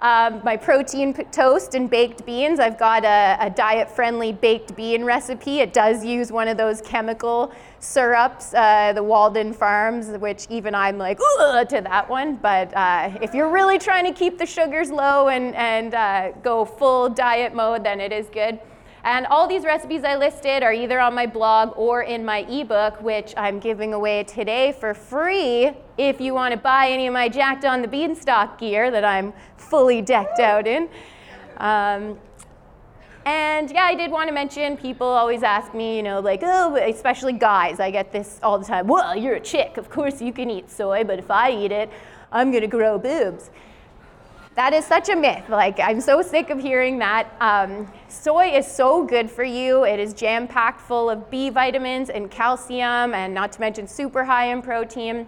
Um, 0.00 0.40
my 0.44 0.56
protein 0.56 1.14
toast 1.30 1.76
and 1.76 1.88
baked 1.88 2.26
beans. 2.26 2.58
I've 2.58 2.76
got 2.76 3.04
a, 3.04 3.36
a 3.38 3.50
diet 3.50 3.88
friendly 3.88 4.32
baked 4.32 4.74
bean 4.74 5.04
recipe. 5.04 5.60
It 5.60 5.72
does 5.72 6.04
use 6.04 6.32
one 6.32 6.48
of 6.48 6.56
those 6.56 6.80
chemical 6.80 7.52
syrups, 7.82 8.54
uh, 8.54 8.92
the 8.94 9.02
Walden 9.02 9.52
Farms, 9.52 10.06
which 10.18 10.46
even 10.48 10.74
I'm 10.74 10.98
like, 10.98 11.18
to 11.18 11.80
that 11.82 12.08
one. 12.08 12.36
But 12.36 12.74
uh, 12.76 13.10
if 13.20 13.34
you're 13.34 13.50
really 13.50 13.78
trying 13.78 14.04
to 14.04 14.12
keep 14.12 14.38
the 14.38 14.46
sugars 14.46 14.90
low 14.90 15.28
and, 15.28 15.54
and 15.56 15.92
uh, 15.92 16.30
go 16.42 16.64
full 16.64 17.08
diet 17.08 17.54
mode, 17.54 17.84
then 17.84 18.00
it 18.00 18.12
is 18.12 18.28
good. 18.28 18.60
And 19.04 19.26
all 19.26 19.48
these 19.48 19.64
recipes 19.64 20.04
I 20.04 20.14
listed 20.14 20.62
are 20.62 20.72
either 20.72 21.00
on 21.00 21.12
my 21.12 21.26
blog 21.26 21.72
or 21.76 22.02
in 22.02 22.24
my 22.24 22.38
ebook, 22.48 23.02
which 23.02 23.34
I'm 23.36 23.58
giving 23.58 23.94
away 23.94 24.22
today 24.22 24.70
for 24.78 24.94
free 24.94 25.72
if 25.98 26.20
you 26.20 26.34
want 26.34 26.52
to 26.52 26.58
buy 26.58 26.88
any 26.88 27.08
of 27.08 27.12
my 27.12 27.28
Jacked 27.28 27.64
on 27.64 27.82
the 27.82 27.88
Beanstalk 27.88 28.58
gear 28.58 28.92
that 28.92 29.04
I'm 29.04 29.32
fully 29.56 30.02
decked 30.02 30.38
out 30.38 30.68
in. 30.68 30.88
Um, 31.56 32.16
and 33.24 33.70
yeah, 33.70 33.84
I 33.84 33.94
did 33.94 34.10
want 34.10 34.28
to 34.28 34.34
mention 34.34 34.76
people 34.76 35.06
always 35.06 35.42
ask 35.42 35.74
me, 35.74 35.96
you 35.96 36.02
know, 36.02 36.20
like, 36.20 36.40
oh, 36.42 36.76
especially 36.76 37.32
guys, 37.32 37.80
I 37.80 37.90
get 37.90 38.12
this 38.12 38.40
all 38.42 38.58
the 38.58 38.64
time. 38.64 38.86
Well, 38.86 39.16
you're 39.16 39.36
a 39.36 39.40
chick, 39.40 39.76
of 39.76 39.90
course 39.90 40.20
you 40.20 40.32
can 40.32 40.50
eat 40.50 40.70
soy, 40.70 41.04
but 41.04 41.18
if 41.18 41.30
I 41.30 41.52
eat 41.52 41.72
it, 41.72 41.90
I'm 42.32 42.50
going 42.50 42.62
to 42.62 42.68
grow 42.68 42.98
boobs. 42.98 43.50
That 44.54 44.74
is 44.74 44.84
such 44.84 45.08
a 45.08 45.16
myth. 45.16 45.48
Like, 45.48 45.80
I'm 45.80 46.00
so 46.00 46.20
sick 46.20 46.50
of 46.50 46.60
hearing 46.60 46.98
that. 46.98 47.34
Um, 47.40 47.90
soy 48.08 48.54
is 48.54 48.66
so 48.66 49.02
good 49.04 49.30
for 49.30 49.44
you. 49.44 49.84
It 49.84 49.98
is 49.98 50.12
jam 50.12 50.46
packed 50.46 50.80
full 50.80 51.08
of 51.08 51.30
B 51.30 51.48
vitamins 51.48 52.10
and 52.10 52.30
calcium, 52.30 53.14
and 53.14 53.32
not 53.32 53.52
to 53.52 53.60
mention 53.60 53.88
super 53.88 54.24
high 54.24 54.52
in 54.52 54.60
protein. 54.60 55.26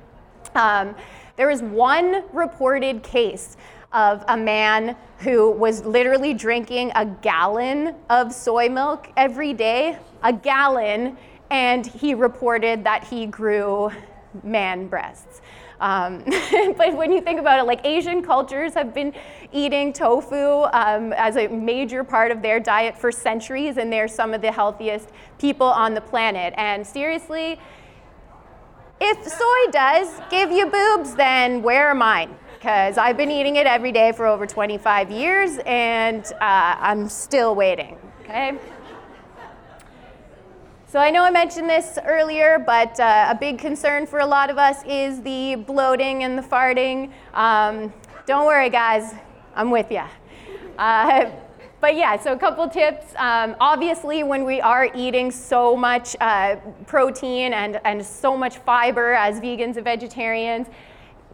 Um, 0.54 0.94
there 1.36 1.48
is 1.48 1.62
one 1.62 2.24
reported 2.32 3.02
case 3.02 3.56
of 3.94 4.24
a 4.28 4.36
man 4.36 4.96
who 5.18 5.50
was 5.50 5.84
literally 5.84 6.34
drinking 6.34 6.92
a 6.96 7.06
gallon 7.06 7.94
of 8.10 8.32
soy 8.32 8.68
milk 8.68 9.08
every 9.16 9.52
day, 9.52 9.96
a 10.22 10.32
gallon, 10.32 11.16
and 11.50 11.86
he 11.86 12.12
reported 12.12 12.84
that 12.84 13.04
he 13.04 13.26
grew 13.26 13.90
man 14.42 14.88
breasts. 14.88 15.40
Um, 15.80 16.24
but 16.76 16.96
when 16.96 17.12
you 17.12 17.20
think 17.20 17.38
about 17.38 17.60
it, 17.60 17.64
like 17.64 17.84
Asian 17.86 18.22
cultures 18.22 18.74
have 18.74 18.94
been 18.94 19.14
eating 19.52 19.92
tofu 19.92 20.64
um, 20.72 21.12
as 21.12 21.36
a 21.36 21.48
major 21.48 22.02
part 22.02 22.30
of 22.30 22.42
their 22.42 22.58
diet 22.58 22.96
for 22.96 23.12
centuries, 23.12 23.76
and 23.76 23.92
they're 23.92 24.08
some 24.08 24.34
of 24.34 24.40
the 24.40 24.50
healthiest 24.50 25.10
people 25.38 25.66
on 25.66 25.94
the 25.94 26.00
planet. 26.00 26.54
And 26.56 26.86
seriously, 26.86 27.58
if 29.00 29.28
soy 29.28 29.70
does 29.70 30.20
give 30.30 30.50
you 30.50 30.66
boobs, 30.66 31.14
then 31.14 31.62
where 31.62 31.88
are 31.88 31.94
mine? 31.94 32.36
Because 32.64 32.96
I've 32.96 33.18
been 33.18 33.30
eating 33.30 33.56
it 33.56 33.66
every 33.66 33.92
day 33.92 34.10
for 34.12 34.24
over 34.24 34.46
25 34.46 35.10
years, 35.10 35.58
and 35.66 36.24
uh, 36.40 36.76
I'm 36.80 37.10
still 37.10 37.54
waiting. 37.54 37.98
Okay. 38.22 38.56
So 40.86 40.98
I 40.98 41.10
know 41.10 41.24
I 41.24 41.30
mentioned 41.30 41.68
this 41.68 41.98
earlier, 42.06 42.58
but 42.58 42.98
uh, 42.98 43.26
a 43.28 43.34
big 43.34 43.58
concern 43.58 44.06
for 44.06 44.20
a 44.20 44.26
lot 44.26 44.48
of 44.48 44.56
us 44.56 44.82
is 44.86 45.20
the 45.20 45.56
bloating 45.56 46.24
and 46.24 46.38
the 46.38 46.42
farting. 46.42 47.12
Um, 47.34 47.92
don't 48.24 48.46
worry, 48.46 48.70
guys, 48.70 49.12
I'm 49.54 49.70
with 49.70 49.90
you. 49.92 50.04
Uh, 50.78 51.32
but 51.82 51.96
yeah, 51.96 52.18
so 52.18 52.32
a 52.32 52.38
couple 52.38 52.66
tips. 52.70 53.12
Um, 53.18 53.56
obviously, 53.60 54.22
when 54.22 54.46
we 54.46 54.62
are 54.62 54.88
eating 54.94 55.30
so 55.30 55.76
much 55.76 56.16
uh, 56.18 56.56
protein 56.86 57.52
and, 57.52 57.78
and 57.84 58.02
so 58.02 58.38
much 58.38 58.56
fiber 58.56 59.12
as 59.12 59.38
vegans 59.38 59.76
and 59.76 59.84
vegetarians, 59.84 60.68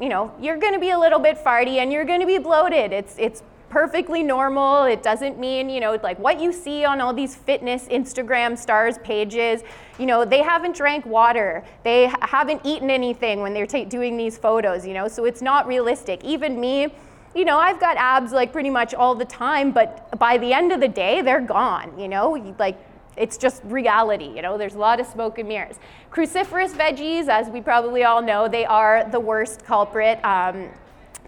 you 0.00 0.08
know, 0.08 0.32
you're 0.40 0.56
going 0.56 0.72
to 0.72 0.78
be 0.78 0.90
a 0.90 0.98
little 0.98 1.18
bit 1.18 1.36
farty 1.36 1.76
and 1.76 1.92
you're 1.92 2.04
going 2.04 2.20
to 2.20 2.26
be 2.26 2.38
bloated. 2.38 2.92
It's, 2.92 3.14
it's 3.18 3.42
perfectly 3.68 4.22
normal. 4.22 4.84
It 4.84 5.02
doesn't 5.02 5.38
mean, 5.38 5.70
you 5.70 5.80
know, 5.80 5.98
like 6.02 6.18
what 6.18 6.40
you 6.40 6.52
see 6.52 6.84
on 6.84 7.00
all 7.00 7.14
these 7.14 7.36
fitness 7.36 7.84
Instagram 7.86 8.58
stars 8.58 8.98
pages, 8.98 9.62
you 9.98 10.06
know, 10.06 10.24
they 10.24 10.42
haven't 10.42 10.74
drank 10.76 11.06
water. 11.06 11.64
They 11.84 12.12
haven't 12.22 12.62
eaten 12.64 12.90
anything 12.90 13.40
when 13.40 13.54
they're 13.54 13.66
doing 13.66 14.16
these 14.16 14.36
photos, 14.36 14.86
you 14.86 14.94
know, 14.94 15.06
so 15.06 15.24
it's 15.24 15.42
not 15.42 15.66
realistic. 15.66 16.24
Even 16.24 16.60
me, 16.60 16.88
you 17.34 17.44
know, 17.44 17.58
I've 17.58 17.78
got 17.78 17.96
abs 17.96 18.32
like 18.32 18.52
pretty 18.52 18.70
much 18.70 18.92
all 18.92 19.14
the 19.14 19.24
time, 19.24 19.70
but 19.70 20.18
by 20.18 20.36
the 20.36 20.52
end 20.52 20.72
of 20.72 20.80
the 20.80 20.88
day, 20.88 21.22
they're 21.22 21.40
gone, 21.40 21.96
you 21.98 22.08
know? 22.08 22.54
Like, 22.58 22.76
it's 23.20 23.36
just 23.36 23.62
reality, 23.64 24.32
you 24.34 24.42
know, 24.42 24.56
there's 24.56 24.74
a 24.74 24.78
lot 24.78 24.98
of 24.98 25.06
smoke 25.06 25.38
and 25.38 25.48
mirrors. 25.48 25.76
Cruciferous 26.10 26.72
veggies, 26.72 27.28
as 27.28 27.48
we 27.48 27.60
probably 27.60 28.02
all 28.02 28.22
know, 28.22 28.48
they 28.48 28.64
are 28.64 29.06
the 29.10 29.20
worst 29.20 29.64
culprit. 29.64 30.18
Um, 30.24 30.70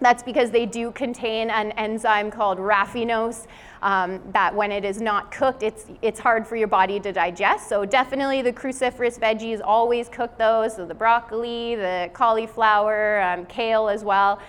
that's 0.01 0.23
because 0.23 0.49
they 0.51 0.65
do 0.65 0.91
contain 0.91 1.49
an 1.51 1.71
enzyme 1.73 2.31
called 2.31 2.57
raffinose 2.57 3.45
um, 3.83 4.19
that 4.31 4.53
when 4.53 4.71
it 4.71 4.83
is 4.83 4.99
not 4.99 5.31
cooked, 5.31 5.61
it's, 5.61 5.85
it's 6.01 6.19
hard 6.19 6.47
for 6.47 6.55
your 6.55 6.67
body 6.67 6.99
to 6.99 7.11
digest. 7.13 7.69
So 7.69 7.85
definitely 7.85 8.41
the 8.41 8.51
cruciferous 8.51 9.19
veggies, 9.19 9.61
always 9.63 10.09
cook 10.09 10.37
those. 10.37 10.75
So 10.75 10.85
the 10.85 10.95
broccoli, 10.95 11.75
the 11.75 12.09
cauliflower, 12.13 13.21
um, 13.21 13.45
kale 13.45 13.87
as 13.87 14.03
well. 14.03 14.41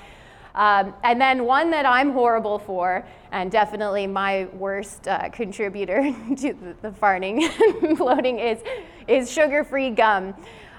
Um, 0.55 0.95
and 1.03 1.21
then 1.21 1.45
one 1.45 1.71
that 1.71 1.85
I'm 1.85 2.13
horrible 2.13 2.59
for, 2.59 3.05
and 3.33 3.51
definitely 3.51 4.07
my 4.07 4.45
worst 4.53 5.09
uh, 5.09 5.29
contributor 5.31 6.03
to 6.37 6.53
the, 6.53 6.77
the 6.83 6.91
farting 6.91 7.43
and 7.83 7.99
bloating, 7.99 8.39
is, 8.39 8.61
is 9.09 9.31
sugar-free 9.31 9.91
gum. 9.91 10.35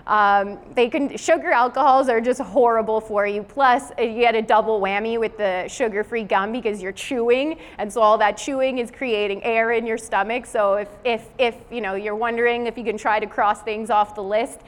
Um, 0.08 0.60
they 0.76 0.88
can 0.88 1.18
sugar 1.18 1.52
alcohols 1.52 2.10
are 2.10 2.22
just 2.22 2.40
horrible 2.40 3.02
for 3.02 3.26
you. 3.26 3.42
Plus, 3.42 3.92
uh, 3.98 4.04
you 4.04 4.20
get 4.20 4.36
a 4.36 4.42
double 4.42 4.80
whammy 4.80 5.20
with 5.20 5.36
the 5.38 5.68
sugar-free 5.68 6.26
gum 6.26 6.52
because 6.52 6.80
you're 6.82 6.92
chewing, 6.92 7.58
and 7.80 7.92
so 7.92 8.02
all 8.02 8.18
that 8.20 8.38
chewing 8.38 8.78
is 8.78 8.92
creating 8.92 9.44
air 9.44 9.72
in 9.72 9.86
your 9.86 9.98
stomach. 9.98 10.46
So 10.46 10.76
if 10.76 10.90
if 11.04 11.28
if 11.40 11.56
you 11.72 11.82
know 11.82 11.96
you're 11.96 12.16
wondering 12.16 12.68
if 12.68 12.78
you 12.78 12.84
can 12.84 13.00
try 13.00 13.20
to 13.20 13.26
cross 13.26 13.64
things 13.64 13.90
off 13.90 14.14
the 14.14 14.22
list, 14.22 14.60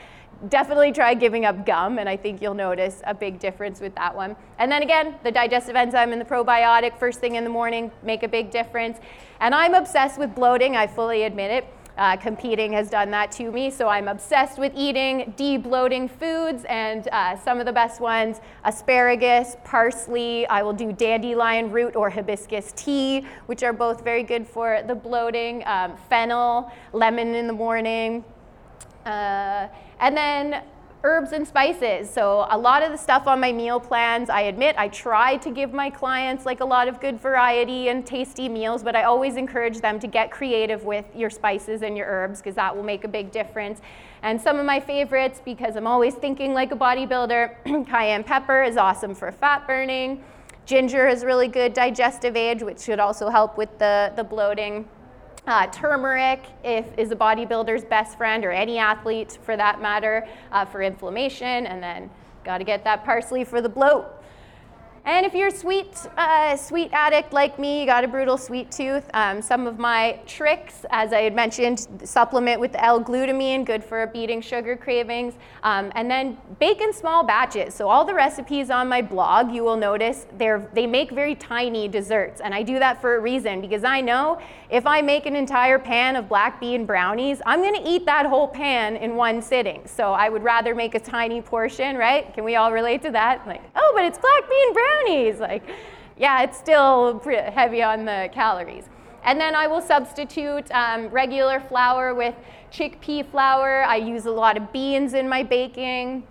definitely 0.50 0.92
try 0.92 1.14
giving 1.14 1.46
up 1.46 1.66
gum, 1.66 2.00
and 2.00 2.08
I 2.08 2.18
think 2.18 2.42
you'll 2.42 2.54
notice 2.54 3.02
a 3.06 3.14
big 3.14 3.40
difference 3.40 3.80
with 3.80 3.96
that 3.96 4.16
one. 4.16 4.36
And 4.60 4.72
then 4.72 4.84
again, 4.84 5.16
the 5.24 5.32
digestive 5.32 5.76
enzyme 5.76 6.12
and 6.12 6.22
the 6.22 6.26
probiotic 6.26 6.98
first 6.98 7.20
thing 7.20 7.36
in 7.36 7.44
the 7.44 7.50
morning 7.50 7.92
make 8.04 8.24
a 8.24 8.28
big 8.28 8.52
difference. 8.52 9.00
And 9.40 9.54
I'm 9.54 9.74
obsessed 9.74 10.20
with 10.20 10.36
bloating, 10.36 10.76
I 10.76 10.88
fully 10.88 11.24
admit 11.24 11.52
it. 11.52 11.74
Uh, 11.98 12.16
competing 12.16 12.74
has 12.74 12.92
done 12.92 13.10
that 13.10 13.32
to 13.32 13.52
me, 13.52 13.72
so 13.72 13.88
I'm 13.88 14.08
obsessed 14.08 14.60
with 14.60 14.72
eating 14.76 15.34
de-bloating 15.36 16.08
foods, 16.08 16.64
and 16.70 17.08
uh, 17.12 17.36
some 17.38 17.60
of 17.60 17.66
the 17.66 17.74
best 17.74 18.00
ones: 18.00 18.40
asparagus, 18.66 19.58
parsley. 19.64 20.46
I 20.48 20.62
will 20.62 20.74
do 20.74 20.94
dandelion 20.94 21.72
root 21.72 21.96
or 21.96 22.12
hibiscus 22.12 22.72
tea, 22.76 23.26
which 23.48 23.64
are 23.64 23.74
both 23.74 24.04
very 24.04 24.22
good 24.22 24.46
for 24.46 24.84
the 24.86 24.94
bloating. 24.94 25.64
Um, 25.66 25.98
fennel, 26.08 26.72
lemon 26.94 27.34
in 27.34 27.48
the 27.48 27.54
morning. 27.54 28.24
Uh, 29.08 29.70
and 30.00 30.16
then 30.18 30.64
herbs 31.04 31.32
and 31.32 31.48
spices. 31.48 32.10
So 32.10 32.46
a 32.50 32.58
lot 32.58 32.84
of 32.84 32.92
the 32.92 32.98
stuff 32.98 33.28
on 33.28 33.40
my 33.40 33.54
meal 33.54 33.80
plans, 33.80 34.30
I 34.30 34.42
admit 34.42 34.76
I 34.78 34.90
try 34.90 35.38
to 35.38 35.50
give 35.52 35.72
my 35.72 35.90
clients 35.90 36.46
like 36.46 36.60
a 36.60 36.66
lot 36.66 36.90
of 36.90 37.00
good 37.00 37.20
variety 37.20 37.88
and 37.88 38.06
tasty 38.06 38.50
meals, 38.50 38.84
but 38.84 38.96
I 38.96 39.04
always 39.04 39.38
encourage 39.38 39.80
them 39.80 40.00
to 40.00 40.08
get 40.08 40.32
creative 40.32 40.84
with 40.84 41.06
your 41.16 41.30
spices 41.30 41.82
and 41.82 41.96
your 41.96 42.08
herbs 42.08 42.40
because 42.40 42.56
that 42.56 42.76
will 42.76 42.84
make 42.84 43.06
a 43.06 43.08
big 43.08 43.32
difference. 43.32 43.80
And 44.24 44.42
some 44.42 44.60
of 44.60 44.66
my 44.66 44.80
favorites, 44.80 45.42
because 45.46 45.78
I'm 45.78 45.88
always 45.88 46.16
thinking 46.16 46.54
like 46.54 46.74
a 46.74 46.76
bodybuilder, 46.76 47.88
cayenne 47.88 48.24
pepper 48.26 48.64
is 48.64 48.76
awesome 48.76 49.16
for 49.16 49.32
fat 49.32 49.66
burning. 49.66 50.24
Ginger 50.66 51.08
is 51.08 51.24
really 51.24 51.48
good 51.48 51.74
digestive 51.74 52.36
aid, 52.36 52.62
which 52.62 52.82
should 52.82 53.00
also 53.00 53.30
help 53.30 53.58
with 53.58 53.80
the, 53.80 54.12
the 54.18 54.24
bloating. 54.24 54.86
Uh, 55.48 55.66
turmeric 55.68 56.44
if, 56.66 56.86
is 56.98 57.10
a 57.12 57.16
bodybuilder's 57.16 57.86
best 57.86 58.18
friend, 58.18 58.44
or 58.44 58.52
any 58.52 58.78
athlete 58.78 59.40
for 59.44 59.56
that 59.56 59.82
matter, 59.82 60.28
uh, 60.52 60.66
for 60.66 60.82
inflammation. 60.82 61.66
And 61.66 61.82
then 61.82 62.10
got 62.44 62.58
to 62.58 62.66
get 62.66 62.84
that 62.84 63.06
parsley 63.06 63.46
for 63.46 63.62
the 63.62 63.70
bloat. 63.70 64.17
And 65.08 65.26
if 65.26 65.34
you're 65.34 65.48
a 65.48 65.52
sweet, 65.56 65.88
uh, 66.18 66.58
sweet 66.58 66.90
addict 66.92 67.32
like 67.32 67.58
me, 67.58 67.80
you 67.80 67.86
got 67.86 68.04
a 68.04 68.10
brutal 68.10 68.38
sweet 68.38 68.70
tooth, 68.70 69.10
um, 69.14 69.42
some 69.42 69.66
of 69.66 69.80
my 69.80 70.20
tricks, 70.28 70.86
as 70.90 71.14
I 71.14 71.22
had 71.22 71.34
mentioned, 71.34 71.88
supplement 72.04 72.60
with 72.60 72.76
L-glutamine, 72.76 73.64
good 73.66 73.86
for 73.86 74.06
beating 74.08 74.42
sugar 74.42 74.76
cravings, 74.76 75.36
um, 75.64 75.94
and 75.96 76.12
then 76.12 76.38
bake 76.60 76.82
in 76.82 76.92
small 76.92 77.24
batches. 77.24 77.74
So 77.74 77.88
all 77.88 78.04
the 78.04 78.14
recipes 78.14 78.70
on 78.70 78.90
my 78.90 79.02
blog, 79.02 79.50
you 79.54 79.64
will 79.64 79.78
notice, 79.78 80.26
they 80.38 80.86
make 80.86 81.12
very 81.12 81.36
tiny 81.36 81.88
desserts, 81.88 82.42
and 82.42 82.54
I 82.54 82.62
do 82.62 82.78
that 82.78 83.00
for 83.00 83.16
a 83.16 83.22
reason, 83.22 83.62
because 83.62 83.86
I 83.86 84.02
know 84.02 84.42
if 84.70 84.86
I 84.86 85.02
make 85.02 85.26
an 85.26 85.38
entire 85.38 85.80
pan 85.80 86.18
of 86.18 86.28
black 86.28 86.60
bean 86.60 86.86
brownies, 86.86 87.42
I'm 87.46 87.64
gonna 87.64 87.80
eat 87.86 88.06
that 88.08 88.26
whole 88.26 88.50
pan 88.50 88.98
in 88.98 89.16
one 89.16 89.42
sitting. 89.42 89.84
So 89.88 90.12
I 90.12 90.28
would 90.28 90.44
rather 90.44 90.76
make 90.76 90.96
a 90.96 91.00
tiny 91.00 91.42
portion, 91.42 91.96
right? 91.96 92.34
Can 92.34 92.44
we 92.44 92.58
all 92.58 92.74
relate 92.74 93.02
to 93.04 93.12
that? 93.12 93.48
Like, 93.48 93.62
oh, 93.74 93.94
but 93.96 94.04
it's 94.04 94.18
black 94.18 94.50
bean 94.50 94.74
brownies 94.74 94.97
brownies. 94.98 95.40
Like, 95.40 95.64
yeah, 96.18 96.44
it's 96.44 96.58
still 96.58 97.20
heavy 97.20 97.84
on 97.84 98.06
the 98.06 98.30
calories. 98.34 98.86
And 99.24 99.40
then 99.40 99.56
I 99.56 99.68
will 99.68 99.82
substitute 99.82 100.72
um, 100.72 101.08
regular 101.10 101.60
flour 101.60 102.14
with 102.14 102.36
chickpea 102.72 103.30
flour. 103.30 103.84
I 103.84 103.98
use 103.98 104.26
a 104.26 104.32
lot 104.32 104.58
of 104.58 104.72
beans 104.72 105.14
in 105.14 105.28
my 105.28 105.44
baking. 105.44 106.24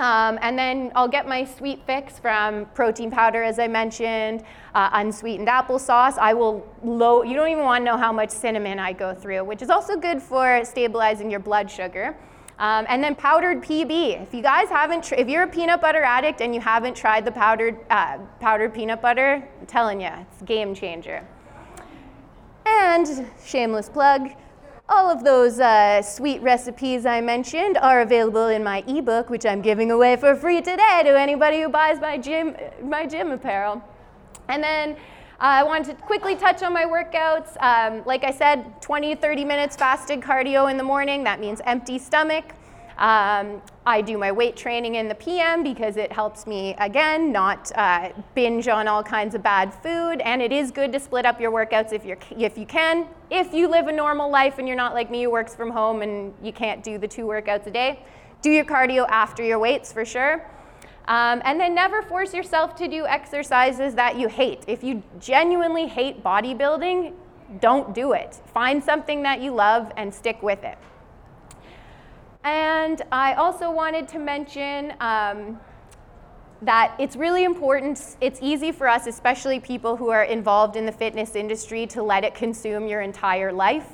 Um, 0.00 0.40
and 0.42 0.58
then 0.58 0.90
I'll 0.96 1.08
get 1.08 1.28
my 1.28 1.44
sweet 1.44 1.80
fix 1.86 2.18
from 2.18 2.66
protein 2.74 3.12
powder, 3.12 3.44
as 3.44 3.60
I 3.60 3.68
mentioned, 3.68 4.42
uh, 4.74 4.90
unsweetened 4.92 5.46
applesauce. 5.46 6.18
I 6.18 6.34
will 6.34 6.66
low, 6.82 7.22
you 7.22 7.34
don't 7.34 7.48
even 7.48 7.62
want 7.62 7.82
to 7.82 7.84
know 7.92 7.96
how 7.96 8.12
much 8.12 8.30
cinnamon 8.30 8.80
I 8.80 8.92
go 8.92 9.14
through, 9.14 9.44
which 9.44 9.62
is 9.62 9.70
also 9.70 9.96
good 9.96 10.20
for 10.20 10.64
stabilizing 10.64 11.30
your 11.30 11.38
blood 11.38 11.70
sugar. 11.70 12.16
Um, 12.58 12.86
and 12.88 13.02
then 13.02 13.16
powdered 13.16 13.62
PB. 13.62 14.22
If 14.22 14.32
you 14.32 14.42
guys 14.42 14.68
haven't, 14.68 15.04
tr- 15.04 15.14
if 15.14 15.28
you're 15.28 15.42
a 15.42 15.48
peanut 15.48 15.80
butter 15.80 16.02
addict 16.02 16.40
and 16.40 16.54
you 16.54 16.60
haven't 16.60 16.96
tried 16.96 17.24
the 17.24 17.32
powdered, 17.32 17.78
uh, 17.90 18.18
powdered 18.40 18.72
peanut 18.72 19.02
butter, 19.02 19.46
I'm 19.60 19.66
telling 19.66 20.00
you, 20.00 20.10
it's 20.30 20.42
game 20.42 20.74
changer. 20.74 21.26
And 22.64 23.28
shameless 23.44 23.88
plug, 23.88 24.30
all 24.88 25.10
of 25.10 25.24
those 25.24 25.58
uh, 25.58 26.02
sweet 26.02 26.42
recipes 26.42 27.06
I 27.06 27.20
mentioned 27.20 27.76
are 27.78 28.02
available 28.02 28.48
in 28.48 28.62
my 28.62 28.84
ebook, 28.86 29.30
which 29.30 29.46
I'm 29.46 29.60
giving 29.60 29.90
away 29.90 30.16
for 30.16 30.36
free 30.36 30.60
today 30.60 31.02
to 31.04 31.18
anybody 31.18 31.62
who 31.62 31.68
buys 31.68 32.00
my 32.00 32.18
gym, 32.18 32.54
my 32.82 33.06
gym 33.06 33.32
apparel. 33.32 33.82
And 34.48 34.62
then 34.62 34.96
I 35.44 35.62
wanted 35.62 35.98
to 35.98 36.02
quickly 36.02 36.36
touch 36.36 36.62
on 36.62 36.72
my 36.72 36.86
workouts. 36.86 37.62
Um, 37.62 38.02
like 38.06 38.24
I 38.24 38.30
said, 38.30 38.80
20 38.80 39.14
30 39.14 39.44
minutes 39.44 39.76
fasted 39.76 40.22
cardio 40.22 40.70
in 40.70 40.78
the 40.78 40.82
morning. 40.82 41.22
That 41.24 41.38
means 41.38 41.60
empty 41.66 41.98
stomach. 41.98 42.54
Um, 42.96 43.60
I 43.84 44.00
do 44.00 44.16
my 44.16 44.32
weight 44.32 44.56
training 44.56 44.94
in 44.94 45.06
the 45.06 45.14
PM 45.14 45.62
because 45.62 45.98
it 45.98 46.10
helps 46.10 46.46
me, 46.46 46.74
again, 46.78 47.30
not 47.30 47.70
uh, 47.74 48.12
binge 48.34 48.68
on 48.68 48.88
all 48.88 49.02
kinds 49.02 49.34
of 49.34 49.42
bad 49.42 49.74
food. 49.74 50.22
And 50.22 50.40
it 50.40 50.50
is 50.50 50.70
good 50.70 50.92
to 50.94 51.00
split 51.00 51.26
up 51.26 51.38
your 51.38 51.52
workouts 51.52 51.92
if, 51.92 52.06
you're, 52.06 52.18
if 52.38 52.56
you 52.56 52.64
can. 52.64 53.06
If 53.30 53.52
you 53.52 53.68
live 53.68 53.86
a 53.88 53.92
normal 53.92 54.30
life 54.30 54.58
and 54.58 54.66
you're 54.66 54.78
not 54.78 54.94
like 54.94 55.10
me 55.10 55.24
who 55.24 55.30
works 55.30 55.54
from 55.54 55.68
home 55.68 56.00
and 56.00 56.32
you 56.42 56.54
can't 56.54 56.82
do 56.82 56.96
the 56.96 57.08
two 57.08 57.26
workouts 57.26 57.66
a 57.66 57.70
day, 57.70 58.00
do 58.40 58.50
your 58.50 58.64
cardio 58.64 59.06
after 59.10 59.42
your 59.42 59.58
weights 59.58 59.92
for 59.92 60.06
sure. 60.06 60.42
Um, 61.06 61.42
and 61.44 61.60
then 61.60 61.74
never 61.74 62.00
force 62.00 62.32
yourself 62.32 62.74
to 62.76 62.88
do 62.88 63.06
exercises 63.06 63.94
that 63.94 64.18
you 64.18 64.28
hate. 64.28 64.64
If 64.66 64.82
you 64.82 65.02
genuinely 65.20 65.86
hate 65.86 66.24
bodybuilding, 66.24 67.12
don't 67.60 67.94
do 67.94 68.12
it. 68.12 68.40
Find 68.52 68.82
something 68.82 69.22
that 69.22 69.42
you 69.42 69.52
love 69.52 69.92
and 69.96 70.12
stick 70.12 70.42
with 70.42 70.64
it. 70.64 70.78
And 72.42 73.02
I 73.12 73.34
also 73.34 73.70
wanted 73.70 74.08
to 74.08 74.18
mention 74.18 74.94
um, 75.00 75.60
that 76.62 76.94
it's 76.98 77.16
really 77.16 77.44
important, 77.44 78.16
it's 78.20 78.38
easy 78.42 78.72
for 78.72 78.88
us, 78.88 79.06
especially 79.06 79.60
people 79.60 79.96
who 79.96 80.08
are 80.08 80.24
involved 80.24 80.76
in 80.76 80.86
the 80.86 80.92
fitness 80.92 81.36
industry, 81.36 81.86
to 81.88 82.02
let 82.02 82.24
it 82.24 82.34
consume 82.34 82.86
your 82.86 83.02
entire 83.02 83.52
life. 83.52 83.88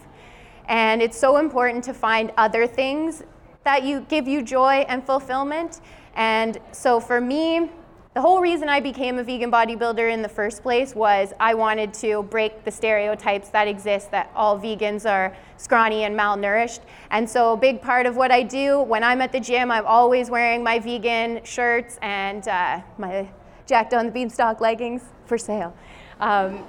And 0.67 1.03
it's 1.03 1.19
so 1.19 1.39
important 1.39 1.85
to 1.85 1.95
find 1.95 2.33
other 2.37 2.67
things 2.67 3.25
that 3.65 3.83
you 3.83 4.01
give 4.09 4.29
you 4.29 4.43
joy 4.43 4.85
and 4.89 5.05
fulfillment. 5.05 5.81
And 6.15 6.59
so 6.73 7.01
for 7.01 7.21
me, 7.21 7.71
the 8.15 8.21
whole 8.21 8.41
reason 8.41 8.69
I 8.69 8.81
became 8.81 9.19
a 9.19 9.23
vegan 9.23 9.53
bodybuilder 9.53 10.13
in 10.13 10.21
the 10.21 10.29
first 10.29 10.63
place 10.63 10.97
was 10.97 11.33
I 11.39 11.55
wanted 11.55 11.95
to 11.95 12.25
break 12.25 12.65
the 12.65 12.71
stereotypes 12.71 13.51
that 13.51 13.69
exist 13.69 14.11
that 14.11 14.33
all 14.35 14.59
vegans 14.59 15.09
are 15.09 15.37
scrawny 15.57 16.03
and 16.05 16.19
malnourished. 16.19 16.81
And 17.13 17.31
so, 17.31 17.53
a 17.53 17.57
big 17.57 17.81
part 17.81 18.07
of 18.07 18.17
what 18.17 18.33
I 18.33 18.43
do 18.43 18.83
when 18.83 19.05
I'm 19.05 19.21
at 19.21 19.31
the 19.31 19.39
gym, 19.39 19.71
I'm 19.71 19.87
always 19.87 20.29
wearing 20.29 20.65
my 20.65 20.81
vegan 20.81 21.45
shirts 21.45 21.99
and 22.03 22.47
uh, 22.49 22.81
my 22.99 23.29
Jacked 23.71 23.95
on 23.95 24.07
the 24.07 24.11
Beanstalk 24.11 24.61
leggings 24.61 25.03
for 25.27 25.39
sale. 25.39 25.73
Um, 26.19 26.67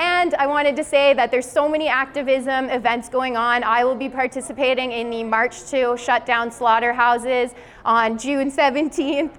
and 0.00 0.34
I 0.36 0.46
wanted 0.46 0.76
to 0.76 0.84
say 0.84 1.12
that 1.12 1.30
there's 1.30 1.50
so 1.50 1.68
many 1.68 1.86
activism 1.86 2.70
events 2.70 3.10
going 3.10 3.36
on. 3.36 3.62
I 3.62 3.84
will 3.84 3.94
be 3.94 4.08
participating 4.08 4.92
in 4.92 5.10
the 5.10 5.22
March 5.24 5.64
to 5.66 5.94
Shut 5.98 6.24
Down 6.24 6.50
Slaughterhouses 6.50 7.52
on 7.84 8.16
June 8.16 8.50
17th. 8.50 9.32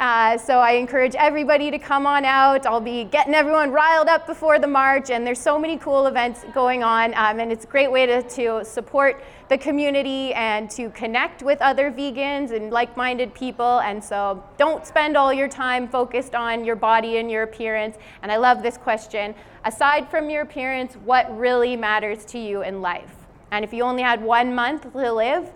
Uh, 0.00 0.38
so 0.38 0.60
I 0.60 0.72
encourage 0.72 1.14
everybody 1.14 1.70
to 1.70 1.78
come 1.78 2.06
on 2.06 2.24
out. 2.24 2.64
I'll 2.64 2.80
be 2.80 3.04
getting 3.04 3.34
everyone 3.34 3.70
riled 3.70 4.08
up 4.08 4.26
before 4.26 4.58
the 4.58 4.66
march, 4.66 5.10
and 5.10 5.26
there's 5.26 5.38
so 5.38 5.58
many 5.58 5.76
cool 5.76 6.06
events 6.06 6.42
going 6.54 6.82
on, 6.82 7.12
um, 7.12 7.38
and 7.38 7.52
it's 7.52 7.64
a 7.64 7.68
great 7.68 7.92
way 7.92 8.06
to, 8.06 8.22
to 8.22 8.64
support 8.64 9.22
the 9.50 9.58
community 9.58 10.32
and 10.32 10.70
to 10.70 10.88
connect 10.90 11.42
with 11.42 11.60
other 11.60 11.92
vegans 11.92 12.50
and 12.50 12.70
like-minded 12.70 13.34
people. 13.34 13.80
And 13.80 14.02
so 14.02 14.42
don't 14.56 14.86
spend 14.86 15.18
all 15.18 15.34
your 15.34 15.48
time 15.48 15.86
focused 15.86 16.34
on 16.34 16.64
your 16.64 16.76
body 16.76 17.18
and 17.18 17.30
your 17.30 17.42
appearance. 17.42 17.98
And 18.22 18.32
I 18.32 18.38
love 18.38 18.62
this 18.62 18.78
question. 18.78 19.34
Aside 19.66 20.08
from 20.08 20.30
your 20.30 20.40
appearance, 20.40 20.94
what 21.04 21.26
really 21.38 21.76
matters 21.76 22.24
to 22.26 22.38
you 22.38 22.62
in 22.62 22.80
life? 22.80 23.16
And 23.50 23.66
if 23.66 23.74
you 23.74 23.82
only 23.82 24.02
had 24.02 24.22
one 24.22 24.54
month 24.54 24.90
to 24.92 25.12
live 25.12 25.52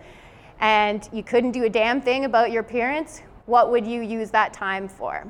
and 0.60 1.08
you 1.14 1.22
couldn't 1.22 1.52
do 1.52 1.64
a 1.64 1.70
damn 1.70 2.02
thing 2.02 2.26
about 2.26 2.50
your 2.50 2.60
appearance, 2.60 3.22
what 3.46 3.70
would 3.70 3.86
you 3.86 4.00
use 4.00 4.30
that 4.30 4.52
time 4.52 4.88
for? 4.88 5.26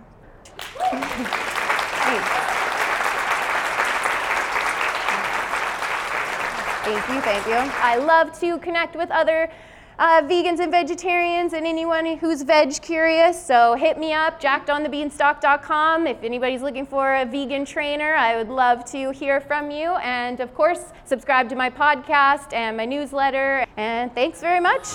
Thank 6.84 7.08
you, 7.08 7.20
thank 7.22 7.46
you. 7.46 7.54
I 7.54 7.96
love 7.96 8.38
to 8.40 8.58
connect 8.58 8.94
with 8.94 9.10
other 9.10 9.50
uh, 9.98 10.22
vegans 10.22 10.60
and 10.60 10.70
vegetarians 10.70 11.52
and 11.52 11.66
anyone 11.66 12.18
who's 12.18 12.42
veg 12.42 12.80
curious. 12.82 13.42
So 13.42 13.74
hit 13.74 13.98
me 13.98 14.12
up, 14.12 14.40
jackedonthebeanstalk.com. 14.40 16.06
If 16.06 16.22
anybody's 16.22 16.62
looking 16.62 16.86
for 16.86 17.14
a 17.14 17.24
vegan 17.24 17.64
trainer, 17.64 18.14
I 18.14 18.36
would 18.36 18.48
love 18.48 18.84
to 18.86 19.10
hear 19.12 19.40
from 19.40 19.70
you. 19.70 19.94
And 19.96 20.40
of 20.40 20.54
course, 20.54 20.92
subscribe 21.04 21.48
to 21.50 21.56
my 21.56 21.70
podcast 21.70 22.52
and 22.52 22.76
my 22.76 22.84
newsletter. 22.84 23.64
And 23.76 24.14
thanks 24.14 24.40
very 24.40 24.60
much. 24.60 24.88